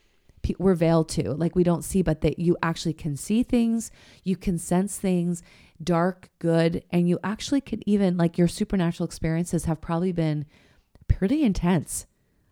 we're 0.58 0.76
veiled 0.76 1.10
to. 1.10 1.34
Like 1.34 1.56
we 1.56 1.64
don't 1.64 1.84
see 1.84 2.02
but 2.02 2.22
that 2.22 2.40
you 2.40 2.58
actually 2.64 2.94
can 2.94 3.16
see 3.18 3.44
things 3.44 3.92
you 4.24 4.36
can 4.36 4.58
sense 4.58 4.98
things 4.98 5.44
dark 5.84 6.30
good 6.40 6.84
and 6.92 7.08
you 7.08 7.20
actually 7.24 7.62
could 7.62 7.84
even 7.86 8.18
like 8.18 8.38
your 8.38 8.48
supernatural 8.48 9.06
experiences 9.06 9.66
have 9.66 9.80
probably 9.82 10.12
been 10.12 10.46
pretty 11.08 11.44
intense. 11.44 12.06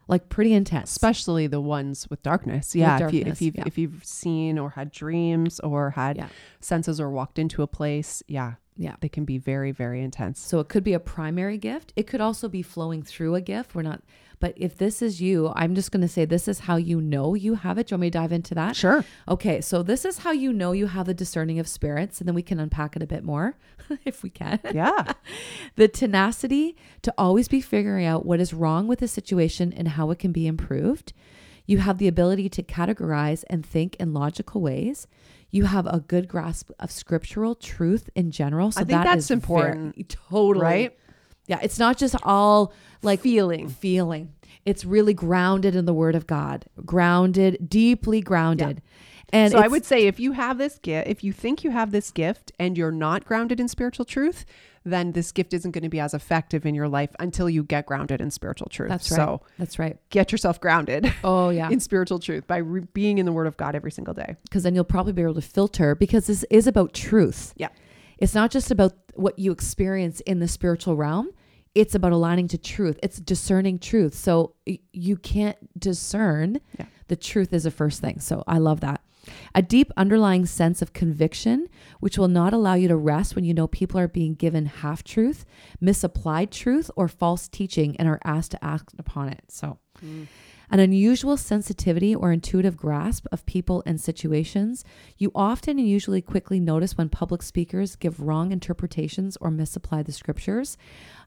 Like 0.07 0.29
pretty 0.29 0.53
intense. 0.53 0.91
Especially 0.91 1.47
the 1.47 1.59
ones 1.59 2.07
with 2.09 2.21
darkness. 2.21 2.75
Yeah 2.75 2.95
if, 3.07 3.13
you, 3.13 3.21
darkness, 3.21 3.37
if 3.37 3.41
you've 3.41 3.55
yeah. 3.55 3.63
if 3.65 3.77
you've 3.77 4.05
seen 4.05 4.59
or 4.59 4.71
had 4.71 4.91
dreams 4.91 5.59
or 5.61 5.91
had 5.91 6.17
Yeah. 6.17 6.27
senses 6.59 6.99
or 6.99 7.09
walked 7.09 7.39
into 7.39 7.63
a 7.63 7.67
place 7.67 8.21
yeah 8.27 8.53
yeah. 8.77 8.95
they 8.99 9.09
can 9.09 9.25
be 9.25 9.37
very 9.37 9.71
very 9.71 10.03
intense. 10.03 10.39
So 10.39 10.59
it 10.59 10.67
could 10.67 10.83
be 10.83 10.93
a 10.93 10.99
primary 10.99 11.57
gift. 11.57 11.93
It 11.95 12.07
could 12.07 12.21
also 12.21 12.47
be 12.47 12.61
flowing 12.61 13.01
through 13.03 13.35
a 13.35 13.41
gift. 13.41 13.73
We're 13.73 13.81
not 13.81 14.03
but 14.45 14.53
if 14.57 14.77
this 14.77 15.01
is 15.01 15.19
you 15.21 15.51
i'm 15.55 15.73
just 15.73 15.91
going 15.91 16.01
to 16.01 16.07
say 16.07 16.23
this 16.25 16.47
is 16.47 16.59
how 16.59 16.75
you 16.75 17.01
know 17.01 17.33
you 17.33 17.55
have 17.55 17.77
it 17.79 17.87
do 17.87 17.93
you 17.93 17.95
want 17.95 18.01
me 18.01 18.09
to 18.11 18.17
dive 18.19 18.31
into 18.31 18.53
that 18.53 18.75
sure 18.75 19.03
Okay, 19.27 19.59
so 19.61 19.81
this 19.81 20.05
is 20.05 20.19
how 20.19 20.31
you 20.31 20.53
know 20.53 20.71
you 20.71 20.87
have 20.87 21.07
the 21.07 21.13
discerning 21.13 21.57
of 21.59 21.67
spirits, 21.67 22.19
and 22.19 22.27
then 22.27 22.35
we 22.35 22.43
can 22.43 22.59
unpack 22.59 22.95
it 22.95 23.01
a 23.01 23.07
bit 23.07 23.23
more 23.23 23.57
if 24.05 24.21
we 24.23 24.29
can. 24.29 24.59
yeah 24.73 25.13
The 25.75 25.87
tenacity 25.87 26.75
to 27.01 27.13
always 27.17 27.47
be 27.47 27.59
figuring 27.61 28.05
out 28.05 28.25
what 28.25 28.39
is 28.39 28.53
wrong 28.53 28.87
with 28.87 28.99
the 28.99 29.07
situation 29.07 29.73
and 29.73 29.87
how 29.89 30.11
it 30.11 30.19
can 30.19 30.31
be 30.31 30.45
improved. 30.47 31.11
You 31.65 31.79
have 31.79 31.97
the 31.97 32.07
ability 32.07 32.47
to 32.49 32.61
categorize 32.63 33.43
and 33.49 33.65
think 33.65 33.95
in 33.95 34.13
logical 34.13 34.61
ways. 34.61 35.07
You 35.49 35.65
have 35.65 35.87
a 35.87 35.99
good 35.99 36.27
grasp 36.27 36.69
of 36.79 36.91
scriptural 36.91 37.55
truth 37.55 38.09
in 38.13 38.29
general. 38.29 38.71
So 38.71 38.81
I 38.81 38.83
think 38.83 38.97
that 38.99 39.05
that's 39.05 39.23
is 39.23 39.27
very- 39.29 39.71
important, 39.71 40.09
totally. 40.29 40.63
right? 40.63 40.97
Yeah, 41.47 41.59
it's 41.61 41.79
not 41.79 41.97
just 41.97 42.15
all 42.23 42.73
like 43.03 43.21
feeling 43.21 43.69
feeling. 43.69 44.33
It's 44.65 44.83
really 44.83 45.13
grounded 45.13 45.75
in 45.75 45.85
the 45.85 45.93
word 45.93 46.15
of 46.15 46.25
God, 46.27 46.65
grounded, 46.85 47.69
deeply 47.69 48.21
grounded. 48.21 48.81
And 49.29 49.51
so 49.51 49.59
I 49.59 49.67
would 49.67 49.85
say 49.85 50.07
if 50.07 50.19
you 50.19 50.31
have 50.33 50.57
this 50.57 50.77
gift, 50.79 51.07
if 51.07 51.23
you 51.23 51.33
think 51.33 51.63
you 51.63 51.71
have 51.71 51.91
this 51.91 52.11
gift 52.11 52.51
and 52.59 52.77
you're 52.77 52.91
not 52.91 53.25
grounded 53.25 53.59
in 53.59 53.67
spiritual 53.67 54.05
truth, 54.05 54.45
then 54.83 55.13
this 55.13 55.31
gift 55.31 55.51
isn't 55.53 55.71
going 55.71 55.83
to 55.83 55.89
be 55.89 55.99
as 55.99 56.13
effective 56.13 56.63
in 56.65 56.75
your 56.75 56.87
life 56.87 57.09
until 57.19 57.49
you 57.49 57.63
get 57.63 57.87
grounded 57.87 58.21
in 58.21 58.29
spiritual 58.29 58.67
truth. 58.69 58.89
That's 58.89 59.09
right. 59.11 59.17
So 59.17 59.41
That's 59.57 59.79
right. 59.79 59.97
get 60.11 60.31
yourself 60.31 60.61
grounded 60.61 61.11
Oh 61.23 61.49
yeah. 61.49 61.69
in 61.71 61.79
spiritual 61.79 62.19
truth 62.19 62.45
by 62.45 62.57
re- 62.57 62.87
being 62.93 63.17
in 63.17 63.25
the 63.25 63.31
Word 63.31 63.47
of 63.47 63.57
God 63.57 63.75
every 63.75 63.91
single 63.91 64.13
day. 64.13 64.35
because 64.43 64.61
then 64.63 64.75
you'll 64.75 64.83
probably 64.83 65.11
be 65.13 65.23
able 65.23 65.33
to 65.35 65.41
filter 65.41 65.95
because 65.95 66.27
this 66.27 66.43
is 66.51 66.67
about 66.67 66.93
truth. 66.93 67.53
Yeah. 67.57 67.69
It's 68.19 68.35
not 68.35 68.51
just 68.51 68.69
about 68.71 68.93
what 69.15 69.37
you 69.39 69.51
experience 69.51 70.21
in 70.21 70.39
the 70.39 70.47
spiritual 70.47 70.95
realm. 70.95 71.31
It's 71.75 71.93
about 71.93 72.13
aligning 72.13 72.47
to 72.49 72.57
truth. 72.57 72.97
It's 73.03 73.19
discerning 73.19 73.79
truth. 73.79 74.15
So 74.15 74.55
you 74.65 75.17
can't 75.17 75.57
discern. 75.79 76.59
Yeah. 76.79 76.85
The 77.07 77.15
truth 77.15 77.53
is 77.53 77.63
the 77.63 77.71
first 77.71 78.01
thing. 78.01 78.19
So 78.19 78.43
I 78.47 78.57
love 78.57 78.79
that. 78.79 79.01
A 79.53 79.61
deep 79.61 79.91
underlying 79.97 80.45
sense 80.45 80.81
of 80.81 80.93
conviction, 80.93 81.67
which 81.99 82.17
will 82.17 82.27
not 82.27 82.53
allow 82.53 82.75
you 82.75 82.87
to 82.87 82.95
rest 82.95 83.35
when 83.35 83.43
you 83.43 83.53
know 83.53 83.67
people 83.67 83.99
are 83.99 84.07
being 84.07 84.35
given 84.35 84.65
half 84.65 85.03
truth, 85.03 85.45
misapplied 85.81 86.51
truth, 86.51 86.89
or 86.95 87.07
false 87.07 87.47
teaching 87.47 87.95
and 87.97 88.07
are 88.07 88.19
asked 88.23 88.51
to 88.51 88.63
act 88.63 88.93
upon 88.97 89.29
it. 89.29 89.43
So 89.49 89.79
mm. 90.03 90.27
An 90.69 90.79
unusual 90.79 91.37
sensitivity 91.37 92.13
or 92.13 92.31
intuitive 92.31 92.77
grasp 92.77 93.25
of 93.31 93.45
people 93.45 93.83
and 93.85 93.99
situations. 93.99 94.83
You 95.17 95.31
often 95.35 95.79
and 95.79 95.87
usually 95.87 96.21
quickly 96.21 96.59
notice 96.59 96.97
when 96.97 97.09
public 97.09 97.41
speakers 97.41 97.95
give 97.95 98.19
wrong 98.19 98.51
interpretations 98.51 99.37
or 99.37 99.51
misapply 99.51 100.03
the 100.03 100.11
scriptures. 100.11 100.77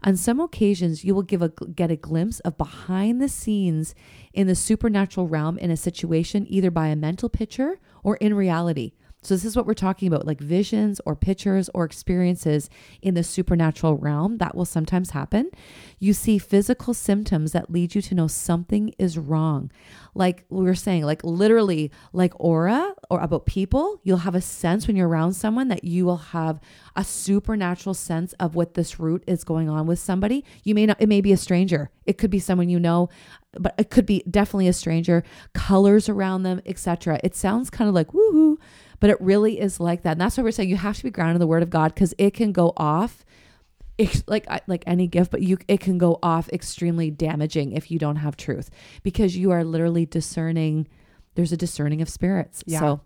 On 0.04 0.16
some 0.16 0.40
occasions, 0.40 1.04
you 1.04 1.14
will 1.14 1.22
give 1.22 1.42
a, 1.42 1.48
get 1.48 1.90
a 1.90 1.96
glimpse 1.96 2.40
of 2.40 2.58
behind 2.58 3.20
the 3.20 3.28
scenes 3.28 3.94
in 4.32 4.46
the 4.46 4.54
supernatural 4.54 5.28
realm 5.28 5.58
in 5.58 5.70
a 5.70 5.76
situation, 5.76 6.46
either 6.48 6.70
by 6.70 6.88
a 6.88 6.96
mental 6.96 7.28
picture 7.28 7.78
or 8.02 8.16
in 8.16 8.34
reality. 8.34 8.92
So 9.28 9.34
this 9.34 9.44
is 9.44 9.58
what 9.58 9.66
we're 9.66 9.74
talking 9.74 10.08
about 10.08 10.26
like 10.26 10.40
visions 10.40 11.02
or 11.04 11.14
pictures 11.14 11.68
or 11.74 11.84
experiences 11.84 12.70
in 13.02 13.12
the 13.12 13.22
supernatural 13.22 13.98
realm 13.98 14.38
that 14.38 14.54
will 14.54 14.64
sometimes 14.64 15.10
happen. 15.10 15.50
You 15.98 16.14
see 16.14 16.38
physical 16.38 16.94
symptoms 16.94 17.52
that 17.52 17.70
lead 17.70 17.94
you 17.94 18.00
to 18.00 18.14
know 18.14 18.26
something 18.26 18.94
is 18.98 19.18
wrong. 19.18 19.70
Like 20.14 20.46
we 20.48 20.64
were 20.64 20.74
saying, 20.74 21.04
like 21.04 21.22
literally 21.24 21.92
like 22.14 22.32
aura 22.40 22.94
or 23.10 23.20
about 23.20 23.44
people, 23.44 24.00
you'll 24.02 24.16
have 24.16 24.34
a 24.34 24.40
sense 24.40 24.86
when 24.86 24.96
you're 24.96 25.08
around 25.08 25.34
someone 25.34 25.68
that 25.68 25.84
you 25.84 26.06
will 26.06 26.16
have 26.16 26.58
a 26.96 27.04
supernatural 27.04 27.92
sense 27.92 28.32
of 28.40 28.54
what 28.54 28.72
this 28.72 28.98
root 28.98 29.24
is 29.26 29.44
going 29.44 29.68
on 29.68 29.86
with 29.86 29.98
somebody. 29.98 30.42
You 30.64 30.74
may 30.74 30.86
not 30.86 31.02
it 31.02 31.08
may 31.08 31.20
be 31.20 31.32
a 31.32 31.36
stranger. 31.36 31.90
It 32.06 32.16
could 32.16 32.30
be 32.30 32.38
someone 32.38 32.70
you 32.70 32.80
know, 32.80 33.10
but 33.52 33.74
it 33.76 33.90
could 33.90 34.06
be 34.06 34.22
definitely 34.30 34.68
a 34.68 34.72
stranger, 34.72 35.22
colors 35.52 36.08
around 36.08 36.44
them, 36.44 36.62
etc. 36.64 37.20
It 37.22 37.36
sounds 37.36 37.68
kind 37.68 37.88
of 37.90 37.94
like 37.94 38.08
woohoo, 38.08 38.56
but 39.00 39.10
it 39.10 39.20
really 39.20 39.60
is 39.60 39.80
like 39.80 40.02
that. 40.02 40.12
And 40.12 40.20
that's 40.20 40.36
why 40.36 40.42
we're 40.42 40.50
saying 40.50 40.68
you 40.68 40.76
have 40.76 40.96
to 40.96 41.04
be 41.04 41.10
grounded 41.10 41.36
in 41.36 41.40
the 41.40 41.46
word 41.46 41.62
of 41.62 41.70
God 41.70 41.94
because 41.94 42.14
it 42.18 42.34
can 42.34 42.52
go 42.52 42.72
off 42.76 43.24
like 44.28 44.46
like 44.68 44.84
any 44.86 45.08
gift 45.08 45.32
but 45.32 45.42
you 45.42 45.58
it 45.66 45.80
can 45.80 45.98
go 45.98 46.20
off 46.22 46.48
extremely 46.50 47.10
damaging 47.10 47.72
if 47.72 47.90
you 47.90 47.98
don't 47.98 48.14
have 48.14 48.36
truth 48.36 48.70
because 49.02 49.36
you 49.36 49.50
are 49.50 49.64
literally 49.64 50.06
discerning 50.06 50.86
there's 51.34 51.50
a 51.50 51.56
discerning 51.56 52.00
of 52.00 52.08
spirits 52.08 52.62
Yeah. 52.64 52.78
so 52.78 53.00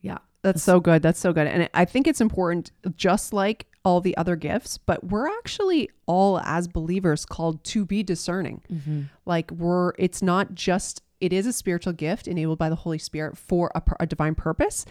yeah 0.00 0.18
That's 0.42 0.62
so 0.62 0.80
good. 0.80 1.02
That's 1.02 1.20
so 1.20 1.32
good. 1.32 1.46
And 1.46 1.68
I 1.72 1.84
think 1.84 2.06
it's 2.08 2.20
important, 2.20 2.72
just 2.96 3.32
like 3.32 3.66
all 3.84 4.00
the 4.00 4.16
other 4.16 4.34
gifts, 4.36 4.78
but 4.78 5.04
we're 5.04 5.28
actually 5.28 5.90
all, 6.06 6.40
as 6.40 6.66
believers, 6.68 7.24
called 7.24 7.62
to 7.64 7.84
be 7.84 8.02
discerning. 8.02 8.62
Mm-hmm. 8.72 9.02
Like, 9.24 9.50
we're, 9.52 9.92
it's 9.98 10.22
not 10.22 10.54
just, 10.54 11.02
it 11.20 11.32
is 11.32 11.46
a 11.46 11.52
spiritual 11.52 11.92
gift 11.92 12.28
enabled 12.28 12.58
by 12.58 12.68
the 12.68 12.76
Holy 12.76 12.98
Spirit 12.98 13.36
for 13.38 13.70
a, 13.74 13.82
a 14.00 14.06
divine 14.06 14.34
purpose, 14.34 14.84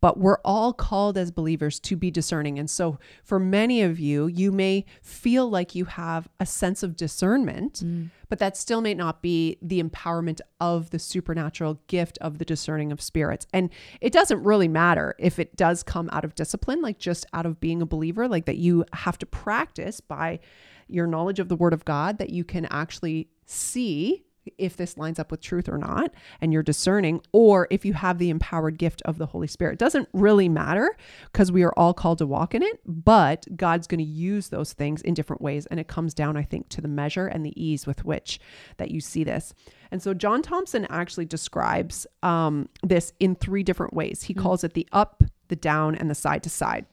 but 0.00 0.18
we're 0.18 0.38
all 0.44 0.72
called 0.72 1.16
as 1.16 1.30
believers 1.30 1.78
to 1.80 1.96
be 1.96 2.10
discerning. 2.10 2.58
And 2.58 2.68
so, 2.68 2.98
for 3.24 3.38
many 3.38 3.82
of 3.82 3.98
you, 3.98 4.26
you 4.26 4.52
may 4.52 4.84
feel 5.02 5.48
like 5.48 5.74
you 5.74 5.84
have 5.86 6.28
a 6.40 6.46
sense 6.46 6.82
of 6.82 6.96
discernment, 6.96 7.82
mm. 7.84 8.10
but 8.28 8.38
that 8.38 8.56
still 8.56 8.80
may 8.80 8.94
not 8.94 9.22
be 9.22 9.58
the 9.62 9.82
empowerment 9.82 10.40
of 10.60 10.90
the 10.90 10.98
supernatural 10.98 11.80
gift 11.86 12.18
of 12.20 12.38
the 12.38 12.44
discerning 12.44 12.92
of 12.92 13.00
spirits. 13.00 13.46
And 13.52 13.70
it 14.00 14.12
doesn't 14.12 14.42
really 14.42 14.68
matter 14.68 15.14
if 15.18 15.38
it 15.38 15.56
does 15.56 15.82
come 15.82 16.08
out 16.12 16.24
of 16.24 16.34
discipline, 16.34 16.82
like 16.82 16.98
just 16.98 17.26
out 17.32 17.46
of 17.46 17.60
being 17.60 17.82
a 17.82 17.86
believer, 17.86 18.28
like 18.28 18.46
that 18.46 18.58
you 18.58 18.84
have 18.92 19.18
to 19.18 19.26
practice 19.26 20.00
by 20.00 20.40
your 20.88 21.06
knowledge 21.06 21.38
of 21.38 21.48
the 21.48 21.56
word 21.56 21.72
of 21.72 21.84
God, 21.84 22.18
that 22.18 22.30
you 22.30 22.44
can 22.44 22.66
actually 22.66 23.28
see 23.46 24.24
if 24.58 24.76
this 24.76 24.96
lines 24.96 25.18
up 25.18 25.30
with 25.30 25.40
truth 25.40 25.68
or 25.68 25.78
not, 25.78 26.12
and 26.40 26.52
you're 26.52 26.62
discerning, 26.62 27.20
or 27.32 27.68
if 27.70 27.84
you 27.84 27.92
have 27.92 28.18
the 28.18 28.30
empowered 28.30 28.78
gift 28.78 29.02
of 29.04 29.18
the 29.18 29.26
Holy 29.26 29.46
Spirit. 29.46 29.74
It 29.74 29.78
doesn't 29.78 30.08
really 30.12 30.48
matter 30.48 30.96
because 31.32 31.52
we 31.52 31.62
are 31.62 31.72
all 31.76 31.94
called 31.94 32.18
to 32.18 32.26
walk 32.26 32.54
in 32.54 32.62
it, 32.62 32.80
but 32.86 33.46
God's 33.56 33.86
going 33.86 33.98
to 33.98 34.04
use 34.04 34.48
those 34.48 34.72
things 34.72 35.02
in 35.02 35.14
different 35.14 35.42
ways. 35.42 35.66
And 35.66 35.78
it 35.78 35.88
comes 35.88 36.14
down, 36.14 36.36
I 36.36 36.42
think, 36.42 36.68
to 36.70 36.80
the 36.80 36.88
measure 36.88 37.26
and 37.26 37.44
the 37.44 37.62
ease 37.62 37.86
with 37.86 38.04
which 38.04 38.40
that 38.78 38.90
you 38.90 39.00
see 39.00 39.24
this. 39.24 39.54
And 39.90 40.02
so 40.02 40.14
John 40.14 40.42
Thompson 40.42 40.86
actually 40.90 41.26
describes 41.26 42.06
um, 42.22 42.68
this 42.82 43.12
in 43.20 43.36
three 43.36 43.62
different 43.62 43.94
ways. 43.94 44.22
He 44.22 44.34
calls 44.34 44.64
it 44.64 44.74
the 44.74 44.88
up, 44.92 45.22
the 45.48 45.56
down, 45.56 45.94
and 45.94 46.10
the 46.10 46.14
side 46.14 46.42
to 46.44 46.50
side 46.50 46.86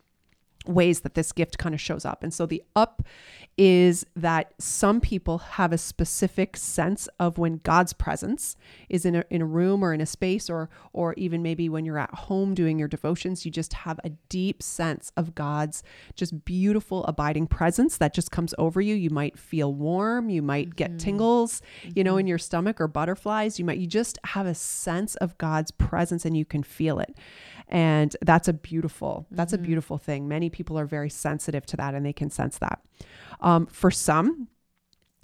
ways 0.69 1.01
that 1.01 1.15
this 1.15 1.31
gift 1.31 1.57
kind 1.57 1.75
of 1.75 1.81
shows 1.81 2.05
up. 2.05 2.23
And 2.23 2.33
so 2.33 2.45
the 2.45 2.63
up 2.75 3.03
is 3.57 4.05
that 4.15 4.53
some 4.57 5.01
people 5.01 5.39
have 5.39 5.73
a 5.73 5.77
specific 5.77 6.55
sense 6.55 7.09
of 7.19 7.37
when 7.37 7.59
God's 7.63 7.91
presence 7.91 8.55
is 8.87 9.03
in 9.03 9.15
a, 9.15 9.25
in 9.29 9.41
a 9.41 9.45
room 9.45 9.83
or 9.83 9.93
in 9.93 9.99
a 9.99 10.05
space 10.05 10.49
or 10.49 10.69
or 10.93 11.13
even 11.15 11.43
maybe 11.43 11.67
when 11.67 11.83
you're 11.83 11.99
at 11.99 12.13
home 12.13 12.53
doing 12.53 12.79
your 12.79 12.87
devotions 12.87 13.43
you 13.43 13.51
just 13.51 13.73
have 13.73 13.99
a 14.05 14.11
deep 14.29 14.63
sense 14.63 15.11
of 15.17 15.35
God's 15.35 15.83
just 16.15 16.45
beautiful 16.45 17.03
abiding 17.03 17.47
presence 17.47 17.97
that 17.97 18.13
just 18.13 18.31
comes 18.31 18.55
over 18.57 18.79
you. 18.79 18.95
You 18.95 19.09
might 19.09 19.37
feel 19.37 19.73
warm 19.73 20.29
you 20.29 20.41
might 20.41 20.77
get 20.77 20.91
mm-hmm. 20.91 20.97
tingles 20.99 21.61
you 21.93 22.01
know 22.01 22.15
in 22.15 22.23
mm-hmm. 22.23 22.29
your 22.29 22.37
stomach 22.37 22.79
or 22.79 22.87
butterflies. 22.87 23.59
You 23.59 23.65
might 23.65 23.79
you 23.79 23.87
just 23.87 24.17
have 24.23 24.45
a 24.45 24.55
sense 24.55 25.15
of 25.15 25.37
God's 25.37 25.71
presence 25.71 26.23
and 26.23 26.37
you 26.37 26.45
can 26.45 26.63
feel 26.63 26.99
it 26.99 27.17
and 27.69 28.17
that's 28.21 28.47
a 28.47 28.53
beautiful 28.53 29.27
that's 29.31 29.53
a 29.53 29.57
beautiful 29.57 29.97
thing. 29.97 30.27
Many 30.27 30.49
people 30.49 30.77
are 30.77 30.85
very 30.85 31.09
sensitive 31.09 31.65
to 31.67 31.77
that 31.77 31.93
and 31.93 32.05
they 32.05 32.13
can 32.13 32.29
sense 32.29 32.57
that. 32.57 32.81
Um, 33.41 33.67
for 33.67 33.91
some 33.91 34.47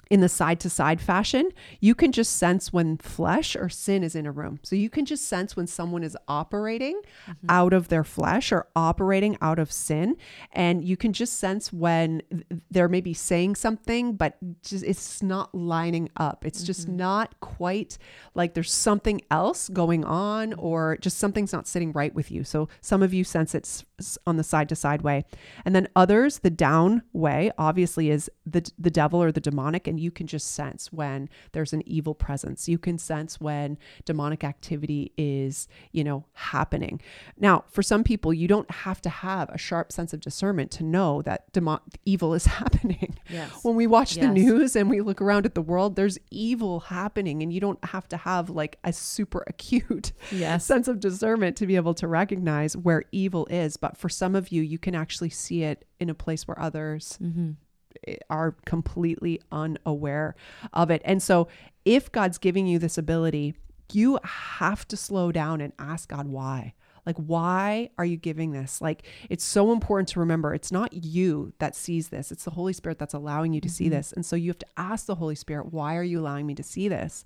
in 0.10 0.22
the 0.22 0.30
side 0.30 0.60
to 0.62 0.70
side 0.70 1.02
fashion, 1.02 1.50
you 1.80 1.96
can 1.96 2.12
just 2.12 2.38
sense 2.38 2.72
when 2.72 2.98
flesh 2.98 3.56
or 3.56 3.70
sin 3.70 4.04
is 4.04 4.16
in 4.16 4.26
a 4.26 4.32
room. 4.32 4.60
So 4.64 4.76
you 4.76 4.90
can 4.90 5.06
just 5.06 5.28
sense 5.28 5.56
when 5.56 5.68
someone 5.68 6.04
is 6.04 6.18
operating 6.28 7.02
mm-hmm. 7.28 7.48
out 7.50 7.74
of 7.74 7.88
their 7.88 8.04
flesh 8.04 8.52
or 8.52 8.68
operating 8.76 9.38
out 9.42 9.60
of 9.60 9.72
sin. 9.72 10.16
And 10.52 10.84
you 10.84 10.98
can 10.98 11.14
just 11.14 11.40
sense 11.40 11.74
when 11.74 12.22
they're 12.70 12.90
maybe 12.90 13.14
saying 13.14 13.56
something, 13.56 14.16
but 14.16 14.38
just 14.64 14.84
it's 14.84 15.24
not 15.24 15.54
lining 15.56 16.10
up. 16.18 16.46
It's 16.46 16.64
just 16.64 16.88
mm-hmm. 16.88 16.98
not 16.98 17.40
quite 17.40 17.98
like 18.36 18.54
there's 18.54 18.72
something 18.72 19.22
else 19.32 19.70
going 19.70 20.06
on 20.06 20.52
mm-hmm. 20.52 20.60
or 20.66 20.98
just 20.98 21.18
something's 21.18 21.54
not 21.54 21.68
sitting 21.68 21.92
right 21.92 22.14
with 22.14 22.32
you. 22.32 22.44
So 22.44 22.70
some 22.82 23.02
of 23.02 23.14
you 23.14 23.24
sense 23.24 23.56
it's 23.56 23.84
on 24.28 24.38
the 24.38 24.44
side 24.44 24.70
to 24.70 24.76
side 24.76 25.02
way. 25.02 25.26
And 25.64 25.76
then 25.76 25.88
others, 25.96 26.40
the 26.40 26.50
down 26.50 27.02
way, 27.14 27.52
obviously 27.58 28.10
is 28.10 28.30
the 28.46 28.70
the 28.78 28.92
devil 28.92 29.22
or 29.22 29.32
the 29.32 29.42
demonic 29.42 29.88
and 29.88 29.95
you 29.98 30.12
can 30.12 30.28
just 30.28 30.54
sense 30.54 30.92
when 30.92 31.30
there's 31.52 31.74
an 31.74 31.82
evil 31.88 32.14
presence. 32.14 32.68
You 32.68 32.78
can 32.78 32.98
sense 32.98 33.40
when 33.40 33.78
demonic 34.06 34.44
activity 34.44 35.12
is, 35.18 35.68
you 35.92 36.04
know, 36.04 36.26
happening. 36.34 37.02
Now, 37.38 37.64
for 37.70 37.82
some 37.82 38.04
people, 38.04 38.34
you 38.34 38.48
don't 38.48 38.70
have 38.70 39.02
to 39.02 39.10
have 39.10 39.50
a 39.50 39.58
sharp 39.58 39.92
sense 39.92 40.14
of 40.14 40.20
discernment 40.20 40.72
to 40.72 40.84
know 40.84 41.22
that 41.24 41.52
demo- 41.54 41.82
evil 42.06 42.34
is 42.34 42.46
happening. 42.60 43.18
Yes. 43.30 43.64
When 43.64 43.76
we 43.76 43.88
watch 43.88 44.16
the 44.16 44.28
news 44.28 44.76
and 44.76 44.90
we 44.90 45.02
look 45.02 45.22
around 45.22 45.46
at 45.46 45.56
the 45.56 45.62
world, 45.62 45.96
there's 45.96 46.18
evil 46.32 46.80
happening 46.82 47.42
and 47.42 47.52
you 47.52 47.60
don't 47.60 47.84
have 47.86 48.08
to 48.10 48.18
have 48.18 48.50
like 48.50 48.78
a 48.84 48.94
super 48.94 49.44
acute 49.48 50.14
Yes. 50.32 50.66
sense 50.66 50.88
of 50.88 51.00
discernment 51.00 51.58
to 51.58 51.66
be 51.68 51.76
able 51.76 51.94
to 51.96 52.08
recognize 52.08 52.76
where 52.76 53.04
evil 53.12 53.46
is. 53.50 53.78
But 53.78 53.98
for 53.98 54.10
some 54.10 54.36
of 54.36 54.52
you, 54.52 54.62
you 54.62 54.78
can 54.78 54.96
actually 54.96 55.30
see 55.30 55.64
it 55.64 55.86
in 56.00 56.10
a 56.10 56.14
place 56.14 56.48
where 56.48 56.60
others 56.60 57.18
mm-hmm. 57.22 57.52
Are 58.30 58.56
completely 58.66 59.42
unaware 59.52 60.36
of 60.74 60.90
it. 60.92 61.02
And 61.06 61.22
so, 61.22 61.48
if 61.84 62.12
God's 62.12 62.38
giving 62.38 62.68
you 62.68 62.80
this 62.80 62.98
ability, 62.98 63.56
you 63.92 64.20
have 64.24 64.88
to 64.88 64.98
slow 64.98 65.32
down 65.32 65.62
and 65.62 65.74
ask 65.78 66.10
God 66.10 66.28
why. 66.28 66.74
Like, 67.06 67.18
why 67.18 67.92
are 68.00 68.06
you 68.06 68.18
giving 68.18 68.52
this? 68.52 68.82
Like, 68.82 69.04
it's 69.30 69.44
so 69.44 69.72
important 69.72 70.10
to 70.10 70.20
remember 70.20 70.56
it's 70.56 70.72
not 70.72 70.92
you 70.92 71.54
that 71.60 71.76
sees 71.76 72.10
this, 72.10 72.32
it's 72.32 72.46
the 72.46 72.52
Holy 72.52 72.74
Spirit 72.74 72.98
that's 72.98 73.14
allowing 73.14 73.54
you 73.54 73.62
to 73.62 73.70
see 73.70 73.86
mm-hmm. 73.86 73.94
this. 73.94 74.12
And 74.12 74.26
so, 74.26 74.36
you 74.36 74.50
have 74.50 74.60
to 74.60 74.66
ask 74.78 75.06
the 75.06 75.16
Holy 75.16 75.36
Spirit, 75.36 75.72
why 75.72 75.96
are 75.96 76.04
you 76.04 76.20
allowing 76.20 76.48
me 76.48 76.56
to 76.56 76.64
see 76.64 76.88
this? 76.88 77.24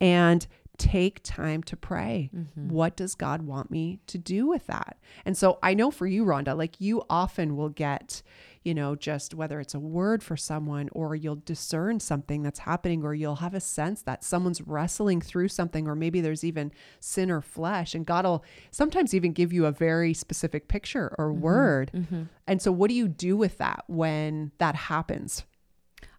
And 0.00 0.46
take 0.76 1.20
time 1.22 1.62
to 1.64 1.76
pray. 1.76 2.30
Mm-hmm. 2.34 2.68
What 2.68 2.96
does 2.96 3.14
God 3.14 3.42
want 3.42 3.70
me 3.70 4.00
to 4.06 4.18
do 4.18 4.46
with 4.46 4.66
that? 4.66 4.98
And 5.24 5.36
so 5.36 5.58
I 5.62 5.74
know 5.74 5.90
for 5.90 6.06
you, 6.06 6.24
Rhonda, 6.24 6.56
like 6.56 6.80
you 6.80 7.02
often 7.08 7.56
will 7.56 7.68
get, 7.68 8.22
you 8.66 8.74
know, 8.74 8.96
just 8.96 9.32
whether 9.32 9.60
it's 9.60 9.74
a 9.74 9.78
word 9.78 10.24
for 10.24 10.36
someone 10.36 10.88
or 10.90 11.14
you'll 11.14 11.36
discern 11.36 12.00
something 12.00 12.42
that's 12.42 12.58
happening 12.58 13.04
or 13.04 13.14
you'll 13.14 13.36
have 13.36 13.54
a 13.54 13.60
sense 13.60 14.02
that 14.02 14.24
someone's 14.24 14.60
wrestling 14.60 15.20
through 15.20 15.46
something 15.46 15.86
or 15.86 15.94
maybe 15.94 16.20
there's 16.20 16.42
even 16.42 16.72
sin 16.98 17.30
or 17.30 17.40
flesh 17.40 17.94
and 17.94 18.04
God 18.04 18.24
will 18.24 18.44
sometimes 18.72 19.14
even 19.14 19.32
give 19.32 19.52
you 19.52 19.66
a 19.66 19.70
very 19.70 20.12
specific 20.12 20.66
picture 20.66 21.14
or 21.16 21.30
mm-hmm, 21.30 21.40
word. 21.40 21.90
Mm-hmm. 21.94 22.22
And 22.48 22.60
so 22.60 22.72
what 22.72 22.88
do 22.88 22.94
you 22.94 23.06
do 23.06 23.36
with 23.36 23.56
that 23.58 23.84
when 23.86 24.50
that 24.58 24.74
happens? 24.74 25.44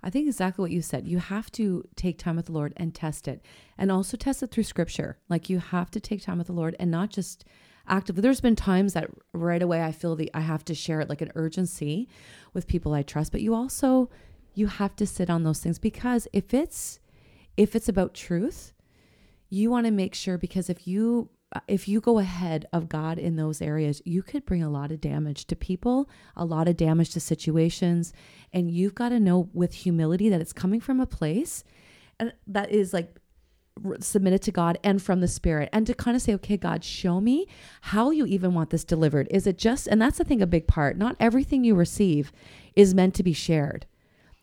I 0.02 0.10
think 0.10 0.28
exactly 0.28 0.64
what 0.64 0.72
you 0.72 0.82
said. 0.82 1.06
You 1.06 1.20
have 1.20 1.52
to 1.54 1.84
take 1.98 2.18
time 2.18 2.38
with 2.38 2.46
the 2.46 2.54
Lord 2.54 2.72
and 2.78 2.96
test 2.96 3.28
it, 3.28 3.42
and 3.78 3.92
also 3.92 4.16
test 4.16 4.42
it 4.42 4.52
through 4.52 4.64
Scripture. 4.64 5.18
Like 5.28 5.50
you 5.50 5.60
have 5.60 5.92
to 5.92 6.00
take 6.00 6.22
time 6.22 6.38
with 6.38 6.48
the 6.48 6.54
Lord 6.54 6.76
and 6.80 6.90
not 6.90 7.10
just 7.10 7.44
actively. 7.88 8.22
There's 8.22 8.42
been 8.42 8.56
times 8.56 8.94
that 8.94 9.10
right 9.34 9.62
away 9.62 9.84
I 9.84 9.92
feel 9.92 10.16
the 10.16 10.32
I 10.34 10.42
have 10.42 10.66
to 10.66 10.76
share 10.76 11.02
it 11.02 11.10
like 11.10 11.22
an 11.22 11.32
urgency 11.36 12.08
with 12.54 12.68
people 12.68 12.94
I 12.94 13.04
trust, 13.04 13.32
but 13.32 13.42
you 13.42 13.54
also 13.54 14.10
you 14.54 14.68
have 14.68 14.96
to 14.98 15.06
sit 15.06 15.30
on 15.30 15.44
those 15.44 15.60
things 15.60 15.80
because 15.80 16.28
if 16.34 16.54
it's 16.54 17.00
if 17.56 17.76
it's 17.76 17.90
about 17.90 18.14
truth, 18.14 18.74
you 19.50 19.70
want 19.70 19.86
to 19.86 19.92
make 19.92 20.16
sure 20.16 20.38
because 20.38 20.70
if 20.70 20.88
you 20.88 21.30
if 21.68 21.88
you 21.88 22.02
go 22.02 22.20
ahead 22.20 22.66
of 22.74 22.90
God 22.90 23.18
in 23.18 23.38
those 23.38 23.62
areas, 23.62 24.02
you 24.04 24.22
could 24.22 24.46
bring 24.46 24.62
a 24.62 24.70
lot 24.70 24.92
of 24.92 25.00
damage 25.00 25.46
to 25.46 25.56
people, 25.56 26.10
a 26.36 26.44
lot 26.44 26.68
of 26.68 26.76
damage 26.76 27.12
to 27.12 27.22
situations, 27.22 28.12
and 28.52 28.70
you've 28.70 28.96
got 28.96 29.10
to 29.10 29.20
know 29.20 29.50
with 29.54 29.74
humility 29.74 30.28
that 30.30 30.42
it's 30.42 30.52
coming 30.52 30.82
from 30.82 31.00
a 31.00 31.06
place 31.06 31.64
and 32.20 32.34
that 32.48 32.72
is 32.72 32.94
like 32.94 33.16
submitted 34.00 34.42
to 34.44 34.52
God 34.52 34.78
and 34.84 35.02
from 35.02 35.22
the 35.22 35.28
spirit 35.28 35.70
and 35.72 35.86
to 35.88 35.94
kind 35.94 36.16
of 36.16 36.22
say 36.22 36.34
okay 36.36 36.58
God 36.58 36.84
show 36.84 37.22
me 37.22 37.48
how 37.82 38.12
you 38.12 38.26
even 38.26 38.54
want 38.54 38.70
this 38.70 38.84
delivered 38.84 39.28
is 39.32 39.48
it 39.48 39.58
just 39.58 39.88
and 39.88 40.02
that's 40.02 40.18
the 40.18 40.24
thing 40.24 40.42
a 40.42 40.48
big 40.48 40.68
part 40.68 40.98
not 40.98 41.16
everything 41.20 41.64
you 41.64 41.76
receive 41.76 42.32
is 42.76 42.94
meant 42.94 43.14
to 43.16 43.24
be 43.24 43.34
shared 43.34 43.86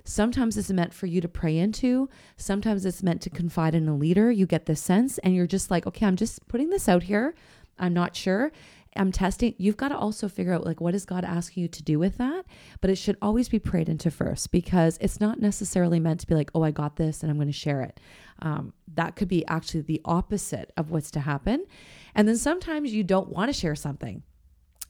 Sometimes 0.05 0.59
it's 0.59 0.71
meant 0.71 0.93
for 0.93 1.07
you 1.07 1.23
to 1.23 1.29
pray 1.29 1.57
into. 1.57 2.11
Sometimes 2.37 2.85
it's 2.85 3.03
meant 3.03 3.23
to 3.23 3.31
confide 3.31 3.75
in 3.75 3.89
a 3.89 3.97
leader. 3.97 4.31
You 4.31 4.47
get 4.47 4.67
this 4.67 4.81
sense 4.81 5.17
and 5.19 5.35
you're 5.35 5.47
just 5.47 5.71
like, 5.71 5.87
okay, 5.87 6.05
I'm 6.05 6.17
just 6.17 6.47
putting 6.47 6.69
this 6.69 6.89
out 6.89 7.05
here. 7.05 7.35
I'm 7.79 7.95
not 7.95 8.15
sure. 8.15 8.53
I'm 8.97 9.11
testing. 9.11 9.55
You've 9.59 9.77
got 9.77 9.89
to 9.89 9.97
also 9.97 10.29
figure 10.29 10.53
out 10.53 10.65
like 10.65 10.81
what 10.81 10.95
is 10.95 11.05
God 11.05 11.25
asking 11.25 11.63
you 11.63 11.69
to 11.69 11.83
do 11.83 11.99
with 11.99 12.17
that. 12.19 12.45
But 12.81 12.91
it 12.91 12.97
should 12.97 13.17
always 13.21 13.49
be 13.49 13.59
prayed 13.59 13.89
into 13.89 14.11
first 14.11 14.53
because 14.53 14.99
it's 15.01 15.21
not 15.21 15.41
necessarily 15.41 15.99
meant 15.99 16.21
to 16.21 16.27
be 16.27 16.35
like, 16.35 16.51
oh, 16.55 16.63
I 16.63 16.71
got 16.71 16.97
this 16.97 17.23
and 17.23 17.31
I'm 17.31 17.37
going 17.37 17.49
to 17.49 17.53
share 17.53 17.83
it. 17.83 17.99
Um, 18.41 18.73
that 18.95 19.17
could 19.17 19.29
be 19.29 19.47
actually 19.47 19.83
the 19.83 20.01
opposite 20.05 20.73
of 20.77 20.91
what's 20.91 21.11
to 21.13 21.21
happen. 21.21 21.67
And 22.15 22.29
then 22.29 22.37
sometimes 22.37 22.93
you 22.93 23.03
don't 23.03 23.31
want 23.31 23.53
to 23.53 23.59
share 23.59 23.75
something 23.75 24.23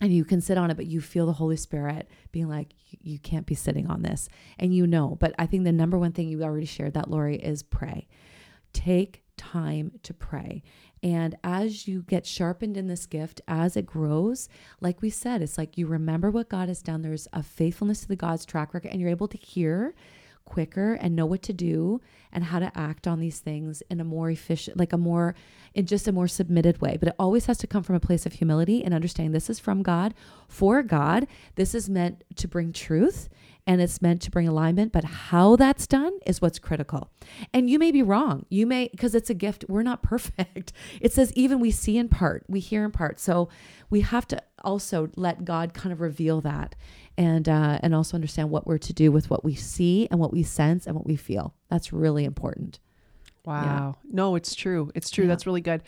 and 0.01 0.13
you 0.13 0.25
can 0.25 0.41
sit 0.41 0.59
on 0.59 0.71
it, 0.71 0.77
but 0.77 0.87
you 0.87 1.01
feel 1.01 1.27
the 1.27 1.33
Holy 1.33 1.57
Spirit 1.57 2.09
being 2.33 2.49
like, 2.49 2.75
you 3.03 3.19
can't 3.19 3.47
be 3.47 3.55
sitting 3.55 3.87
on 3.87 4.03
this. 4.03 4.29
And 4.59 4.75
you 4.75 4.87
know, 4.87 5.17
but 5.21 5.35
I 5.39 5.47
think 5.47 5.65
the 5.65 5.73
number 5.73 5.99
one 5.99 6.13
thing 6.13 6.29
you 6.29 6.43
already 6.43 6.67
shared 6.67 6.95
that, 6.95 7.11
Lori, 7.11 7.37
is 7.37 7.63
pray. 7.63 8.09
Take 8.73 9.23
time 9.37 9.93
to 10.03 10.13
pray. 10.13 10.63
And 11.05 11.37
as 11.45 11.87
you 11.87 12.03
get 12.03 12.25
sharpened 12.25 12.79
in 12.79 12.89
this 12.89 13.05
gift, 13.05 13.43
as 13.47 13.77
it 13.77 13.85
grows, 13.85 14.49
like 14.81 15.03
we 15.03 15.11
said, 15.11 15.43
it's 15.43 15.59
like 15.59 15.77
you 15.77 15.87
remember 15.87 16.31
what 16.31 16.49
God 16.49 16.69
has 16.69 16.81
done. 16.81 17.03
There's 17.03 17.29
a 17.31 17.43
faithfulness 17.43 18.01
to 18.01 18.09
the 18.09 18.17
God's 18.17 18.47
track 18.47 18.73
record, 18.73 18.91
and 18.91 19.03
you're 19.03 19.11
able 19.11 19.29
to 19.29 19.37
hear 19.37 19.95
quicker 20.45 20.95
and 20.95 21.17
know 21.17 21.27
what 21.27 21.43
to 21.43 21.53
do 21.53 22.01
and 22.33 22.45
how 22.45 22.59
to 22.59 22.71
act 22.77 23.07
on 23.07 23.21
these 23.21 23.39
things 23.39 23.83
in 23.91 24.01
a 24.01 24.05
more 24.05 24.31
efficient, 24.31 24.77
like 24.77 24.93
a 24.93 24.99
more, 24.99 25.35
in 25.75 25.87
just 25.87 26.09
a 26.09 26.13
more 26.13 26.29
submitted 26.29 26.81
way. 26.81 26.97
But 26.99 27.09
it 27.09 27.15
always 27.19 27.47
has 27.47 27.59
to 27.59 27.67
come 27.67 27.83
from 27.83 27.95
a 27.95 28.01
place 28.01 28.27
of 28.27 28.35
humility 28.35 28.85
and 28.85 28.93
understanding 28.93 29.33
this 29.33 29.51
is 29.51 29.59
from 29.59 29.83
God, 29.83 30.15
for 30.49 30.83
God. 30.83 31.27
This 31.55 31.75
is 31.75 31.89
meant 31.89 32.25
to 32.37 32.49
bring 32.49 32.73
truth 32.73 33.29
and 33.67 33.81
it's 33.81 34.03
meant 34.03 34.21
to 34.23 34.31
bring 34.31 34.47
alignment, 34.47 34.93
but 34.93 35.05
how 35.05 35.57
that's 35.57 35.87
done 35.87 36.13
is 36.27 36.43
what's 36.43 36.59
critical. 36.59 37.11
And 37.53 37.71
you 37.71 37.79
may 37.79 37.91
be 37.91 38.03
wrong. 38.03 38.45
You 38.51 38.67
may, 38.67 38.89
because 38.89 39.15
it's 39.15 39.31
a 39.31 39.35
gift, 39.35 39.65
we're 39.69 39.83
not 39.83 40.03
perfect. 40.03 40.73
It 41.01 41.13
says, 41.13 41.33
even 41.35 41.61
we 41.61 41.71
see 41.71 41.97
in 41.97 42.09
part, 42.09 42.45
we 42.47 42.61
hear 42.61 42.85
in 42.85 42.91
part. 42.91 43.19
So 43.19 43.49
we 43.89 44.03
have 44.03 44.27
to 44.29 44.43
also 44.63 45.09
let 45.17 45.45
God 45.45 45.73
kind 45.73 45.93
of 45.93 46.01
reveal 46.01 46.41
that 46.43 46.75
and 47.17 47.49
uh, 47.49 47.79
and 47.83 47.95
also 47.95 48.17
understand 48.17 48.51
what 48.51 48.67
we're 48.67 48.79
to 48.79 48.93
do 48.93 49.13
with 49.13 49.31
what 49.31 49.45
we 49.45 49.55
see 49.55 50.09
and 50.11 50.19
what 50.19 50.33
we 50.33 50.43
sense 50.43 50.87
and 50.87 50.97
what 50.97 51.07
we 51.07 51.17
feel. 51.17 51.55
That's 51.69 51.93
really 51.93 52.25
important. 52.25 52.81
Wow. 53.45 53.97
Yeah. 54.03 54.13
No, 54.13 54.35
it's 54.35 54.55
true. 54.55 54.91
It's 54.95 55.11
true. 55.11 55.25
Yeah. 55.25 55.29
That's 55.29 55.47
really 55.47 55.61
good. 55.61 55.83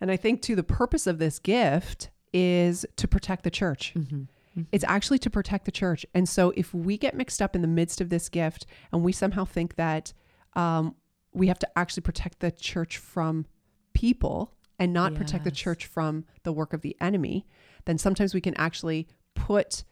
And 0.00 0.10
I 0.10 0.16
think 0.16 0.42
too, 0.42 0.56
the 0.56 0.62
purpose 0.62 1.06
of 1.06 1.18
this 1.18 1.38
gift 1.38 2.10
is 2.32 2.84
to 2.96 3.08
protect 3.08 3.44
the 3.44 3.50
church. 3.50 3.94
Mm-hmm. 3.96 4.16
Mm-hmm. 4.16 4.62
It's 4.72 4.84
actually 4.84 5.18
to 5.20 5.30
protect 5.30 5.64
the 5.64 5.70
church. 5.70 6.04
And 6.14 6.28
so 6.28 6.52
if 6.56 6.74
we 6.74 6.98
get 6.98 7.14
mixed 7.14 7.40
up 7.40 7.54
in 7.54 7.62
the 7.62 7.68
midst 7.68 8.00
of 8.00 8.08
this 8.08 8.28
gift 8.28 8.66
and 8.92 9.02
we 9.02 9.12
somehow 9.12 9.44
think 9.44 9.76
that 9.76 10.12
um, 10.54 10.94
we 11.32 11.48
have 11.48 11.58
to 11.60 11.78
actually 11.78 12.02
protect 12.02 12.40
the 12.40 12.50
church 12.50 12.98
from 12.98 13.46
people 13.94 14.52
and 14.78 14.92
not 14.92 15.12
yes. 15.12 15.18
protect 15.18 15.44
the 15.44 15.50
church 15.50 15.86
from 15.86 16.24
the 16.42 16.52
work 16.52 16.72
of 16.72 16.82
the 16.82 16.96
enemy, 17.00 17.46
then 17.84 17.96
sometimes 17.96 18.34
we 18.34 18.40
can 18.40 18.54
actually 18.56 19.08
put 19.34 19.84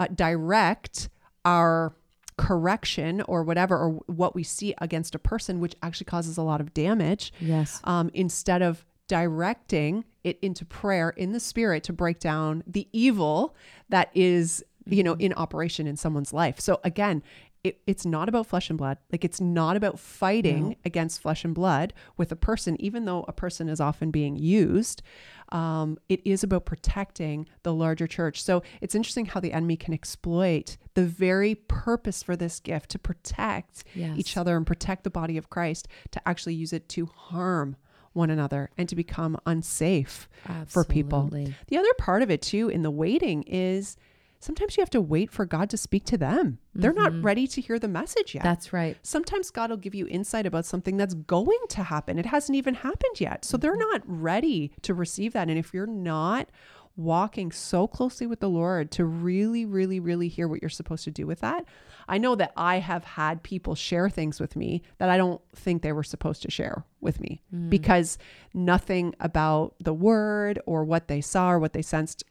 uh, 0.00 0.08
direct 0.14 1.08
our 1.44 1.94
correction 2.36 3.20
or 3.22 3.42
whatever 3.44 3.76
or 3.76 3.90
what 4.06 4.34
we 4.34 4.42
see 4.42 4.74
against 4.78 5.14
a 5.14 5.18
person 5.18 5.60
which 5.60 5.74
actually 5.82 6.06
causes 6.06 6.38
a 6.38 6.42
lot 6.42 6.60
of 6.60 6.72
damage 6.72 7.34
yes. 7.38 7.80
um, 7.84 8.10
instead 8.14 8.62
of 8.62 8.84
directing 9.08 10.04
it 10.24 10.38
into 10.40 10.64
prayer 10.64 11.10
in 11.10 11.32
the 11.32 11.40
spirit 11.40 11.84
to 11.84 11.92
break 11.92 12.18
down 12.18 12.64
the 12.66 12.88
evil 12.92 13.54
that 13.90 14.10
is 14.14 14.64
you 14.90 15.02
know 15.02 15.14
in 15.14 15.32
operation 15.34 15.86
in 15.86 15.96
someone's 15.96 16.32
life 16.32 16.60
so 16.60 16.80
again 16.84 17.22
it, 17.62 17.78
it's 17.86 18.06
not 18.06 18.28
about 18.28 18.46
flesh 18.46 18.70
and 18.70 18.78
blood 18.78 18.98
like 19.12 19.24
it's 19.24 19.40
not 19.40 19.76
about 19.76 19.98
fighting 19.98 20.70
no. 20.70 20.74
against 20.84 21.20
flesh 21.20 21.44
and 21.44 21.54
blood 21.54 21.92
with 22.16 22.32
a 22.32 22.36
person 22.36 22.80
even 22.80 23.04
though 23.04 23.24
a 23.28 23.32
person 23.32 23.68
is 23.68 23.80
often 23.80 24.10
being 24.10 24.36
used 24.36 25.02
um, 25.50 25.98
it 26.08 26.20
is 26.24 26.42
about 26.42 26.64
protecting 26.64 27.46
the 27.62 27.74
larger 27.74 28.06
church 28.06 28.42
so 28.42 28.62
it's 28.80 28.94
interesting 28.94 29.26
how 29.26 29.40
the 29.40 29.52
enemy 29.52 29.76
can 29.76 29.92
exploit 29.92 30.76
the 30.94 31.04
very 31.04 31.54
purpose 31.54 32.22
for 32.22 32.36
this 32.36 32.60
gift 32.60 32.90
to 32.90 32.98
protect 32.98 33.84
yes. 33.94 34.16
each 34.16 34.36
other 34.36 34.56
and 34.56 34.66
protect 34.66 35.04
the 35.04 35.10
body 35.10 35.36
of 35.36 35.50
christ 35.50 35.86
to 36.12 36.28
actually 36.28 36.54
use 36.54 36.72
it 36.72 36.88
to 36.88 37.06
harm 37.06 37.76
one 38.12 38.30
another 38.30 38.70
and 38.76 38.88
to 38.88 38.96
become 38.96 39.38
unsafe 39.46 40.28
Absolutely. 40.44 40.72
for 40.72 40.84
people. 40.84 41.30
The 41.68 41.78
other 41.78 41.94
part 41.98 42.22
of 42.22 42.30
it 42.30 42.42
too 42.42 42.68
in 42.68 42.82
the 42.82 42.90
waiting 42.90 43.44
is 43.44 43.96
sometimes 44.40 44.76
you 44.76 44.80
have 44.80 44.90
to 44.90 45.00
wait 45.00 45.30
for 45.30 45.44
God 45.44 45.70
to 45.70 45.76
speak 45.76 46.04
to 46.06 46.18
them. 46.18 46.58
They're 46.74 46.92
mm-hmm. 46.92 47.16
not 47.16 47.22
ready 47.22 47.46
to 47.46 47.60
hear 47.60 47.78
the 47.78 47.88
message 47.88 48.34
yet. 48.34 48.42
That's 48.42 48.72
right. 48.72 48.96
Sometimes 49.02 49.50
God 49.50 49.70
will 49.70 49.76
give 49.76 49.94
you 49.94 50.06
insight 50.08 50.46
about 50.46 50.64
something 50.64 50.96
that's 50.96 51.14
going 51.14 51.58
to 51.68 51.84
happen. 51.84 52.18
It 52.18 52.26
hasn't 52.26 52.56
even 52.56 52.74
happened 52.74 53.20
yet. 53.20 53.44
So 53.44 53.56
mm-hmm. 53.56 53.62
they're 53.62 53.76
not 53.76 54.02
ready 54.06 54.72
to 54.82 54.94
receive 54.94 55.34
that. 55.34 55.48
And 55.48 55.58
if 55.58 55.72
you're 55.72 55.86
not 55.86 56.50
walking 56.96 57.52
so 57.52 57.86
closely 57.86 58.26
with 58.26 58.40
the 58.40 58.48
Lord 58.48 58.90
to 58.92 59.04
really, 59.04 59.64
really, 59.64 60.00
really 60.00 60.28
hear 60.28 60.48
what 60.48 60.62
you're 60.62 60.68
supposed 60.68 61.04
to 61.04 61.10
do 61.10 61.26
with 61.26 61.40
that, 61.40 61.64
I 62.08 62.18
know 62.18 62.34
that 62.34 62.52
I 62.56 62.78
have 62.78 63.04
had 63.04 63.42
people 63.42 63.74
share 63.74 64.10
things 64.10 64.40
with 64.40 64.56
me 64.56 64.82
that 64.98 65.08
I 65.08 65.16
don't 65.16 65.40
think 65.54 65.82
they 65.82 65.92
were 65.92 66.02
supposed 66.02 66.42
to 66.42 66.50
share 66.50 66.84
with 67.00 67.20
me 67.20 67.42
mm. 67.54 67.70
because 67.70 68.18
nothing 68.52 69.14
about 69.20 69.74
the 69.80 69.94
word 69.94 70.60
or 70.66 70.84
what 70.84 71.08
they 71.08 71.20
saw 71.20 71.52
or 71.52 71.58
what 71.58 71.72
they 71.72 71.82
sensed 71.82 72.24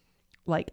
like 0.45 0.72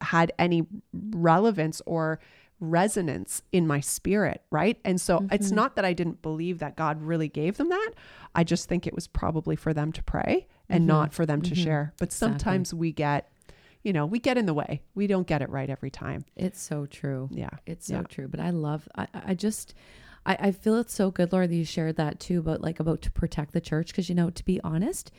had 0.00 0.32
any 0.38 0.66
relevance 0.92 1.82
or 1.86 2.20
resonance 2.60 3.42
in 3.52 3.66
my 3.66 3.80
spirit, 3.80 4.42
right? 4.50 4.78
And 4.84 5.00
so 5.00 5.18
mm-hmm. 5.18 5.34
it's 5.34 5.50
not 5.50 5.76
that 5.76 5.84
I 5.84 5.92
didn't 5.92 6.22
believe 6.22 6.58
that 6.58 6.76
God 6.76 7.02
really 7.02 7.28
gave 7.28 7.56
them 7.56 7.70
that. 7.70 7.92
I 8.34 8.44
just 8.44 8.68
think 8.68 8.86
it 8.86 8.94
was 8.94 9.06
probably 9.06 9.56
for 9.56 9.72
them 9.72 9.92
to 9.92 10.02
pray 10.02 10.46
and 10.68 10.80
mm-hmm. 10.80 10.88
not 10.88 11.14
for 11.14 11.24
them 11.24 11.40
to 11.42 11.50
mm-hmm. 11.50 11.64
share. 11.64 11.94
But 11.98 12.12
sometimes 12.12 12.74
we 12.74 12.92
get 12.92 13.30
you 13.82 13.94
know, 13.94 14.04
we 14.04 14.18
get 14.18 14.36
in 14.36 14.46
the 14.46 14.54
way. 14.54 14.82
We 14.94 15.06
don't 15.06 15.26
get 15.26 15.40
it 15.40 15.48
right 15.48 15.70
every 15.70 15.90
time. 15.90 16.26
It's 16.36 16.60
so 16.60 16.84
true. 16.84 17.30
Yeah. 17.32 17.48
It's 17.66 17.86
so 17.86 17.94
yeah. 17.94 18.02
true. 18.02 18.28
But 18.28 18.40
I 18.40 18.50
love 18.50 18.86
I, 18.94 19.06
I 19.14 19.34
just 19.34 19.74
I, 20.26 20.36
I 20.38 20.52
feel 20.52 20.76
it's 20.76 20.92
so 20.92 21.10
good, 21.10 21.32
Lori, 21.32 21.46
that 21.46 21.54
you 21.54 21.64
shared 21.64 21.96
that 21.96 22.20
too 22.20 22.40
about 22.40 22.60
like 22.60 22.78
about 22.78 23.00
to 23.02 23.10
protect 23.10 23.52
the 23.52 23.60
church. 23.60 23.94
Cause 23.94 24.08
you 24.08 24.14
know, 24.14 24.30
to 24.30 24.44
be 24.44 24.60
honest, 24.62 25.10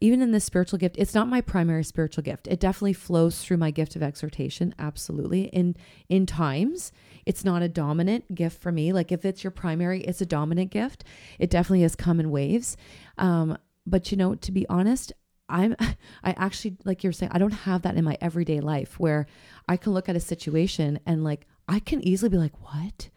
even 0.00 0.22
in 0.22 0.30
this 0.30 0.44
spiritual 0.44 0.78
gift, 0.78 0.96
it's 0.98 1.14
not 1.14 1.28
my 1.28 1.40
primary 1.40 1.82
spiritual 1.82 2.22
gift. 2.22 2.46
It 2.46 2.60
definitely 2.60 2.92
flows 2.92 3.42
through 3.42 3.56
my 3.56 3.70
gift 3.70 3.96
of 3.96 4.02
exhortation, 4.02 4.74
absolutely. 4.78 5.44
In 5.44 5.76
in 6.08 6.24
times, 6.26 6.92
it's 7.26 7.44
not 7.44 7.62
a 7.62 7.68
dominant 7.68 8.34
gift 8.34 8.60
for 8.60 8.70
me. 8.70 8.92
Like 8.92 9.10
if 9.10 9.24
it's 9.24 9.42
your 9.42 9.50
primary, 9.50 10.02
it's 10.02 10.20
a 10.20 10.26
dominant 10.26 10.70
gift. 10.70 11.04
It 11.38 11.50
definitely 11.50 11.82
has 11.82 11.96
come 11.96 12.20
in 12.20 12.30
waves. 12.30 12.76
Um, 13.16 13.58
but 13.86 14.10
you 14.10 14.16
know, 14.16 14.34
to 14.36 14.52
be 14.52 14.68
honest, 14.68 15.12
I'm 15.48 15.74
I 16.22 16.30
actually 16.36 16.76
like 16.84 17.02
you're 17.02 17.12
saying, 17.12 17.32
I 17.34 17.38
don't 17.38 17.50
have 17.50 17.82
that 17.82 17.96
in 17.96 18.04
my 18.04 18.16
everyday 18.20 18.60
life 18.60 19.00
where 19.00 19.26
I 19.68 19.76
can 19.76 19.92
look 19.92 20.08
at 20.08 20.16
a 20.16 20.20
situation 20.20 21.00
and 21.06 21.24
like 21.24 21.46
I 21.66 21.80
can 21.80 22.02
easily 22.02 22.28
be 22.28 22.38
like, 22.38 22.58
what? 22.62 23.10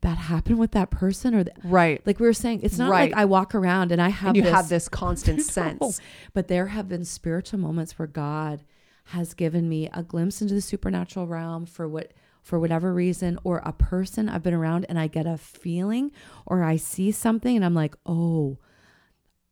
That 0.00 0.16
happened 0.16 0.58
with 0.58 0.70
that 0.72 0.90
person 0.90 1.34
or 1.34 1.44
right. 1.64 2.00
like 2.06 2.20
we 2.20 2.26
were 2.26 2.32
saying 2.32 2.60
it's 2.62 2.78
not 2.78 2.90
right. 2.90 3.10
like 3.10 3.18
i 3.18 3.24
walk 3.24 3.54
around 3.54 3.90
and 3.90 4.00
i 4.00 4.08
have 4.08 4.28
and 4.28 4.36
you 4.36 4.42
this, 4.42 4.52
have 4.52 4.68
this 4.68 4.88
constant 4.88 5.42
sense. 5.42 6.00
But 6.32 6.48
there 6.48 6.68
have 6.68 6.88
been 6.88 7.04
spiritual 7.04 7.58
moments 7.58 7.98
where 7.98 8.06
god 8.06 8.64
has 9.06 9.34
given 9.34 9.68
me 9.68 9.88
a 9.92 10.02
glimpse 10.02 10.40
into 10.40 10.54
the 10.54 10.60
supernatural 10.60 11.26
realm 11.26 11.66
for 11.66 11.88
what 11.88 12.12
for 12.42 12.60
whatever 12.60 12.94
reason 12.94 13.38
or 13.42 13.58
a 13.64 13.72
person 13.72 14.28
i've 14.28 14.42
been 14.42 14.54
around 14.54 14.86
and 14.88 14.98
i 14.98 15.06
get 15.06 15.26
a 15.26 15.36
feeling 15.36 16.12
or 16.46 16.62
i 16.62 16.76
see 16.76 17.10
something 17.10 17.56
and 17.56 17.64
i'm 17.64 17.74
like 17.74 17.94
oh. 18.06 18.58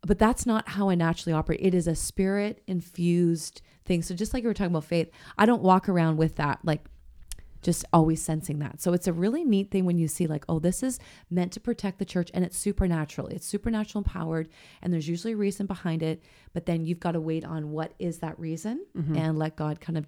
But 0.03 0.21
that's 0.21 0.47
not 0.47 0.69
how 0.69 0.89
i 0.89 0.95
naturally 0.95 1.33
operate. 1.33 1.59
It 1.61 1.75
is 1.75 1.89
a 1.89 1.97
spirit 1.97 2.63
infused 2.69 3.61
thing. 3.85 4.03
So 4.03 4.15
just 4.15 4.33
like 4.33 4.45
you 4.45 4.49
were 4.49 4.55
talking 4.55 4.71
about 4.71 4.85
faith 4.85 5.11
i 5.37 5.45
don't 5.45 5.63
walk 5.63 5.89
around 5.89 6.17
with 6.17 6.37
that 6.37 6.61
like 6.63 6.85
just 7.63 7.85
always 7.93 8.23
sensing 8.23 8.59
that. 8.61 8.81
So 8.81 8.93
it's 8.93 9.07
a 9.07 9.13
really 9.13 9.45
neat 9.45 9.71
thing 9.71 9.85
when 9.85 9.99
you 9.99 10.09
see, 10.09 10.27
like, 10.27 10.45
oh, 10.49 10.59
this 10.59 10.83
is 10.83 10.99
meant 11.31 11.53
to 11.53 11.61
protect 11.61 11.99
the 11.99 12.05
church 12.05 12.31
and 12.35 12.45
it's 12.45 12.57
supernatural. 12.57 13.29
It's 13.29 13.47
supernatural 13.47 14.05
empowered, 14.05 14.49
and 14.83 14.93
there's 14.93 15.09
usually 15.09 15.33
a 15.33 15.37
reason 15.37 15.67
behind 15.67 16.03
it. 16.03 16.23
But 16.53 16.67
then 16.67 16.85
you've 16.85 17.01
got 17.01 17.13
to 17.13 17.21
wait 17.21 17.45
on 17.45 17.71
what 17.71 17.95
is 17.99 18.19
that 18.19 18.39
reason 18.39 18.85
mm-hmm. 18.97 19.17
and 19.17 19.39
let 19.39 19.57
God 19.57 19.81
kind 19.81 19.99
of 19.99 20.07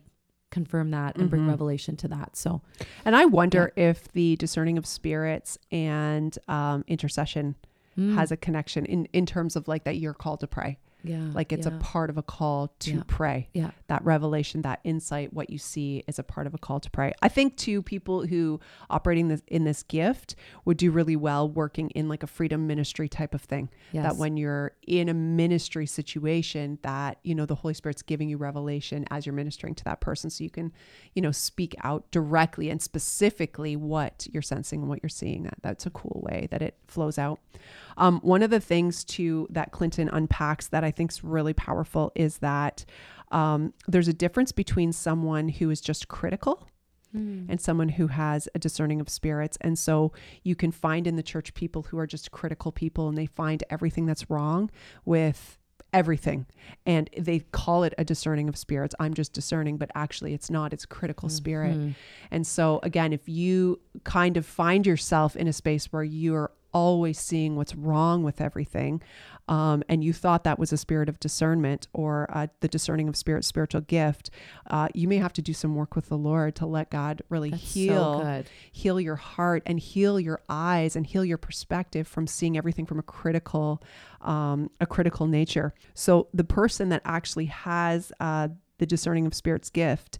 confirm 0.51 0.91
that 0.93 1.15
and 1.17 1.25
mm-hmm. 1.25 1.31
bring 1.31 1.47
revelation 1.47 1.97
to 1.97 2.09
that. 2.09 2.37
So, 2.37 2.63
and 3.05 3.15
I 3.15 3.27
wonder 3.27 3.73
yeah. 3.77 3.91
if 3.91 4.09
the 4.13 4.37
discerning 4.37 4.79
of 4.79 4.87
spirits 4.87 5.59
and 5.71 6.37
um, 6.49 6.85
intercession 6.87 7.55
mm. 7.99 8.15
has 8.15 8.33
a 8.33 8.37
connection 8.37 8.87
in 8.87 9.07
in 9.13 9.27
terms 9.27 9.57
of 9.57 9.69
like 9.69 9.85
that 9.85 9.97
you're 9.97 10.15
called 10.15 10.41
to 10.41 10.47
pray. 10.47 10.79
Yeah. 11.05 11.31
Like 11.33 11.53
it's 11.53 11.67
yeah. 11.67 11.77
a 11.77 11.79
part 11.79 12.11
of 12.11 12.19
a 12.19 12.23
call 12.23 12.75
to 12.81 12.97
yeah. 12.97 13.03
pray. 13.07 13.49
Yeah. 13.53 13.71
That 13.87 14.05
revelation, 14.05 14.63
that 14.63 14.81
insight, 14.85 15.33
what 15.33 15.51
you 15.51 15.59
see 15.59 16.03
is 16.09 16.19
a 16.19 16.23
part 16.23 16.47
of 16.47 16.55
a 16.55 16.59
call 16.59 16.81
to 16.81 16.91
pray. 16.91 17.13
I 17.23 17.29
think 17.29 17.57
too, 17.57 17.83
people 17.83 18.27
who 18.27 18.61
operating 18.91 19.29
this 19.29 19.43
in 19.47 19.65
this 19.65 19.83
gift 19.83 20.35
would 20.65 20.77
do 20.77 20.91
really 20.91 21.17
well 21.17 21.49
working 21.49 21.91
in 21.91 22.09
like 22.09 22.23
a 22.23 22.27
freedom 22.27 22.67
ministry 22.67 23.09
type 23.09 23.35
of 23.35 23.43
thing. 23.43 23.71
Yes. 23.93 24.05
That 24.05 24.17
when 24.17 24.37
you're 24.37 24.73
in 24.87 25.09
a 25.09 25.15
ministry 25.15 25.87
situation 25.87 26.79
that, 26.83 27.19
you 27.23 27.35
know, 27.35 27.47
the 27.47 27.55
Holy 27.55 27.75
Spirit's 27.75 28.03
giving 28.03 28.29
you 28.29 28.37
revelation 28.37 29.05
as 29.11 29.25
you're 29.25 29.35
ministering 29.35 29.75
to 29.77 29.85
that 29.85 30.01
person. 30.01 30.31
So 30.31 30.45
you 30.45 30.51
can, 30.51 30.73
you 31.15 31.23
know, 31.23 31.33
speak 31.33 31.75
out 31.85 32.11
directly 32.11 32.71
and 32.71 32.83
specifically 32.83 33.77
what 33.77 34.27
you're 34.33 34.43
sensing 34.43 34.81
and 34.81 34.89
what 34.89 35.03
you're 35.03 35.09
seeing. 35.11 35.45
That 35.45 35.59
that's 35.63 35.87
a 35.87 35.91
cool 35.91 36.23
way 36.29 36.49
that 36.51 36.63
it 36.63 36.77
flows 36.87 37.19
out. 37.19 37.41
Um, 37.99 38.21
one 38.21 38.43
of 38.43 38.51
the 38.51 38.61
things 38.61 39.05
too 39.05 39.47
that 39.51 39.71
Clinton 39.73 40.09
unpacks 40.09 40.69
that 40.69 40.85
I 40.85 40.91
think 40.91 41.13
is 41.13 41.23
really 41.23 41.53
powerful 41.53 42.13
is 42.15 42.39
that 42.39 42.85
Um, 43.31 43.75
there's 43.87 44.09
a 44.09 44.15
difference 44.15 44.53
between 44.53 44.91
someone 44.91 45.51
who 45.51 45.69
is 45.71 45.83
just 45.83 46.09
critical 46.09 46.67
and 47.51 47.61
someone 47.61 47.91
who 47.91 48.07
has 48.07 48.49
a 48.55 48.59
discerning 48.59 49.01
of 49.01 49.09
spirits. 49.09 49.59
And 49.61 49.79
so 49.79 50.13
you 50.45 50.55
can 50.55 50.73
find 50.73 51.07
in 51.07 51.17
the 51.17 51.23
church 51.23 51.53
people 51.53 51.83
who 51.83 51.99
are 51.99 52.07
just 52.07 52.31
critical 52.31 52.73
people 52.73 53.09
and 53.09 53.19
they 53.19 53.27
find 53.27 53.65
everything 53.69 54.07
that's 54.07 54.31
wrong 54.31 54.71
with 55.05 55.59
everything. 55.93 56.47
And 56.87 57.09
they 57.19 57.41
call 57.51 57.85
it 57.85 57.95
a 57.99 58.05
discerning 58.05 58.49
of 58.49 58.57
spirits. 58.57 58.95
I'm 59.01 59.15
just 59.15 59.33
discerning 59.35 59.79
but 59.79 59.91
actually 59.95 60.33
it's 60.35 60.51
not. 60.51 60.73
It's 60.73 60.87
critical 60.87 61.29
spirit. 61.29 61.77
And 62.31 62.47
so 62.47 62.81
again 62.83 63.13
if 63.13 63.29
you 63.29 63.81
kind 64.05 64.37
of 64.39 64.47
find 64.47 64.87
yourself 64.87 65.37
in 65.37 65.49
a 65.49 65.53
space 65.53 65.93
where 65.93 66.05
you're 66.05 66.51
always 66.73 67.19
seeing 67.19 67.57
what's 67.57 67.75
wrong 67.75 68.23
with 68.23 68.41
everything 68.41 69.01
um, 69.49 69.83
and 69.89 70.05
you 70.05 70.13
thought 70.13 70.45
that 70.45 70.59
was 70.59 70.73
a 70.73 70.77
spirit 70.77 71.09
of 71.09 71.19
discernment 71.21 71.89
or 71.95 72.29
uh, 72.33 72.47
the 72.61 72.69
discerning 72.69 73.09
of 73.09 73.17
spirit 73.17 73.45
spiritual 73.45 73.81
gift 73.81 74.31
uh, 74.69 74.89
you 74.95 75.09
may 75.09 75.17
have 75.17 75.33
to 75.33 75.43
do 75.43 75.53
some 75.55 75.75
work 75.75 75.97
with 75.97 76.09
the 76.09 76.17
lord 76.19 76.55
to 76.55 76.67
let 76.67 76.91
god 76.91 77.23
really 77.29 77.51
That's 77.51 77.63
so 77.63 77.81
heal 77.81 78.21
good. 78.21 78.47
heal 78.71 79.01
your 79.01 79.17
heart 79.17 79.63
and 79.67 79.81
heal 79.81 80.21
your 80.21 80.41
eyes 80.49 80.97
and 80.97 81.07
heal 81.07 81.25
your 81.25 81.39
perspective 81.39 82.07
from 82.07 82.27
seeing 82.27 82.57
everything 82.59 82.87
from 82.87 82.99
a 82.99 83.03
critical 83.03 83.83
um, 84.21 84.71
a 84.81 84.87
critical 84.87 85.27
nature 85.27 85.75
so 85.95 86.29
the 86.35 86.45
person 86.45 86.89
that 86.91 87.03
actually 87.05 87.47
has 87.47 88.13
uh, 88.21 88.49
the 88.79 88.87
discerning 88.87 89.27
of 89.27 89.35
spirits 89.35 89.71
gift 89.71 90.19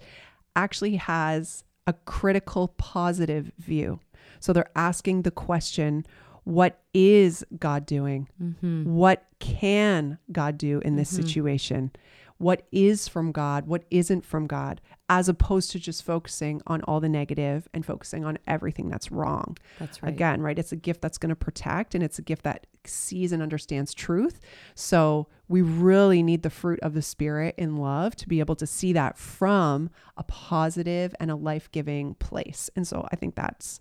actually 0.57 0.97
has 0.97 1.65
a 1.87 1.93
critical 1.93 2.69
positive 2.79 3.51
view 3.59 4.01
so 4.41 4.53
they're 4.53 4.71
asking 4.77 5.23
the 5.23 5.31
question 5.31 6.05
what 6.49 6.81
is 6.95 7.45
god 7.59 7.85
doing 7.87 8.29
mm-hmm. 8.43 8.85
what 8.85 9.27
can 9.39 10.19
god 10.33 10.57
do 10.59 10.81
in 10.81 10.97
this 10.97 11.13
mm-hmm. 11.13 11.23
situation 11.23 11.91
what 12.39 12.67
is 12.71 13.09
from 13.09 13.33
God, 13.33 13.67
what 13.67 13.85
isn't 13.91 14.25
from 14.25 14.47
God, 14.47 14.81
as 15.09 15.29
opposed 15.29 15.73
to 15.73 15.81
just 15.81 16.05
focusing 16.05 16.63
on 16.69 16.83
all 16.83 17.01
the 17.01 17.09
negative 17.09 17.69
and 17.75 17.85
focusing 17.85 18.25
on 18.25 18.39
everything 18.47 18.89
that's 18.89 19.11
wrong. 19.11 19.57
That's 19.81 20.03
right. 20.03 20.09
Again, 20.09 20.41
right? 20.41 20.59
It's 20.59 20.71
a 20.71 20.77
gift 20.77 21.01
that's 21.01 21.19
going 21.19 21.31
to 21.31 21.37
protect 21.37 21.95
and 21.95 22.05
it's 22.05 22.19
a 22.19 22.23
gift 22.23 22.45
that 22.45 22.67
sees 22.85 23.33
and 23.33 23.43
understands 23.43 23.93
truth. 23.93 24.41
So 24.77 25.27
we 25.49 25.63
really 25.63 26.23
need 26.23 26.43
the 26.43 26.51
fruit 26.51 26.79
of 26.81 26.95
the 26.95 27.03
Spirit 27.03 27.57
in 27.59 27.77
love 27.77 28.15
to 28.17 28.29
be 28.29 28.39
able 28.39 28.57
to 28.57 28.67
see 28.67 28.93
that 28.93 29.19
from 29.19 29.91
a 30.17 30.23
positive 30.23 31.15
and 31.19 31.31
a 31.33 31.37
life 31.37 31.71
giving 31.73 32.15
place. 32.15 32.71
And 32.77 32.87
so 32.87 33.07
I 33.11 33.17
think 33.17 33.35
that's 33.35 33.81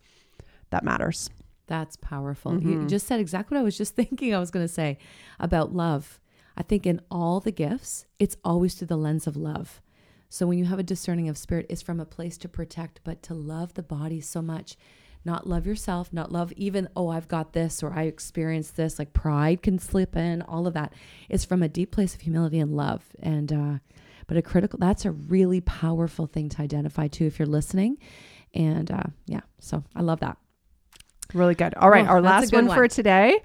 that 0.72 0.84
matters. 0.84 1.30
That's 1.68 1.98
powerful. 1.98 2.62
You 2.62 2.88
just 2.88 3.08
said 3.08 3.20
exactly 3.20 3.56
what 3.56 3.62
I 3.62 3.64
was 3.64 3.78
just 3.78 3.96
thinking 3.98 4.34
I 4.34 4.40
was 4.40 4.52
going 4.52 4.66
to 4.66 4.74
say 4.74 4.98
about 5.40 5.74
love. 5.74 6.20
I 6.56 6.64
think 6.64 6.88
in 6.88 7.02
all 7.12 7.40
the 7.40 7.52
gifts, 7.52 8.06
it's 8.18 8.38
always 8.44 8.74
through 8.74 8.88
the 8.88 8.98
lens 8.98 9.28
of 9.28 9.36
love. 9.38 9.82
So 10.30 10.48
when 10.48 10.58
you 10.58 10.66
have 10.66 10.80
a 10.80 10.84
discerning 10.84 11.30
of 11.30 11.38
spirit, 11.38 11.68
it's 11.70 11.82
from 11.82 12.00
a 12.00 12.06
place 12.06 12.38
to 12.40 12.50
protect, 12.50 13.02
but 13.04 13.22
to 13.24 13.34
love 13.34 13.76
the 13.76 13.84
body 13.84 14.20
so 14.22 14.42
much. 14.42 14.76
Not 15.24 15.48
love 15.48 15.68
yourself, 15.68 16.14
not 16.14 16.32
love 16.32 16.52
even, 16.54 16.88
oh, 16.96 17.10
I've 17.10 17.28
got 17.28 17.54
this 17.54 17.84
or 17.84 17.94
I 17.94 18.04
experienced 18.04 18.76
this. 18.76 18.98
Like 18.98 19.14
pride 19.14 19.62
can 19.62 19.78
slip 19.78 20.16
in, 20.16 20.42
all 20.42 20.68
of 20.68 20.74
that. 20.74 20.94
It's 21.30 21.46
from 21.46 21.62
a 21.62 21.70
deep 21.70 21.92
place 21.92 22.16
of 22.16 22.22
humility 22.22 22.60
and 22.60 22.76
love. 22.76 23.04
And, 23.22 23.52
uh, 23.52 23.74
but 24.28 24.38
a 24.38 24.42
critical, 24.42 24.80
that's 24.80 25.06
a 25.06 25.12
really 25.12 25.62
powerful 25.62 26.28
thing 26.28 26.50
to 26.50 26.62
identify 26.62 27.08
too 27.08 27.26
if 27.26 27.40
you're 27.40 27.48
listening. 27.48 27.98
And 28.54 28.90
uh, 28.90 29.04
yeah, 29.26 29.42
so 29.60 29.84
I 29.96 30.02
love 30.02 30.22
that. 30.22 30.38
Really 31.34 31.56
good. 31.56 31.74
All 31.76 31.90
right, 31.90 32.06
Oh, 32.06 32.10
our 32.10 32.22
last 32.22 32.52
good 32.52 32.68
one, 32.68 32.76
for 32.76 32.88
today 32.88 33.42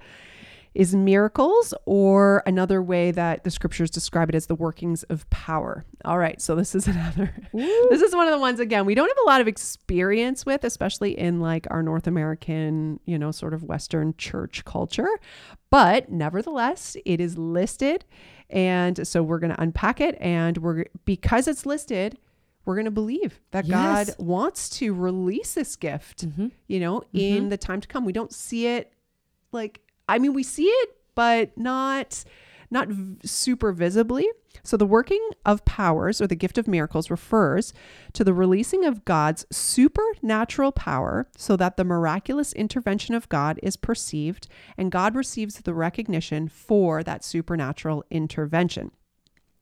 is 0.73 0.95
miracles, 0.95 1.71
or 1.85 2.41
another 2.47 2.81
way 2.81 3.11
that 3.11 3.43
the 3.43 3.51
scriptures 3.51 3.91
describe 3.91 4.29
it 4.29 4.33
as 4.35 4.47
the 4.47 4.55
workings 4.55 5.03
of 5.03 5.29
power. 5.29 5.85
All 6.03 6.17
right, 6.17 6.41
so 6.41 6.55
this 6.55 6.73
is 6.73 6.87
another. 6.93 7.35
This 7.53 8.01
is 8.01 8.15
one 8.15 8.25
of 8.27 8.31
the 8.31 8.39
ones 8.39 8.59
again 8.59 8.85
we 8.85 8.95
don't 8.95 9.07
have 9.07 9.17
a 9.23 9.29
lot 9.29 9.39
of 9.39 9.47
experience 9.47 10.45
with, 10.47 10.63
especially 10.63 11.17
in 11.17 11.39
like 11.39 11.67
our 11.69 11.83
North 11.83 12.07
American, 12.07 12.99
you 13.05 13.19
know, 13.19 13.29
sort 13.31 13.53
of 13.53 13.63
Western 13.63 14.15
church 14.17 14.65
culture. 14.65 15.09
But 15.69 16.11
nevertheless, 16.11 16.97
it 17.05 17.19
is 17.21 17.37
listed, 17.37 18.05
and 18.49 19.07
so 19.07 19.21
we're 19.21 19.39
going 19.39 19.53
to 19.53 19.61
unpack 19.61 20.01
it, 20.01 20.17
and 20.19 20.57
we're 20.57 20.85
because 21.05 21.47
it's 21.47 21.65
listed. 21.67 22.17
We're 22.65 22.75
going 22.75 22.85
to 22.85 22.91
believe 22.91 23.39
that 23.51 23.67
God 23.67 24.09
wants 24.17 24.69
to 24.77 24.93
release 24.93 25.53
this 25.53 25.75
gift, 25.75 26.27
mm-hmm. 26.27 26.47
you 26.67 26.79
know, 26.79 27.01
mm-hmm. 27.01 27.17
in 27.17 27.49
the 27.49 27.57
time 27.57 27.81
to 27.81 27.87
come. 27.87 28.05
We 28.05 28.13
don't 28.13 28.33
see 28.33 28.67
it 28.67 28.93
like 29.51 29.81
I 30.07 30.19
mean 30.19 30.33
we 30.33 30.43
see 30.43 30.65
it 30.65 30.97
but 31.15 31.57
not 31.57 32.23
not 32.71 32.87
v- 32.87 33.15
super 33.25 33.71
visibly. 33.71 34.27
So 34.63 34.77
the 34.77 34.85
working 34.85 35.21
of 35.45 35.63
powers 35.63 36.19
or 36.19 36.27
the 36.27 36.35
gift 36.35 36.57
of 36.57 36.67
miracles 36.67 37.11
refers 37.11 37.73
to 38.13 38.23
the 38.23 38.33
releasing 38.33 38.83
of 38.83 39.05
God's 39.05 39.45
supernatural 39.51 40.71
power 40.71 41.27
so 41.37 41.55
that 41.55 41.77
the 41.77 41.83
miraculous 41.83 42.51
intervention 42.53 43.13
of 43.13 43.29
God 43.29 43.59
is 43.61 43.77
perceived 43.77 44.47
and 44.77 44.91
God 44.91 45.15
receives 45.15 45.55
the 45.55 45.73
recognition 45.73 46.47
for 46.47 47.03
that 47.03 47.23
supernatural 47.23 48.03
intervention. 48.09 48.91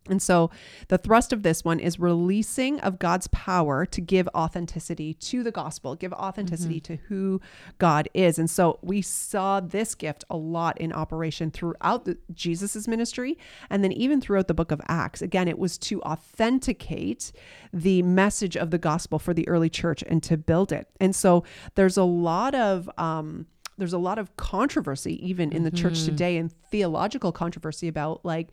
And 0.10 0.22
so 0.22 0.50
the 0.88 0.98
thrust 0.98 1.32
of 1.32 1.44
this 1.44 1.64
one 1.64 1.80
is 1.80 2.00
releasing 2.00 2.80
of 2.80 2.98
God's 2.98 3.28
power 3.28 3.86
to 3.86 4.02
give 4.02 4.28
authenticity 4.34 5.14
to 5.14 5.44
the 5.44 5.52
gospel, 5.52 5.96
give 5.96 6.12
authenticity 6.14 6.80
to 6.82 6.96
who 7.08 7.40
God 7.78 8.10
is. 8.16 8.40
And 8.40 8.50
so 8.50 8.80
we 8.82 9.04
saw 9.04 9.60
this 9.60 9.94
gift 9.94 10.24
a 10.30 10.36
lot 10.36 10.80
in 10.82 10.92
operation 10.92 11.52
throughout 11.52 12.06
the, 12.06 12.18
Jesus's 12.34 12.88
ministry 12.88 13.38
and 13.70 13.84
then 13.84 13.92
even 13.92 14.20
throughout 14.20 14.48
the 14.48 14.56
book 14.56 14.72
of 14.72 14.82
Acts. 14.88 15.22
Again, 15.22 15.48
it 15.48 15.60
was 15.60 15.78
to 15.80 16.02
authenticate 16.02 17.32
the 17.72 18.02
message 18.02 18.58
of 18.58 18.72
the 18.72 18.80
gospel 18.80 19.20
for 19.20 19.36
the 19.36 19.48
early 19.48 19.70
church 19.70 20.04
and 20.08 20.24
to 20.24 20.36
build 20.36 20.72
it. 20.72 20.88
And 21.00 21.16
so 21.16 21.44
there's 21.76 21.98
a 21.98 22.04
lot 22.04 22.56
of 22.56 22.90
um 22.98 23.46
there's 23.78 23.94
a 23.94 23.98
lot 23.98 24.20
of 24.20 24.36
controversy 24.38 25.28
even 25.28 25.52
in 25.52 25.64
the 25.64 25.72
church 25.72 26.04
today 26.04 26.38
and 26.38 26.52
theological 26.70 27.32
controversy 27.32 27.88
about 27.88 28.24
like 28.24 28.52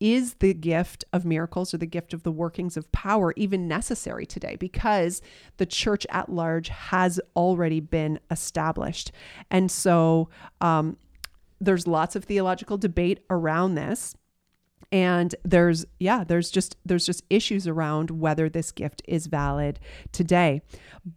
is 0.00 0.34
the 0.34 0.54
gift 0.54 1.04
of 1.12 1.24
miracles 1.24 1.74
or 1.74 1.78
the 1.78 1.86
gift 1.86 2.14
of 2.14 2.22
the 2.22 2.32
workings 2.32 2.76
of 2.76 2.90
power 2.92 3.32
even 3.36 3.66
necessary 3.66 4.24
today 4.24 4.56
because 4.56 5.20
the 5.56 5.66
church 5.66 6.06
at 6.10 6.28
large 6.28 6.68
has 6.68 7.20
already 7.34 7.80
been 7.80 8.20
established. 8.30 9.10
And 9.50 9.70
so 9.70 10.28
um, 10.60 10.96
there's 11.60 11.86
lots 11.86 12.14
of 12.14 12.24
theological 12.24 12.78
debate 12.78 13.20
around 13.28 13.74
this 13.74 14.14
and 14.90 15.34
there's 15.44 15.84
yeah 16.00 16.24
there's 16.24 16.50
just 16.50 16.76
there's 16.84 17.04
just 17.04 17.22
issues 17.28 17.66
around 17.66 18.10
whether 18.10 18.48
this 18.48 18.72
gift 18.72 19.02
is 19.06 19.26
valid 19.26 19.78
today. 20.12 20.62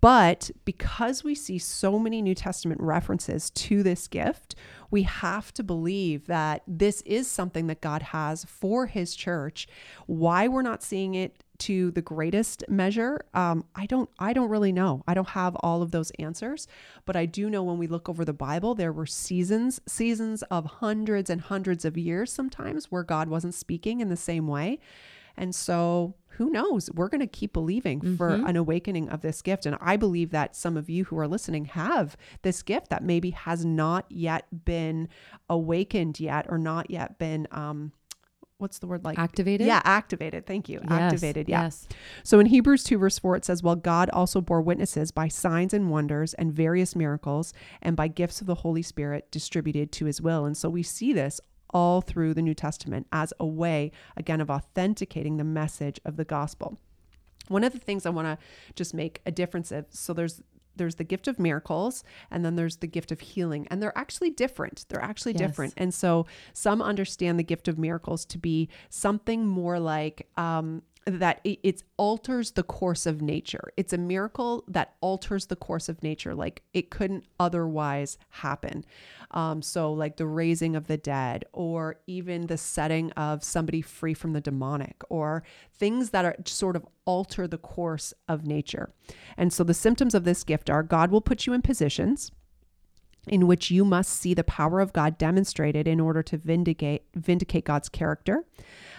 But 0.01 0.51
because 0.65 1.24
we 1.24 1.36
see 1.36 1.57
so 1.57 1.97
many 1.97 2.22
new 2.22 2.36
testament 2.36 2.82
references 2.82 3.49
to 3.51 3.84
this 3.84 4.07
gift 4.07 4.55
we 4.91 5.03
have 5.03 5.53
to 5.53 5.63
believe 5.63 6.28
that 6.28 6.63
this 6.67 7.01
is 7.01 7.32
something 7.32 7.67
that 7.67 7.82
god 7.82 8.01
has 8.01 8.43
for 8.43 8.86
his 8.86 9.15
church. 9.15 9.67
Why 10.05 10.47
we're 10.47 10.61
not 10.61 10.84
seeing 10.84 11.15
it 11.15 11.43
to 11.62 11.91
the 11.91 12.01
greatest 12.01 12.64
measure 12.68 13.22
um, 13.34 13.64
i 13.76 13.86
don't 13.86 14.09
i 14.20 14.34
don't 14.34 14.49
really 14.49 14.72
know. 14.72 15.03
I 15.07 15.14
don't 15.14 15.30
have 15.30 15.55
all 15.62 15.82
of 15.82 15.91
those 15.91 16.12
answers 16.20 16.68
but 17.05 17.16
i 17.16 17.26
do 17.26 17.49
know 17.49 17.64
when 17.64 17.78
we 17.78 17.88
look 17.88 18.09
over 18.09 18.26
the 18.26 18.34
bible 18.34 18.76
there 18.76 18.91
were 18.91 19.05
seasons 19.05 19.80
seasons 19.88 20.41
of 20.43 20.66
hundreds 20.66 21.30
and 21.30 21.39
hundreds 21.41 21.86
of 21.86 21.97
years 21.97 22.32
sometimes 22.32 22.91
where 22.91 23.03
god 23.03 23.30
wasn't 23.30 23.53
speaking 23.53 24.01
in 24.01 24.09
the 24.09 24.18
same 24.18 24.47
way. 24.47 24.80
And 25.38 25.55
so 25.55 26.16
who 26.38 26.49
knows? 26.49 26.89
We're 26.93 27.07
going 27.09 27.22
to 27.22 27.28
keep 27.28 27.53
believing 27.53 27.99
for 28.18 28.30
an 28.47 28.55
awakening 28.57 29.09
of 29.09 29.22
this 29.22 29.41
gift. 29.41 29.66
And 29.66 29.78
i 29.82 29.95
believe 29.97 30.32
that 30.32 30.55
some 30.55 30.76
of 30.78 30.89
you 30.89 31.05
who 31.05 31.18
are 31.20 31.28
listening 31.28 31.66
have 31.66 32.18
this 32.41 32.62
gift 32.64 32.89
that 32.89 33.03
maybe 33.03 33.32
has 33.32 33.64
not 33.66 34.05
yet 34.09 34.45
been 34.66 35.07
awakened 35.49 36.20
yet 36.20 36.45
or 36.49 36.57
not 36.57 36.89
yet 36.89 37.18
been 37.20 37.47
um 37.51 37.91
what's 38.62 38.80
the 38.80 38.88
word 38.88 39.03
like 39.03 39.18
Activated? 39.20 39.68
yeah 39.68 39.82
activated 39.84 40.45
thank 40.45 40.70
you 40.70 40.80
Yes, 40.84 40.91
activated 40.91 41.49
yeah 41.49 41.64
yes. 41.64 41.88
so 42.24 42.39
in 42.39 42.45
Hebrews 42.45 42.84
2, 42.84 42.97
verse 42.97 43.18
4, 43.20 43.36
it 43.38 43.45
says, 43.45 43.64
While 43.64 43.76
God 43.76 44.09
also 44.12 44.39
bore 44.41 44.62
witnesses 44.62 45.12
by 45.12 45.28
signs 45.28 45.74
and 45.74 45.89
wonders 45.89 46.34
and 46.36 46.53
various 46.53 46.95
miracles 46.95 47.53
and 47.82 47.95
by 47.95 48.07
gifts 48.07 48.41
of 48.41 48.47
the 48.47 48.55
Holy 48.55 48.82
Spirit 48.82 49.30
distributed 49.32 49.91
to 49.93 50.05
his 50.05 50.22
will. 50.22 50.45
And 50.45 50.55
so 50.55 50.70
we 50.70 50.84
see 50.84 51.12
this 51.14 51.41
all 51.74 52.01
through 52.01 52.34
the 52.34 52.41
New 52.41 52.53
Testament 52.53 53.07
as 53.12 53.34
a 53.39 53.45
way, 53.45 53.91
again, 54.18 54.41
of 54.41 54.49
authenticating 54.49 55.38
the 55.38 55.43
message 55.43 55.99
of 56.05 56.18
the 56.18 56.26
gospel. 56.26 56.78
One 57.47 57.64
of 57.64 57.74
the 57.74 57.80
things 57.80 58.05
I 58.05 58.09
want 58.12 58.28
to 58.28 58.38
just 58.76 58.93
make 58.93 59.22
a 59.26 59.32
difference 59.32 59.72
of 59.72 59.86
so 59.89 60.14
there's 60.14 60.41
there's 60.76 60.95
the 60.95 61.03
gift 61.03 61.28
of 61.28 61.38
miracles 61.39 62.03
and 62.30 62.43
then 62.45 62.55
there's 62.55 62.78
the 62.78 62.88
gift 62.88 63.11
of 63.11 63.19
healing. 63.19 63.67
And 63.69 63.82
they're 63.82 63.97
actually 63.97 64.30
different. 64.30 64.86
They're 64.89 65.01
actually 65.03 65.34
Yes. 65.34 65.39
different. 65.41 65.74
And 65.78 65.93
so 65.93 66.26
some 66.53 66.82
understand 66.82 67.38
the 67.39 67.43
gift 67.43 67.67
of 67.67 67.78
miracles 67.78 68.26
to 68.26 68.38
be 68.38 68.69
something 68.89 69.45
more 69.45 69.80
like 69.80 70.28
um, 70.38 70.82
that 71.05 71.41
it, 71.43 71.59
it 71.63 71.83
alters 71.97 72.51
the 72.51 72.63
course 72.63 73.05
of 73.05 73.21
nature. 73.21 73.71
It's 73.75 73.93
a 73.93 73.97
miracle 73.97 74.63
that 74.67 74.95
alters 75.01 75.47
the 75.47 75.55
course 75.55 75.89
of 75.89 76.03
nature, 76.03 76.35
like 76.35 76.61
it 76.73 76.91
couldn't 76.91 77.25
otherwise 77.39 78.17
happen. 78.29 78.85
Um, 79.31 79.61
so, 79.61 79.91
like 79.91 80.17
the 80.17 80.27
raising 80.27 80.75
of 80.75 80.87
the 80.87 80.97
dead, 80.97 81.45
or 81.53 81.97
even 82.05 82.47
the 82.47 82.57
setting 82.57 83.11
of 83.13 83.43
somebody 83.43 83.81
free 83.81 84.13
from 84.13 84.33
the 84.33 84.41
demonic, 84.41 85.01
or 85.09 85.43
things 85.73 86.11
that 86.11 86.25
are 86.25 86.35
sort 86.45 86.75
of 86.75 86.85
alter 87.05 87.47
the 87.47 87.57
course 87.57 88.13
of 88.27 88.45
nature. 88.45 88.91
And 89.37 89.51
so, 89.51 89.63
the 89.63 89.73
symptoms 89.73 90.13
of 90.13 90.23
this 90.23 90.43
gift 90.43 90.69
are 90.69 90.83
God 90.83 91.11
will 91.11 91.21
put 91.21 91.47
you 91.47 91.53
in 91.53 91.61
positions 91.61 92.31
in 93.27 93.47
which 93.47 93.69
you 93.69 93.85
must 93.85 94.11
see 94.11 94.33
the 94.33 94.43
power 94.43 94.79
of 94.79 94.93
God 94.93 95.17
demonstrated 95.17 95.87
in 95.87 95.99
order 95.99 96.23
to 96.23 96.37
vindicate 96.37 97.03
vindicate 97.15 97.65
God's 97.65 97.89
character, 97.89 98.45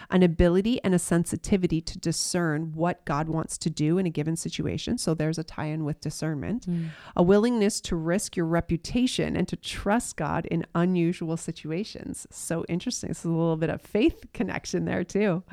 an 0.09 0.23
ability 0.23 0.83
and 0.83 0.93
a 0.93 0.99
sensitivity 0.99 1.81
to 1.81 1.97
discern 1.97 2.73
what 2.73 3.03
God 3.05 3.29
wants 3.29 3.57
to 3.59 3.69
do 3.69 3.97
in 3.97 4.05
a 4.05 4.09
given 4.09 4.35
situation. 4.35 4.97
So 4.97 5.13
there's 5.13 5.37
a 5.37 5.43
tie-in 5.43 5.83
with 5.83 6.01
discernment, 6.01 6.67
mm. 6.67 6.89
a 7.15 7.23
willingness 7.23 7.81
to 7.81 7.95
risk 7.95 8.35
your 8.35 8.45
reputation 8.45 9.35
and 9.35 9.47
to 9.47 9.55
trust 9.55 10.17
God 10.17 10.45
in 10.47 10.65
unusual 10.75 11.37
situations. 11.37 12.27
So 12.31 12.65
interesting. 12.69 13.09
This 13.09 13.19
is 13.19 13.25
a 13.25 13.29
little 13.29 13.57
bit 13.57 13.69
of 13.69 13.81
faith 13.81 14.25
connection 14.33 14.85
there 14.85 15.03
too. 15.03 15.43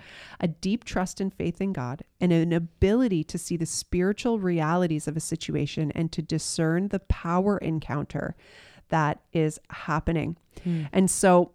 A 0.41 0.49
deep 0.49 0.85
trust 0.85 1.21
and 1.21 1.33
faith 1.33 1.61
in 1.61 1.73
God 1.73 2.03
and 2.21 2.33
an 2.33 2.53
ability 2.53 3.25
to 3.25 3.39
see 3.39 3.57
the 3.57 3.67
spiritual 3.67 4.39
realities 4.39 5.09
of 5.09 5.17
a 5.17 5.21
situation 5.21 5.91
and 5.93 6.13
to 6.13 6.23
discern 6.23 6.89
the 6.89 7.01
power 7.01 7.59
encounter 7.59 8.37
that 8.91 9.21
is 9.33 9.59
happening. 9.71 10.37
Mm. 10.67 10.89
And 10.93 11.11
so 11.11 11.53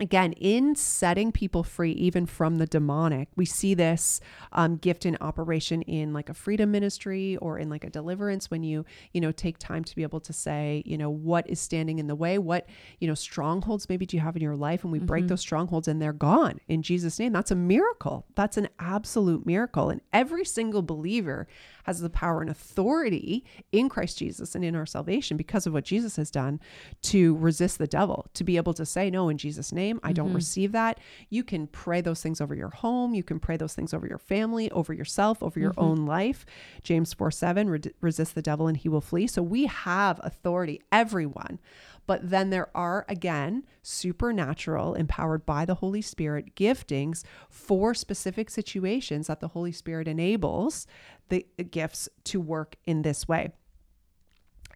again 0.00 0.32
in 0.32 0.74
setting 0.74 1.30
people 1.30 1.62
free 1.62 1.92
even 1.92 2.26
from 2.26 2.56
the 2.56 2.66
demonic 2.66 3.28
we 3.36 3.44
see 3.44 3.74
this 3.74 4.20
um, 4.52 4.76
gift 4.76 5.06
in 5.06 5.16
operation 5.20 5.82
in 5.82 6.12
like 6.12 6.28
a 6.28 6.34
freedom 6.34 6.70
ministry 6.70 7.36
or 7.36 7.58
in 7.58 7.68
like 7.68 7.84
a 7.84 7.90
deliverance 7.90 8.50
when 8.50 8.64
you 8.64 8.84
you 9.12 9.20
know 9.20 9.30
take 9.30 9.56
time 9.58 9.84
to 9.84 9.94
be 9.94 10.02
able 10.02 10.20
to 10.20 10.32
say 10.32 10.82
you 10.84 10.98
know 10.98 11.10
what 11.10 11.48
is 11.48 11.60
standing 11.60 11.98
in 11.98 12.06
the 12.08 12.14
way 12.14 12.38
what 12.38 12.68
you 12.98 13.06
know 13.06 13.14
strongholds 13.14 13.88
maybe 13.88 14.04
do 14.04 14.16
you 14.16 14.20
have 14.20 14.34
in 14.34 14.42
your 14.42 14.56
life 14.56 14.82
and 14.82 14.92
we 14.92 14.98
mm-hmm. 14.98 15.06
break 15.06 15.28
those 15.28 15.40
strongholds 15.40 15.86
and 15.86 16.02
they're 16.02 16.12
gone 16.12 16.58
in 16.66 16.82
jesus 16.82 17.18
name. 17.18 17.32
That's 17.32 17.50
a 17.50 17.56
miracle. 17.56 18.26
That's 18.36 18.56
an 18.56 18.68
absolute 18.78 19.44
miracle. 19.44 19.90
And 19.90 20.00
every 20.12 20.44
single 20.44 20.82
believer 20.82 21.48
has 21.84 22.00
the 22.00 22.10
power 22.10 22.40
and 22.40 22.50
authority 22.50 23.44
in 23.72 23.88
Christ 23.88 24.18
Jesus 24.18 24.54
and 24.54 24.64
in 24.64 24.74
our 24.74 24.86
salvation 24.86 25.36
because 25.36 25.66
of 25.66 25.72
what 25.72 25.84
Jesus 25.84 26.16
has 26.16 26.30
done 26.30 26.60
to 27.02 27.36
resist 27.36 27.78
the 27.78 27.86
devil, 27.86 28.26
to 28.34 28.44
be 28.44 28.56
able 28.56 28.74
to 28.74 28.84
say, 28.84 29.10
No, 29.10 29.28
in 29.28 29.38
Jesus' 29.38 29.72
name, 29.72 30.00
I 30.02 30.12
don't 30.12 30.28
mm-hmm. 30.28 30.36
receive 30.36 30.72
that. 30.72 30.98
You 31.30 31.44
can 31.44 31.66
pray 31.66 32.00
those 32.00 32.22
things 32.22 32.40
over 32.40 32.54
your 32.54 32.70
home. 32.70 33.14
You 33.14 33.22
can 33.22 33.38
pray 33.38 33.56
those 33.56 33.74
things 33.74 33.94
over 33.94 34.06
your 34.06 34.18
family, 34.18 34.70
over 34.70 34.92
yourself, 34.92 35.42
over 35.42 35.58
your 35.58 35.72
mm-hmm. 35.72 35.80
own 35.80 36.06
life. 36.06 36.44
James 36.82 37.12
4 37.14 37.30
7, 37.30 37.70
re- 37.70 37.80
resist 38.00 38.34
the 38.34 38.42
devil 38.42 38.66
and 38.66 38.76
he 38.76 38.88
will 38.88 39.00
flee. 39.00 39.26
So 39.26 39.42
we 39.42 39.66
have 39.66 40.20
authority, 40.22 40.80
everyone. 40.90 41.58
But 42.06 42.30
then 42.30 42.50
there 42.50 42.68
are, 42.76 43.04
again, 43.08 43.64
supernatural, 43.82 44.94
empowered 44.94 45.46
by 45.46 45.64
the 45.64 45.76
Holy 45.76 46.02
Spirit 46.02 46.54
giftings 46.54 47.22
for 47.48 47.94
specific 47.94 48.50
situations 48.50 49.26
that 49.28 49.40
the 49.40 49.48
Holy 49.48 49.72
Spirit 49.72 50.08
enables 50.08 50.86
the 51.28 51.46
gifts 51.70 52.08
to 52.24 52.40
work 52.40 52.76
in 52.84 53.02
this 53.02 53.26
way. 53.26 53.52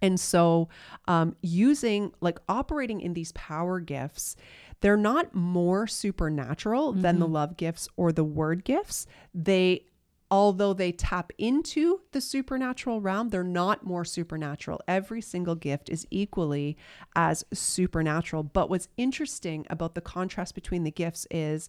And 0.00 0.18
so, 0.18 0.68
um, 1.06 1.34
using 1.42 2.12
like 2.20 2.38
operating 2.48 3.00
in 3.00 3.14
these 3.14 3.32
power 3.32 3.80
gifts, 3.80 4.36
they're 4.80 4.96
not 4.96 5.34
more 5.34 5.86
supernatural 5.86 6.92
mm-hmm. 6.92 7.02
than 7.02 7.18
the 7.18 7.26
mm-hmm. 7.26 7.34
love 7.34 7.56
gifts 7.56 7.88
or 7.96 8.12
the 8.12 8.24
word 8.24 8.64
gifts. 8.64 9.06
They 9.34 9.86
although 10.30 10.72
they 10.72 10.92
tap 10.92 11.32
into 11.38 12.00
the 12.12 12.20
supernatural 12.20 13.00
realm, 13.00 13.28
they're 13.28 13.42
not 13.42 13.84
more 13.84 14.04
supernatural. 14.04 14.80
Every 14.86 15.20
single 15.20 15.54
gift 15.54 15.88
is 15.88 16.06
equally 16.10 16.76
as 17.16 17.44
supernatural. 17.52 18.42
But 18.42 18.68
what's 18.68 18.88
interesting 18.96 19.66
about 19.70 19.94
the 19.94 20.00
contrast 20.00 20.54
between 20.54 20.84
the 20.84 20.90
gifts 20.90 21.26
is 21.30 21.68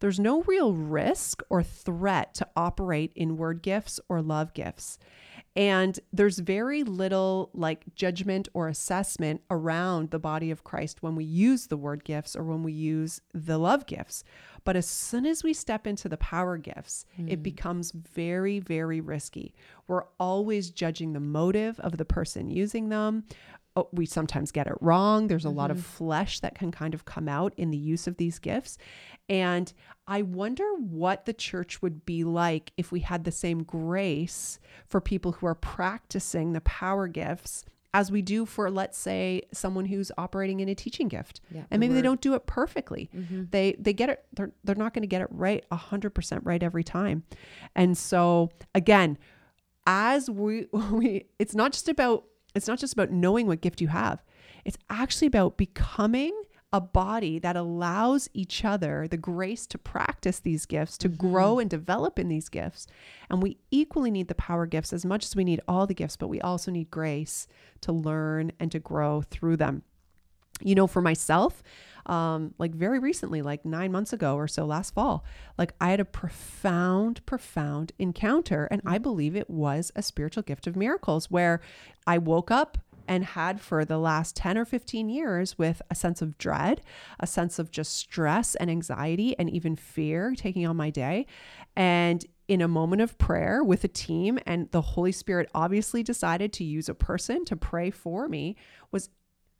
there's 0.00 0.18
no 0.18 0.42
real 0.42 0.72
risk 0.72 1.42
or 1.50 1.62
threat 1.62 2.34
to 2.34 2.48
operate 2.56 3.12
in 3.14 3.36
word 3.36 3.62
gifts 3.62 4.00
or 4.08 4.22
love 4.22 4.54
gifts. 4.54 4.98
And 5.56 5.98
there's 6.12 6.38
very 6.38 6.84
little 6.84 7.50
like 7.52 7.84
judgment 7.96 8.48
or 8.54 8.68
assessment 8.68 9.42
around 9.50 10.10
the 10.10 10.20
body 10.20 10.50
of 10.52 10.62
Christ 10.62 11.02
when 11.02 11.16
we 11.16 11.24
use 11.24 11.66
the 11.66 11.76
word 11.76 12.04
gifts 12.04 12.36
or 12.36 12.44
when 12.44 12.62
we 12.62 12.72
use 12.72 13.20
the 13.34 13.58
love 13.58 13.86
gifts. 13.86 14.22
But 14.62 14.76
as 14.76 14.86
soon 14.86 15.26
as 15.26 15.42
we 15.42 15.52
step 15.52 15.86
into 15.86 16.08
the 16.08 16.16
power 16.18 16.56
gifts, 16.56 17.04
mm. 17.18 17.28
it 17.28 17.36
hmm. 17.36 17.42
becomes 17.42 17.90
very, 17.90 18.60
very 18.60 19.00
risky. 19.00 19.54
We're 19.88 20.04
always 20.20 20.70
judging 20.70 21.14
the 21.14 21.20
motive 21.20 21.80
of 21.80 21.96
the 21.96 22.04
person 22.04 22.48
using 22.50 22.88
them. 22.88 23.24
Oh, 23.76 23.88
we 23.92 24.04
sometimes 24.06 24.50
get 24.50 24.66
it 24.66 24.74
wrong. 24.80 25.28
There's 25.28 25.44
a 25.44 25.48
mm-hmm. 25.48 25.58
lot 25.58 25.70
of 25.70 25.78
mm-hmm. 25.78 26.04
flesh 26.04 26.40
that 26.40 26.54
can 26.54 26.72
kind 26.72 26.94
of 26.94 27.04
come 27.04 27.28
out 27.28 27.54
in 27.56 27.70
the 27.70 27.78
use 27.78 28.06
of 28.06 28.16
these 28.16 28.38
gifts. 28.38 28.78
And 29.28 29.72
I 30.08 30.22
wonder 30.22 30.64
what 30.74 31.24
the 31.24 31.32
church 31.32 31.80
would 31.80 32.04
be 32.04 32.24
like 32.24 32.72
if 32.76 32.90
we 32.90 33.00
had 33.00 33.22
the 33.22 33.30
same 33.30 33.62
grace 33.62 34.58
for 34.86 35.00
people 35.00 35.32
who 35.32 35.46
are 35.46 35.54
practicing 35.54 36.52
the 36.52 36.60
power 36.62 37.06
gifts 37.06 37.64
as 37.92 38.10
we 38.10 38.22
do 38.22 38.46
for 38.46 38.70
let's 38.70 38.98
say 38.98 39.42
someone 39.52 39.84
who's 39.84 40.12
operating 40.16 40.60
in 40.60 40.68
a 40.68 40.74
teaching 40.74 41.08
gift 41.08 41.40
yeah, 41.50 41.62
and 41.70 41.80
maybe 41.80 41.94
they 41.94 42.02
don't 42.02 42.20
do 42.20 42.34
it 42.34 42.46
perfectly 42.46 43.10
mm-hmm. 43.14 43.44
they 43.50 43.74
they 43.78 43.92
get 43.92 44.08
it 44.08 44.24
they're, 44.32 44.52
they're 44.64 44.76
not 44.76 44.94
going 44.94 45.02
to 45.02 45.08
get 45.08 45.20
it 45.20 45.28
right 45.30 45.64
100% 45.72 46.40
right 46.44 46.62
every 46.62 46.84
time 46.84 47.24
and 47.74 47.96
so 47.98 48.50
again 48.74 49.18
as 49.86 50.30
we 50.30 50.66
we 50.92 51.26
it's 51.38 51.54
not 51.54 51.72
just 51.72 51.88
about 51.88 52.24
it's 52.54 52.68
not 52.68 52.78
just 52.78 52.92
about 52.92 53.10
knowing 53.10 53.46
what 53.46 53.60
gift 53.60 53.80
you 53.80 53.88
have 53.88 54.22
it's 54.64 54.78
actually 54.88 55.26
about 55.26 55.56
becoming 55.56 56.32
a 56.72 56.80
body 56.80 57.38
that 57.38 57.56
allows 57.56 58.28
each 58.32 58.64
other 58.64 59.08
the 59.08 59.16
grace 59.16 59.66
to 59.66 59.78
practice 59.78 60.38
these 60.38 60.66
gifts, 60.66 60.96
to 60.98 61.08
mm-hmm. 61.08 61.28
grow 61.28 61.58
and 61.58 61.68
develop 61.68 62.18
in 62.18 62.28
these 62.28 62.48
gifts. 62.48 62.86
And 63.28 63.42
we 63.42 63.58
equally 63.70 64.10
need 64.10 64.28
the 64.28 64.34
power 64.34 64.66
gifts 64.66 64.92
as 64.92 65.04
much 65.04 65.24
as 65.24 65.34
we 65.34 65.44
need 65.44 65.60
all 65.66 65.86
the 65.86 65.94
gifts, 65.94 66.16
but 66.16 66.28
we 66.28 66.40
also 66.40 66.70
need 66.70 66.90
grace 66.90 67.48
to 67.80 67.92
learn 67.92 68.52
and 68.60 68.70
to 68.70 68.78
grow 68.78 69.22
through 69.22 69.56
them. 69.56 69.82
You 70.62 70.74
know, 70.74 70.86
for 70.86 71.02
myself, 71.02 71.62
um, 72.06 72.54
like 72.58 72.74
very 72.74 72.98
recently, 72.98 73.42
like 73.42 73.64
nine 73.64 73.92
months 73.92 74.12
ago 74.12 74.34
or 74.34 74.48
so 74.48 74.64
last 74.64 74.94
fall, 74.94 75.24
like 75.58 75.74
I 75.80 75.90
had 75.90 76.00
a 76.00 76.04
profound, 76.04 77.24
profound 77.26 77.92
encounter. 77.98 78.66
And 78.70 78.82
I 78.86 78.98
believe 78.98 79.36
it 79.36 79.50
was 79.50 79.92
a 79.94 80.02
spiritual 80.02 80.42
gift 80.42 80.66
of 80.66 80.76
miracles 80.76 81.30
where 81.30 81.60
I 82.06 82.18
woke 82.18 82.50
up 82.50 82.78
and 83.06 83.24
had 83.24 83.60
for 83.60 83.84
the 83.84 83.98
last 83.98 84.36
10 84.36 84.56
or 84.56 84.64
15 84.64 85.08
years 85.08 85.58
with 85.58 85.82
a 85.90 85.96
sense 85.96 86.22
of 86.22 86.38
dread, 86.38 86.80
a 87.18 87.26
sense 87.26 87.58
of 87.58 87.70
just 87.72 87.92
stress 87.96 88.54
and 88.54 88.70
anxiety 88.70 89.36
and 89.36 89.50
even 89.50 89.74
fear 89.74 90.32
taking 90.36 90.64
on 90.64 90.76
my 90.76 90.90
day. 90.90 91.26
And 91.74 92.24
in 92.46 92.60
a 92.60 92.68
moment 92.68 93.02
of 93.02 93.18
prayer 93.18 93.62
with 93.64 93.84
a 93.84 93.88
team, 93.88 94.38
and 94.46 94.70
the 94.70 94.80
Holy 94.80 95.12
Spirit 95.12 95.48
obviously 95.54 96.02
decided 96.02 96.52
to 96.52 96.64
use 96.64 96.88
a 96.88 96.94
person 96.94 97.44
to 97.44 97.56
pray 97.56 97.90
for 97.90 98.28
me, 98.28 98.56
was 98.92 99.08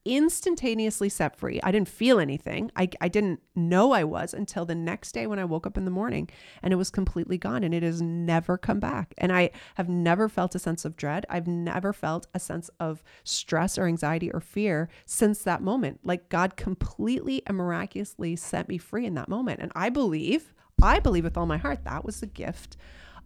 instantaneously 0.04 1.08
set 1.08 1.36
free. 1.36 1.60
I 1.62 1.70
didn't 1.70 1.88
feel 1.88 2.18
anything. 2.18 2.70
I, 2.74 2.88
I 3.00 3.08
didn't 3.08 3.40
know 3.54 3.92
I 3.92 4.04
was 4.04 4.32
until 4.32 4.64
the 4.64 4.74
next 4.74 5.12
day 5.12 5.26
when 5.26 5.38
I 5.38 5.44
woke 5.44 5.66
up 5.66 5.76
in 5.76 5.84
the 5.84 5.90
morning 5.90 6.30
and 6.62 6.72
it 6.72 6.76
was 6.76 6.90
completely 6.90 7.36
gone 7.36 7.62
and 7.62 7.74
it 7.74 7.82
has 7.82 8.00
never 8.00 8.56
come 8.56 8.80
back. 8.80 9.12
And 9.18 9.30
I 9.30 9.50
have 9.74 9.88
never 9.88 10.28
felt 10.28 10.54
a 10.54 10.58
sense 10.58 10.84
of 10.84 10.96
dread. 10.96 11.26
I've 11.28 11.46
never 11.46 11.92
felt 11.92 12.26
a 12.34 12.40
sense 12.40 12.70
of 12.80 13.02
stress 13.24 13.76
or 13.76 13.86
anxiety 13.86 14.30
or 14.32 14.40
fear 14.40 14.88
since 15.04 15.42
that 15.42 15.62
moment. 15.62 16.00
Like 16.02 16.30
God 16.30 16.56
completely 16.56 17.42
and 17.46 17.56
miraculously 17.56 18.36
set 18.36 18.68
me 18.68 18.78
free 18.78 19.04
in 19.04 19.14
that 19.14 19.28
moment. 19.28 19.60
And 19.60 19.70
I 19.74 19.90
believe, 19.90 20.54
I 20.82 20.98
believe 20.98 21.24
with 21.24 21.36
all 21.36 21.46
my 21.46 21.58
heart, 21.58 21.84
that 21.84 22.06
was 22.06 22.20
the 22.20 22.26
gift 22.26 22.78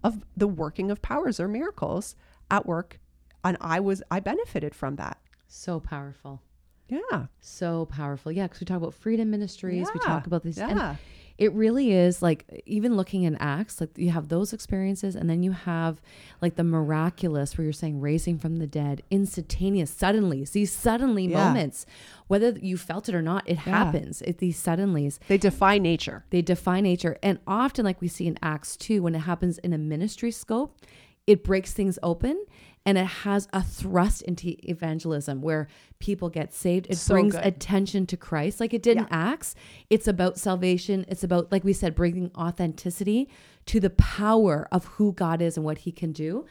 of 0.03 0.25
the 0.37 0.49
working 0.49 0.91
of 0.91 1.03
powers 1.03 1.39
or 1.39 1.47
miracles 1.47 2.16
at 2.51 2.66
work. 2.66 2.99
And 3.45 3.57
I 3.61 3.79
was, 3.79 4.03
I 4.11 4.18
benefited 4.18 4.75
from 4.75 4.97
that. 4.97 5.18
So 5.47 5.79
powerful. 5.79 6.43
Yeah. 6.89 7.26
So 7.41 7.87
powerful. 7.87 8.32
Yeah. 8.32 8.45
Because 8.45 8.61
we 8.61 8.66
talk 8.66 8.78
about 8.78 8.95
freedom 8.95 9.30
ministries. 9.30 9.87
Yeah. 9.87 9.93
We 9.95 10.01
talk 10.01 10.26
about 10.26 10.43
these. 10.43 10.59
Yeah. 10.59 10.97
it 11.37 11.53
really 11.53 11.93
is 11.93 12.22
like 12.22 12.62
even 12.64 12.97
looking 12.97 13.24
in 13.24 13.35
Acts, 13.37 13.80
like 13.80 13.91
you 13.97 14.11
have 14.11 14.28
those 14.28 14.53
experiences, 14.53 15.16
and 15.16 15.28
then 15.28 15.43
you 15.43 15.51
have 15.53 16.01
like 16.41 16.55
the 16.55 16.62
miraculous 16.62 17.57
where 17.59 17.64
you're 17.64 17.72
saying 17.72 18.01
raising 18.01 18.39
from 18.39 18.59
the 18.59 18.66
dead, 18.66 19.03
instantaneous, 19.11 19.91
suddenly, 19.91 20.45
these 20.45 20.72
suddenly 20.72 21.26
yeah. 21.26 21.45
moments, 21.45 21.87
whether 22.28 22.51
you 22.51 22.76
felt 22.76 23.09
it 23.09 23.14
or 23.14 23.22
not, 23.22 23.43
it 23.49 23.59
happens. 23.59 24.22
It, 24.22 24.39
these 24.39 24.62
suddenlies. 24.62 25.18
They 25.26 25.39
defy 25.39 25.78
nature. 25.78 26.24
They 26.30 26.43
defy 26.43 26.80
nature. 26.80 27.18
And 27.22 27.41
often, 27.47 27.85
like 27.85 28.01
we 28.01 28.09
see 28.09 28.26
in 28.26 28.39
Acts 28.41 28.76
2, 28.76 29.03
when 29.03 29.14
it 29.14 29.20
happens 29.20 29.59
in 29.59 29.72
a 29.72 29.78
ministry 29.78 30.30
scope, 30.30 30.78
it 31.26 31.43
breaks 31.43 31.72
things 31.72 31.99
open 32.03 32.45
and 32.87 32.99
it 32.99 33.07
has 33.07 33.49
a 33.53 33.62
thrust 33.62 34.22
into 34.22 34.55
evangelism 34.68 35.41
where 35.41 35.68
people 36.01 36.28
get 36.28 36.53
saved. 36.53 36.87
It 36.91 36.97
So 36.97 37.14
brings 37.14 37.35
good. 37.35 37.45
attention 37.47 38.07
to 38.07 38.16
Christ. 38.16 38.61
Like 38.61 38.74
it 38.74 38.82
did 38.82 38.99
in 38.99 39.07
Acts, 39.11 39.55
it's 39.89 40.07
about 40.07 40.39
salvation. 40.39 41.05
It's 41.09 41.24
about, 41.24 41.51
like 41.51 41.64
we 41.64 41.72
said, 41.72 41.95
bringing 41.95 42.30
authenticity 42.37 43.30
to 43.66 43.80
the 43.80 43.91
power 43.91 44.68
of 44.70 44.85
who 44.85 45.12
God 45.12 45.41
is 45.41 45.57
and 45.57 45.64
what 45.64 45.78
he 45.78 45.93
can 45.93 46.12
do 46.12 46.45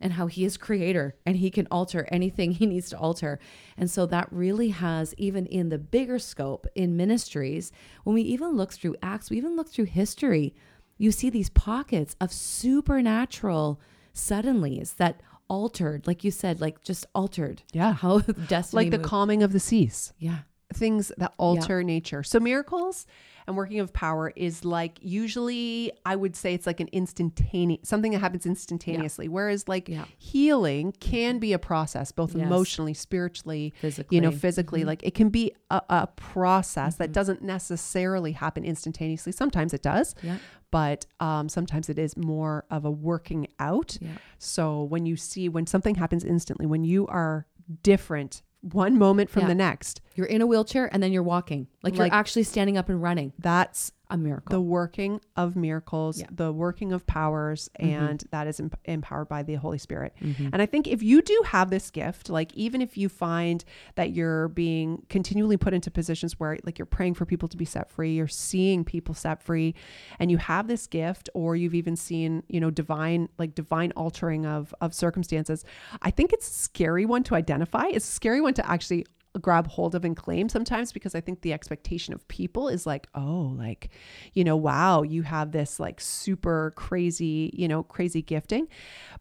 and 0.00 0.12
how 0.12 0.26
he 0.26 0.44
is 0.44 0.56
creator 0.58 1.16
and 1.26 1.36
he 1.36 1.50
can 1.50 1.66
alter 1.70 2.06
anything 2.12 2.52
he 2.52 2.66
needs 2.66 2.90
to 2.90 2.98
alter. 2.98 3.38
And 3.78 3.90
so 3.90 4.04
that 4.06 4.28
really 4.30 4.68
has, 4.68 5.14
even 5.16 5.46
in 5.46 5.70
the 5.70 5.78
bigger 5.78 6.18
scope 6.18 6.66
in 6.74 6.98
ministries, 6.98 7.72
when 8.04 8.12
we 8.12 8.22
even 8.22 8.50
look 8.50 8.72
through 8.74 8.96
Acts, 9.02 9.30
we 9.30 9.38
even 9.38 9.56
look 9.56 9.70
through 9.70 9.86
history, 9.86 10.54
you 10.98 11.12
see 11.12 11.30
these 11.30 11.48
pockets 11.48 12.14
of 12.20 12.30
supernatural 12.32 13.80
suddenlies 14.14 14.96
that 14.96 15.20
altered, 15.48 16.06
like 16.06 16.24
you 16.24 16.30
said, 16.30 16.60
like 16.60 16.82
just 16.84 17.06
altered. 17.14 17.62
Yeah. 17.72 17.92
How 17.94 18.18
destiny 18.48 18.84
like 18.84 18.90
the 18.90 18.98
moved. 18.98 19.08
calming 19.08 19.42
of 19.42 19.52
the 19.52 19.60
seas. 19.60 20.12
Yeah. 20.18 20.38
things 20.74 21.10
that 21.16 21.32
alter 21.38 21.82
nature. 21.82 22.22
So 22.22 22.38
miracles 22.38 23.06
and 23.46 23.56
working 23.56 23.80
of 23.80 23.90
power 23.94 24.30
is 24.36 24.62
like 24.66 24.98
usually 25.00 25.90
I 26.04 26.14
would 26.14 26.36
say 26.36 26.52
it's 26.52 26.66
like 26.66 26.80
an 26.80 26.88
instantaneous 26.92 27.88
something 27.88 28.12
that 28.12 28.18
happens 28.18 28.44
instantaneously. 28.44 29.28
Whereas 29.28 29.66
like 29.66 29.88
Yeah. 29.88 30.04
healing 30.18 30.92
can 31.00 31.38
be 31.38 31.54
a 31.54 31.58
process, 31.58 32.12
both 32.12 32.34
Yes. 32.34 32.44
emotionally, 32.46 32.92
spiritually, 32.92 33.72
physically. 33.80 34.14
you 34.16 34.20
know, 34.20 34.30
Physically. 34.30 34.80
Mm-hmm. 34.80 34.88
Like 34.88 35.02
it 35.02 35.14
can 35.14 35.30
be 35.30 35.52
a, 35.70 35.80
a 35.88 36.06
process 36.16 36.96
that 36.96 37.12
doesn't 37.12 37.40
necessarily 37.40 38.32
happen 38.32 38.62
instantaneously. 38.66 39.32
Sometimes 39.32 39.72
it 39.72 39.80
does. 39.80 40.14
Yeah. 40.22 40.36
But 40.70 41.06
um, 41.20 41.48
sometimes 41.48 41.88
it 41.88 41.98
is 41.98 42.16
more 42.16 42.64
of 42.70 42.84
a 42.84 42.90
working 42.90 43.48
out. 43.58 43.96
Yeah. 44.00 44.10
So 44.38 44.82
when 44.82 45.06
you 45.06 45.16
see 45.16 45.48
when 45.48 45.66
something 45.66 45.94
happens 45.94 46.24
instantly, 46.24 46.66
when 46.66 46.84
you 46.84 47.06
are 47.06 47.46
different 47.82 48.42
one 48.60 48.98
moment 48.98 49.30
from 49.30 49.42
Yeah. 49.42 49.48
the 49.48 49.54
next, 49.54 50.00
You're 50.14 50.26
in 50.26 50.42
a 50.42 50.46
wheelchair 50.46 50.92
and 50.92 51.00
then 51.02 51.12
you're 51.12 51.22
walking. 51.22 51.68
Like, 51.82 51.96
Like- 51.96 52.10
you're 52.10 52.18
actually 52.18 52.42
standing 52.42 52.76
up 52.76 52.88
and 52.88 53.00
running. 53.00 53.32
that's 53.38 53.92
A 54.10 54.16
miracle. 54.16 54.50
the 54.50 54.60
working 54.60 55.20
of 55.36 55.54
miracles, 55.54 56.18
Yeah. 56.18 56.26
Mm-hmm. 56.26 56.34
the 56.36 56.52
working 56.52 56.92
of 56.92 57.06
powers, 57.06 57.68
and 57.76 58.24
that 58.30 58.46
is 58.46 58.58
em- 58.58 58.70
empowered 58.86 59.28
by 59.28 59.42
the 59.42 59.54
Holy 59.56 59.76
Spirit. 59.78 60.14
Mm-hmm. 60.22 60.48
And 60.52 60.62
I 60.62 60.66
think 60.66 60.86
if 60.86 61.02
you 61.02 61.20
do 61.20 61.42
have 61.46 61.68
this 61.68 61.90
gift, 61.90 62.30
like 62.30 62.52
even 62.54 62.80
if 62.80 62.96
you 62.96 63.08
find 63.10 63.62
that 63.96 64.12
you're 64.12 64.48
being 64.48 65.02
continually 65.10 65.58
put 65.58 65.74
into 65.74 65.90
positions 65.90 66.40
where 66.40 66.56
like 66.64 66.78
you're 66.78 66.86
praying 66.86 67.14
for 67.14 67.26
people 67.26 67.48
to 67.48 67.56
be 67.58 67.66
set 67.66 67.90
free, 67.90 68.12
you're 68.14 68.28
seeing 68.28 68.82
people 68.84 69.14
set 69.14 69.42
free, 69.42 69.74
and 70.18 70.30
you 70.30 70.38
have 70.38 70.68
this 70.68 70.86
gift, 70.86 71.28
or 71.34 71.54
you've 71.56 71.74
even 71.74 71.94
seen, 71.94 72.42
you 72.48 72.60
know, 72.60 72.70
divine, 72.70 73.28
like 73.38 73.54
divine 73.54 73.92
altering 73.96 74.46
of 74.46 74.74
of 74.80 74.94
circumstances, 74.94 75.64
I 76.00 76.10
think 76.10 76.32
it's 76.32 76.48
a 76.48 76.54
scary 76.54 77.04
one 77.04 77.22
to 77.24 77.34
identify. 77.34 77.88
It's 77.88 78.08
a 78.08 78.12
scary 78.12 78.40
one 78.40 78.54
to 78.54 78.70
actually 78.70 79.04
grab 79.38 79.66
hold 79.66 79.94
of 79.94 80.04
and 80.04 80.16
claim 80.16 80.48
sometimes 80.48 80.92
because 80.92 81.14
I 81.14 81.20
think 81.20 81.40
the 81.40 81.52
expectation 81.52 82.14
of 82.14 82.26
people 82.28 82.68
is 82.68 82.86
like, 82.86 83.08
oh, 83.14 83.54
like, 83.56 83.90
you 84.34 84.44
know, 84.44 84.56
wow, 84.56 85.02
you 85.02 85.22
have 85.22 85.52
this 85.52 85.80
like 85.80 86.00
super 86.00 86.72
crazy, 86.76 87.50
you 87.54 87.68
know, 87.68 87.82
crazy 87.82 88.22
gifting. 88.22 88.68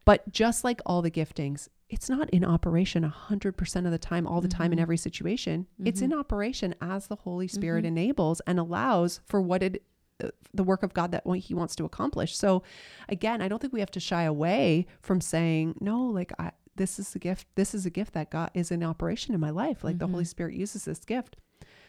But 0.06 0.32
just 0.32 0.64
like 0.64 0.82
all 0.86 1.02
the 1.02 1.12
giftings, 1.12 1.68
it's 1.90 2.10
not 2.10 2.30
in 2.32 2.44
operation 2.44 3.04
100% 3.30 3.86
of 3.86 3.92
the 3.92 3.98
time, 3.98 4.28
all 4.28 4.42
the 4.42 4.48
time 4.48 4.72
in 4.72 4.78
mm-hmm. 4.78 4.82
every 4.82 4.98
situation. 4.98 5.68
It's 5.86 6.02
in 6.02 6.10
mm-hmm. 6.10 6.20
operation 6.20 6.76
as 6.82 7.08
the 7.08 7.16
Holy 7.16 7.48
Spirit 7.48 7.86
mm-hmm. 7.86 7.98
enables 7.98 8.42
and 8.42 8.60
allows 8.60 9.22
for 9.26 9.42
what 9.42 9.64
it 9.64 9.84
uh, 10.24 10.30
the 10.52 10.64
work 10.64 10.82
of 10.82 10.96
God 10.96 11.12
that 11.12 11.24
he 11.38 11.54
wants 11.54 11.76
to 11.76 11.86
accomplish. 11.86 12.36
So 12.36 12.64
again, 13.08 13.40
I 13.40 13.48
don't 13.48 13.60
think 13.60 13.72
we 13.72 13.82
have 13.82 13.92
to 13.92 14.00
shy 14.00 14.24
away 14.24 14.88
from 15.02 15.22
saying, 15.22 15.76
no, 15.80 16.02
like 16.06 16.32
I 16.40 16.52
this 16.78 17.00
is 17.00 17.14
a 17.16 17.20
gift. 17.20 17.48
This 17.56 17.74
is 17.74 17.86
a 17.86 17.90
gift 17.90 18.14
that 18.14 18.30
God 18.32 18.52
is 18.54 18.72
in 18.72 18.84
operation 18.84 19.34
in 19.34 19.40
my 19.40 19.50
life. 19.50 19.84
Like 19.84 20.00
the 20.00 20.08
Holy 20.08 20.26
Spirit 20.26 20.54
uses 20.54 20.86
this 20.86 21.00
gift. 21.00 21.38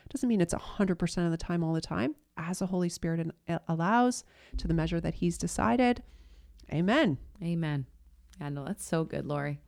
Doesn't 0.09 0.28
mean 0.28 0.41
it's 0.41 0.55
100% 0.55 1.24
of 1.24 1.30
the 1.30 1.36
time 1.36 1.62
all 1.62 1.74
the 1.74 1.80
time. 1.80 2.14
As 2.36 2.61
the 2.61 2.66
Holy 2.66 2.89
Spirit 2.89 3.30
uh, 3.49 3.59
allows 3.68 4.24
to 4.57 4.66
the 4.66 4.74
measure 4.74 5.01
that 5.01 5.14
he's 5.14 5.36
decided. 5.36 6.03
Amen. 6.72 7.18
Amen. 7.43 7.86
Yeah, 8.41 8.49
no, 8.49 8.64
that's 8.64 8.84
so 8.86 9.05
good, 9.05 9.26
Lori. 9.26 9.61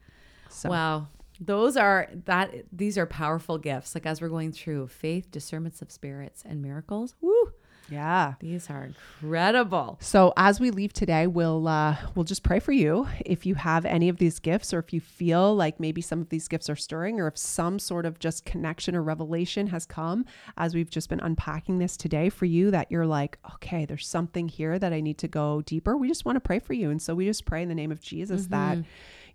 So 0.49 0.71
Wow. 0.71 1.09
Those 1.43 1.77
are 1.79 2.11
that 2.27 2.53
these 2.71 2.99
are 2.99 3.07
powerful 3.07 3.57
gifts. 3.57 3.95
Like 3.95 4.05
as 4.05 4.21
we're 4.21 4.29
going 4.29 4.53
through 4.53 4.89
faith, 4.89 5.31
discernments 5.31 5.81
of 5.81 5.91
spirits, 5.91 6.43
and 6.45 6.61
miracles. 6.61 7.15
Woo! 7.23 7.53
Yeah. 7.91 8.35
These 8.41 8.71
are 8.71 8.85
incredible. 8.85 9.99
So 10.01 10.33
as 10.37 10.61
we 10.61 10.71
leave 10.71 10.93
today, 10.93 11.27
we'll 11.27 11.67
uh, 11.69 11.97
we'll 12.15 12.25
just 12.25 12.43
pray 12.43 12.61
for 12.61 12.73
you. 12.73 13.09
If 13.27 13.47
you 13.47 13.55
have 13.57 13.85
any 13.85 14.09
of 14.09 14.19
these 14.19 14.39
gifts, 14.39 14.73
or 14.73 14.79
if 14.79 14.93
you 14.93 15.01
feel 15.01 15.55
like 15.55 15.81
maybe 15.81 16.01
some 16.01 16.21
of 16.21 16.29
these 16.29 16.49
gifts 16.49 16.71
are 16.71 16.77
stirring, 16.77 17.21
or 17.21 17.27
if 17.27 17.37
some 17.37 17.79
sort 17.79 18.07
of 18.07 18.19
just 18.19 18.45
connection 18.45 18.95
or 18.95 19.03
revelation 19.03 19.69
has 19.69 19.87
come 19.87 20.25
as 20.57 20.75
we've 20.75 20.91
just 20.91 21.09
been 21.09 21.21
unpacking 21.21 21.79
this 21.79 21.97
today 21.97 22.29
for 22.29 22.45
you, 22.45 22.71
that 22.71 22.91
you're 22.91 23.07
like, 23.07 23.39
okay, 23.55 23.85
there's 23.85 24.07
something 24.07 24.49
here 24.49 24.79
that 24.79 24.93
I 24.93 25.01
need 25.01 25.19
to 25.19 25.29
go 25.29 25.63
deeper. 25.63 25.97
We 25.97 26.09
just 26.09 26.25
want 26.25 26.37
to 26.37 26.41
pray 26.41 26.59
for 26.59 26.73
you, 26.73 26.91
and 26.91 27.01
so 27.01 27.15
we 27.15 27.27
just 27.27 27.45
pray 27.45 27.63
in 27.63 27.69
the 27.69 27.75
name 27.75 27.93
of 27.93 28.01
Jesus 28.01 28.47
that 28.47 28.79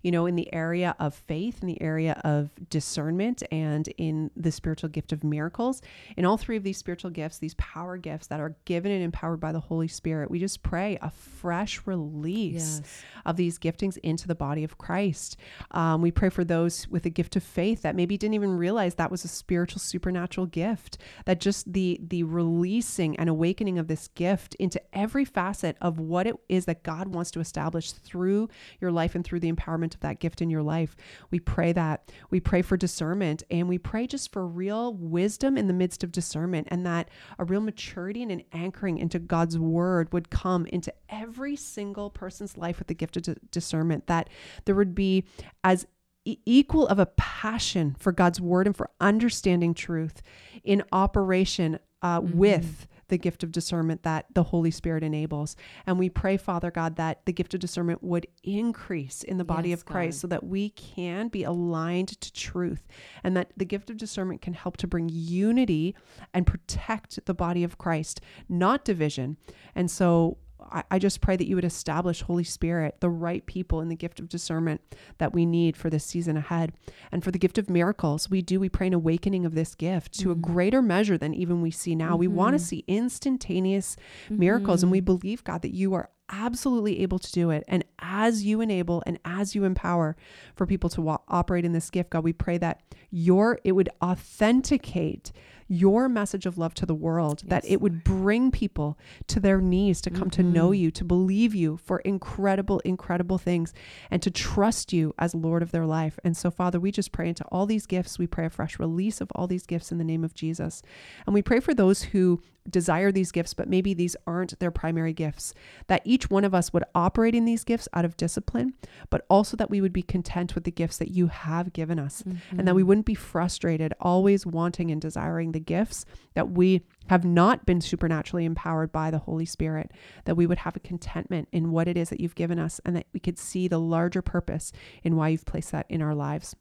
you 0.02 0.10
know, 0.10 0.26
in 0.26 0.36
the 0.36 0.52
area 0.54 0.94
of 0.98 1.14
faith, 1.14 1.60
in 1.62 1.68
the 1.68 1.80
area 1.82 2.20
of 2.24 2.50
discernment, 2.70 3.42
and 3.50 3.88
in 3.98 4.30
the 4.36 4.52
spiritual 4.52 4.88
gift 4.88 5.12
of 5.12 5.24
miracles. 5.24 5.82
In 6.16 6.24
all 6.24 6.36
three 6.36 6.56
of 6.56 6.62
these 6.62 6.78
spiritual 6.78 7.10
gifts, 7.10 7.38
these 7.38 7.54
power 7.54 7.96
gifts 7.96 8.26
that 8.28 8.40
are 8.40 8.54
given 8.64 8.92
and 8.92 9.02
empowered 9.02 9.40
by 9.40 9.52
the 9.52 9.60
Holy 9.60 9.88
Spirit, 9.88 10.30
we 10.30 10.38
just 10.38 10.62
pray 10.62 10.98
a 11.02 11.10
fresh 11.10 11.80
release 11.86 12.80
Yes. 12.80 13.02
of 13.24 13.36
these 13.36 13.58
giftings 13.58 13.98
into 13.98 14.26
the 14.28 14.34
body 14.34 14.64
of 14.64 14.78
Christ. 14.78 15.36
Um, 15.72 16.02
we 16.02 16.10
pray 16.10 16.28
for 16.28 16.44
those 16.44 16.88
with 16.88 17.04
a 17.06 17.10
gift 17.10 17.36
of 17.36 17.42
faith 17.42 17.82
that 17.82 17.96
maybe 17.96 18.16
didn't 18.16 18.34
even 18.34 18.56
realize 18.56 18.94
that 18.96 19.10
was 19.10 19.24
a 19.24 19.28
spiritual, 19.28 19.80
supernatural 19.80 20.46
gift. 20.46 20.98
That 21.24 21.40
just 21.40 21.72
the 21.72 22.00
the 22.02 22.22
releasing 22.22 23.16
and 23.16 23.28
awakening 23.28 23.78
of 23.78 23.88
this 23.88 24.08
gift 24.08 24.54
into 24.56 24.80
every 24.96 25.24
facet 25.24 25.76
of 25.80 25.98
what 25.98 26.26
it 26.26 26.36
is 26.48 26.64
that 26.66 26.82
God 26.82 27.08
wants 27.08 27.30
to 27.32 27.40
establish 27.40 27.92
through 27.92 28.48
your 28.80 28.90
life 28.92 29.14
and 29.14 29.24
through 29.24 29.40
the 29.40 29.52
empowerment 29.52 29.85
of 29.94 30.00
that 30.00 30.20
gift 30.20 30.40
in 30.40 30.50
your 30.50 30.62
life. 30.62 30.96
We 31.30 31.40
pray 31.40 31.72
that. 31.72 32.10
We 32.30 32.40
pray 32.40 32.62
for 32.62 32.76
discernment 32.76 33.42
and 33.50 33.68
we 33.68 33.78
pray 33.78 34.06
just 34.06 34.32
for 34.32 34.46
real 34.46 34.94
wisdom 34.94 35.56
in 35.56 35.66
the 35.66 35.72
midst 35.72 36.02
of 36.04 36.12
discernment 36.12 36.68
and 36.70 36.84
that 36.86 37.08
a 37.38 37.44
real 37.44 37.60
maturity 37.60 38.22
and 38.22 38.32
an 38.32 38.42
anchoring 38.52 38.98
into 38.98 39.18
God's 39.18 39.58
word 39.58 40.12
would 40.12 40.30
come 40.30 40.66
into 40.66 40.92
every 41.08 41.56
single 41.56 42.10
person's 42.10 42.56
life 42.56 42.78
with 42.78 42.88
the 42.88 42.94
gift 42.94 43.16
of 43.16 43.22
di- 43.22 43.34
discernment. 43.50 44.06
That 44.06 44.28
there 44.64 44.74
would 44.74 44.94
be 44.94 45.24
as 45.64 45.86
equal 46.24 46.88
of 46.88 46.98
a 46.98 47.06
passion 47.06 47.94
for 47.98 48.10
God's 48.10 48.40
word 48.40 48.66
and 48.66 48.76
for 48.76 48.90
understanding 49.00 49.74
truth 49.74 50.22
in 50.64 50.82
operation 50.92 51.78
uh, 52.02 52.20
with 52.22 52.88
the 53.08 53.18
gift 53.18 53.42
of 53.42 53.52
discernment 53.52 54.02
that 54.02 54.26
the 54.34 54.42
Holy 54.42 54.70
Spirit 54.70 55.02
enables. 55.02 55.56
And 55.86 55.98
we 55.98 56.08
pray, 56.08 56.36
Father 56.36 56.70
God, 56.70 56.96
that 56.96 57.24
the 57.26 57.32
gift 57.32 57.54
of 57.54 57.60
discernment 57.60 58.02
would 58.02 58.26
increase 58.42 59.22
in 59.22 59.38
the 59.38 59.44
body 59.44 59.70
Yes, 59.70 59.80
of 59.80 59.86
Christ 59.86 60.16
God. 60.18 60.20
so 60.20 60.26
that 60.28 60.44
we 60.44 60.70
can 60.70 61.28
be 61.28 61.44
aligned 61.44 62.20
to 62.20 62.32
truth 62.32 62.86
and 63.22 63.36
that 63.36 63.52
the 63.56 63.64
gift 63.64 63.90
of 63.90 63.96
discernment 63.96 64.42
can 64.42 64.54
help 64.54 64.76
to 64.78 64.86
bring 64.86 65.08
unity 65.10 65.94
and 66.34 66.46
protect 66.46 67.24
the 67.26 67.34
body 67.34 67.64
of 67.64 67.78
Christ, 67.78 68.20
not 68.48 68.84
division. 68.84 69.36
And 69.74 69.90
so 69.90 70.38
I, 70.70 70.84
I 70.92 70.98
just 70.98 71.20
pray 71.20 71.36
that 71.36 71.46
you 71.46 71.54
would 71.56 71.64
establish, 71.64 72.22
Holy 72.22 72.44
Spirit, 72.44 72.96
the 73.00 73.10
right 73.10 73.44
people 73.46 73.80
in 73.80 73.88
the 73.88 73.96
gift 73.96 74.20
of 74.20 74.28
discernment 74.28 74.80
that 75.18 75.32
we 75.32 75.46
need 75.46 75.76
for 75.76 75.90
this 75.90 76.04
season 76.04 76.36
ahead. 76.36 76.72
And 77.12 77.22
for 77.24 77.30
the 77.30 77.38
gift 77.38 77.58
of 77.58 77.70
miracles, 77.70 78.30
we 78.30 78.42
do, 78.42 78.60
we 78.60 78.68
pray 78.68 78.86
an 78.86 78.94
awakening 78.94 79.44
of 79.44 79.54
this 79.54 79.74
gift 79.74 80.12
to 80.20 80.30
a 80.30 80.34
mm-hmm. 80.34 80.52
greater 80.52 80.82
measure 80.82 81.18
than 81.18 81.34
even 81.34 81.62
we 81.62 81.70
see 81.70 81.94
now. 81.94 82.16
We 82.16 82.28
want 82.28 82.54
to 82.54 82.58
mm-hmm. 82.58 82.66
see 82.66 82.84
instantaneous 82.86 83.96
miracles. 84.30 84.82
And 84.82 84.92
we 84.92 84.98
mm-hmm. 84.98 85.16
believe, 85.16 85.44
God, 85.44 85.62
that 85.62 85.74
you 85.74 85.94
are 85.94 86.10
absolutely 86.28 87.00
able 87.00 87.18
to 87.18 87.32
do 87.32 87.50
it. 87.50 87.64
And 87.68 87.84
as 87.98 88.44
you 88.44 88.60
enable 88.60 89.02
and 89.06 89.18
as 89.24 89.54
you 89.54 89.64
empower 89.64 90.16
for 90.54 90.66
people 90.66 90.90
to 90.90 91.00
wa- 91.00 91.18
operate 91.28 91.64
in 91.64 91.72
this 91.72 91.90
gift, 91.90 92.10
God, 92.10 92.24
we 92.24 92.32
pray 92.32 92.58
that 92.58 92.82
your 93.10 93.58
it 93.64 93.72
would 93.72 93.88
authenticate 94.02 95.32
your 95.68 96.08
message 96.08 96.44
of 96.44 96.58
love 96.58 96.74
to 96.74 96.86
the 96.86 96.94
world, 96.94 97.42
that 97.46 97.64
it 97.64 97.80
would 97.80 98.04
bring 98.04 98.50
people 98.50 98.98
to 99.28 99.40
their 99.40 99.60
knees 99.60 100.00
to 100.02 100.10
come 100.10 100.30
to 100.30 100.42
know 100.42 100.66
mm-hmm. 100.66 100.82
you, 100.82 100.90
to 100.90 101.04
believe 101.04 101.54
you 101.54 101.78
for 101.78 102.00
incredible, 102.00 102.80
incredible 102.80 103.38
things, 103.38 103.72
and 104.10 104.20
to 104.22 104.30
trust 104.30 104.92
you 104.92 105.14
as 105.18 105.34
Lord 105.34 105.62
of 105.62 105.70
their 105.70 105.86
life. 105.86 106.18
And 106.22 106.36
so, 106.36 106.50
Father, 106.50 106.78
we 106.78 106.92
just 106.92 107.12
pray 107.12 107.28
into 107.28 107.44
all 107.44 107.66
these 107.66 107.86
gifts. 107.86 108.18
We 108.18 108.26
pray 108.26 108.46
a 108.46 108.50
fresh 108.50 108.78
release 108.78 109.20
of 109.20 109.30
all 109.34 109.46
these 109.46 109.66
gifts 109.66 109.90
in 109.90 109.98
the 109.98 110.04
name 110.04 110.24
of 110.24 110.34
Jesus. 110.34 110.82
And 111.24 111.34
we 111.34 111.42
pray 111.42 111.60
for 111.60 111.74
those 111.74 112.02
who 112.02 112.42
desire 112.68 113.12
these 113.12 113.30
gifts, 113.30 113.54
but 113.54 113.68
maybe 113.68 113.94
these 113.94 114.16
aren't 114.26 114.58
their 114.58 114.72
primary 114.72 115.12
gifts, 115.12 115.54
that 115.86 116.02
each 116.04 116.26
each 116.26 116.30
one 116.30 116.44
of 116.44 116.54
us 116.54 116.72
would 116.72 116.84
operate 116.94 117.34
in 117.34 117.44
these 117.44 117.62
gifts 117.62 117.88
out 117.92 118.04
of 118.06 118.16
discipline, 118.16 118.72
but 119.10 119.26
also 119.28 119.56
that 119.56 119.68
we 119.68 119.82
would 119.82 119.92
be 119.92 120.02
content 120.02 120.54
with 120.54 120.64
the 120.64 120.70
gifts 120.70 120.96
that 120.96 121.10
you 121.10 121.26
have 121.26 121.74
given 121.74 121.98
us 121.98 122.22
and 122.50 122.66
that 122.66 122.74
we 122.74 122.80
mm-hmm. 122.80 122.88
wouldn't 122.88 123.06
be 123.06 123.14
frustrated, 123.14 123.92
always 124.00 124.46
wanting 124.46 124.90
and 124.90 125.00
desiring 125.00 125.52
the 125.56 125.60
gifts 125.60 126.04
that 126.34 126.50
we 126.50 126.82
have 127.06 127.24
not 127.24 127.64
been 127.64 127.80
supernaturally 127.80 128.44
empowered 128.44 128.92
by 128.92 129.10
the 129.10 129.18
Holy 129.18 129.46
Spirit, 129.46 129.90
that 130.26 130.36
we 130.36 130.46
would 130.46 130.58
have 130.58 130.76
a 130.76 130.80
contentment 130.80 131.48
in 131.50 131.70
what 131.70 131.88
it 131.88 131.96
is 131.96 132.10
that 132.10 132.20
you've 132.20 132.34
given 132.34 132.58
us 132.58 132.78
and 132.84 132.94
that 132.94 133.06
we 133.14 133.20
could 133.20 133.38
see 133.38 133.66
the 133.66 133.80
larger 133.80 134.20
purpose 134.20 134.70
in 135.02 135.16
why 135.16 135.28
you've 135.28 135.46
placed 135.46 135.72
that 135.72 135.86
in 135.88 136.02
our 136.02 136.14
lives. 136.14 136.54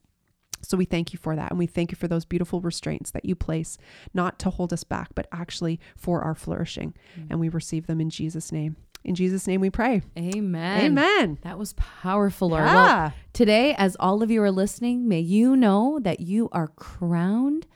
So 0.61 0.77
we 0.77 0.85
thank 0.85 1.11
you 1.11 1.19
for 1.19 1.35
that. 1.35 1.51
And 1.51 1.59
we 1.59 1.67
thank 1.67 1.91
you 1.91 1.97
for 1.97 2.07
those 2.07 2.23
beautiful 2.23 2.61
restraints 2.61 3.11
that 3.11 3.25
you 3.25 3.35
place, 3.35 3.77
not 4.13 4.39
to 4.39 4.49
hold 4.49 4.71
us 4.71 4.85
back, 4.85 5.09
but 5.13 5.27
actually 5.31 5.79
for 5.97 6.21
our 6.21 6.35
flourishing. 6.35 6.93
Mm. 7.19 7.27
And 7.31 7.39
we 7.39 7.49
receive 7.49 7.87
them 7.87 7.99
in 7.99 8.09
Jesus' 8.09 8.51
name. 8.51 8.77
In 9.03 9.13
Jesus' 9.13 9.45
name 9.45 9.61
we 9.61 9.69
pray. 9.69 10.01
Amen. 10.17 10.85
Amen. 10.85 11.37
That 11.43 11.59
was 11.59 11.73
powerful. 11.73 12.49
Yeah. 12.51 12.63
Well, 12.63 13.13
today, 13.33 13.75
as 13.77 13.95
all 13.99 14.23
of 14.23 14.31
you 14.31 14.41
are 14.41 14.51
listening, 14.51 15.07
may 15.07 15.19
you 15.19 15.55
know 15.55 15.99
that 16.01 16.21
you 16.21 16.49
are 16.51 16.69
crowned 16.69 17.67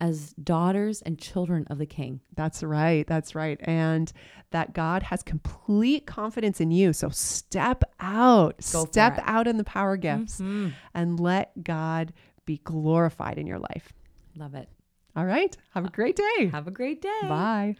as 0.00 0.32
daughters 0.34 1.02
and 1.02 1.18
children 1.18 1.66
of 1.70 1.78
the 1.78 1.86
King. 1.86 2.20
That's 2.34 2.62
right. 2.62 3.06
That's 3.06 3.34
right. 3.34 3.60
And 3.64 4.12
that 4.50 4.72
God 4.72 5.02
has 5.04 5.22
complete 5.22 6.06
confidence 6.06 6.60
in 6.60 6.70
you. 6.70 6.92
So 6.92 7.10
step 7.10 7.84
out, 8.00 8.56
Go 8.72 8.84
step 8.86 9.20
out 9.24 9.46
in 9.46 9.56
the 9.56 9.64
power 9.64 9.96
gifts 9.96 10.40
mm-hmm. 10.40 10.70
and 10.94 11.20
let 11.20 11.62
God 11.62 12.12
be 12.46 12.60
glorified 12.64 13.38
in 13.38 13.46
your 13.46 13.58
life. 13.58 13.92
Love 14.36 14.54
it. 14.54 14.68
All 15.14 15.24
right. 15.26 15.56
Have 15.74 15.84
a 15.84 15.88
uh, 15.88 15.90
great 15.90 16.16
day. 16.16 16.50
Have 16.52 16.66
a 16.66 16.70
great 16.70 17.02
day. 17.02 17.20
Bye. 17.22 17.76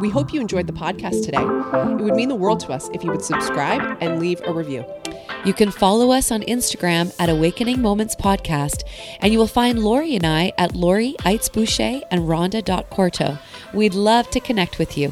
We 0.00 0.10
hope 0.10 0.32
you 0.32 0.40
enjoyed 0.40 0.66
the 0.66 0.72
podcast 0.72 1.24
today. 1.24 1.42
It 1.42 2.02
would 2.02 2.14
mean 2.14 2.28
the 2.28 2.34
world 2.34 2.60
to 2.60 2.72
us 2.72 2.88
if 2.92 3.04
you 3.04 3.10
would 3.10 3.24
subscribe 3.24 3.98
and 4.00 4.20
leave 4.20 4.40
a 4.44 4.52
review. 4.52 4.84
You 5.44 5.52
can 5.52 5.70
follow 5.70 6.12
us 6.12 6.30
on 6.30 6.42
Instagram 6.42 7.14
at 7.18 7.28
Awakening 7.28 7.80
Moments 7.82 8.14
Podcast, 8.14 8.84
and 9.20 9.32
you 9.32 9.38
will 9.38 9.46
find 9.46 9.82
Lori 9.82 10.14
and 10.14 10.26
I 10.26 10.52
at 10.56 10.74
Lori 10.74 11.14
Eitz 11.20 11.52
Boucher 11.52 12.00
and 12.10 12.22
Rhonda.Corto. 12.22 13.38
We'd 13.74 13.94
love 13.94 14.30
to 14.30 14.40
connect 14.40 14.78
with 14.78 14.96
you. 14.96 15.10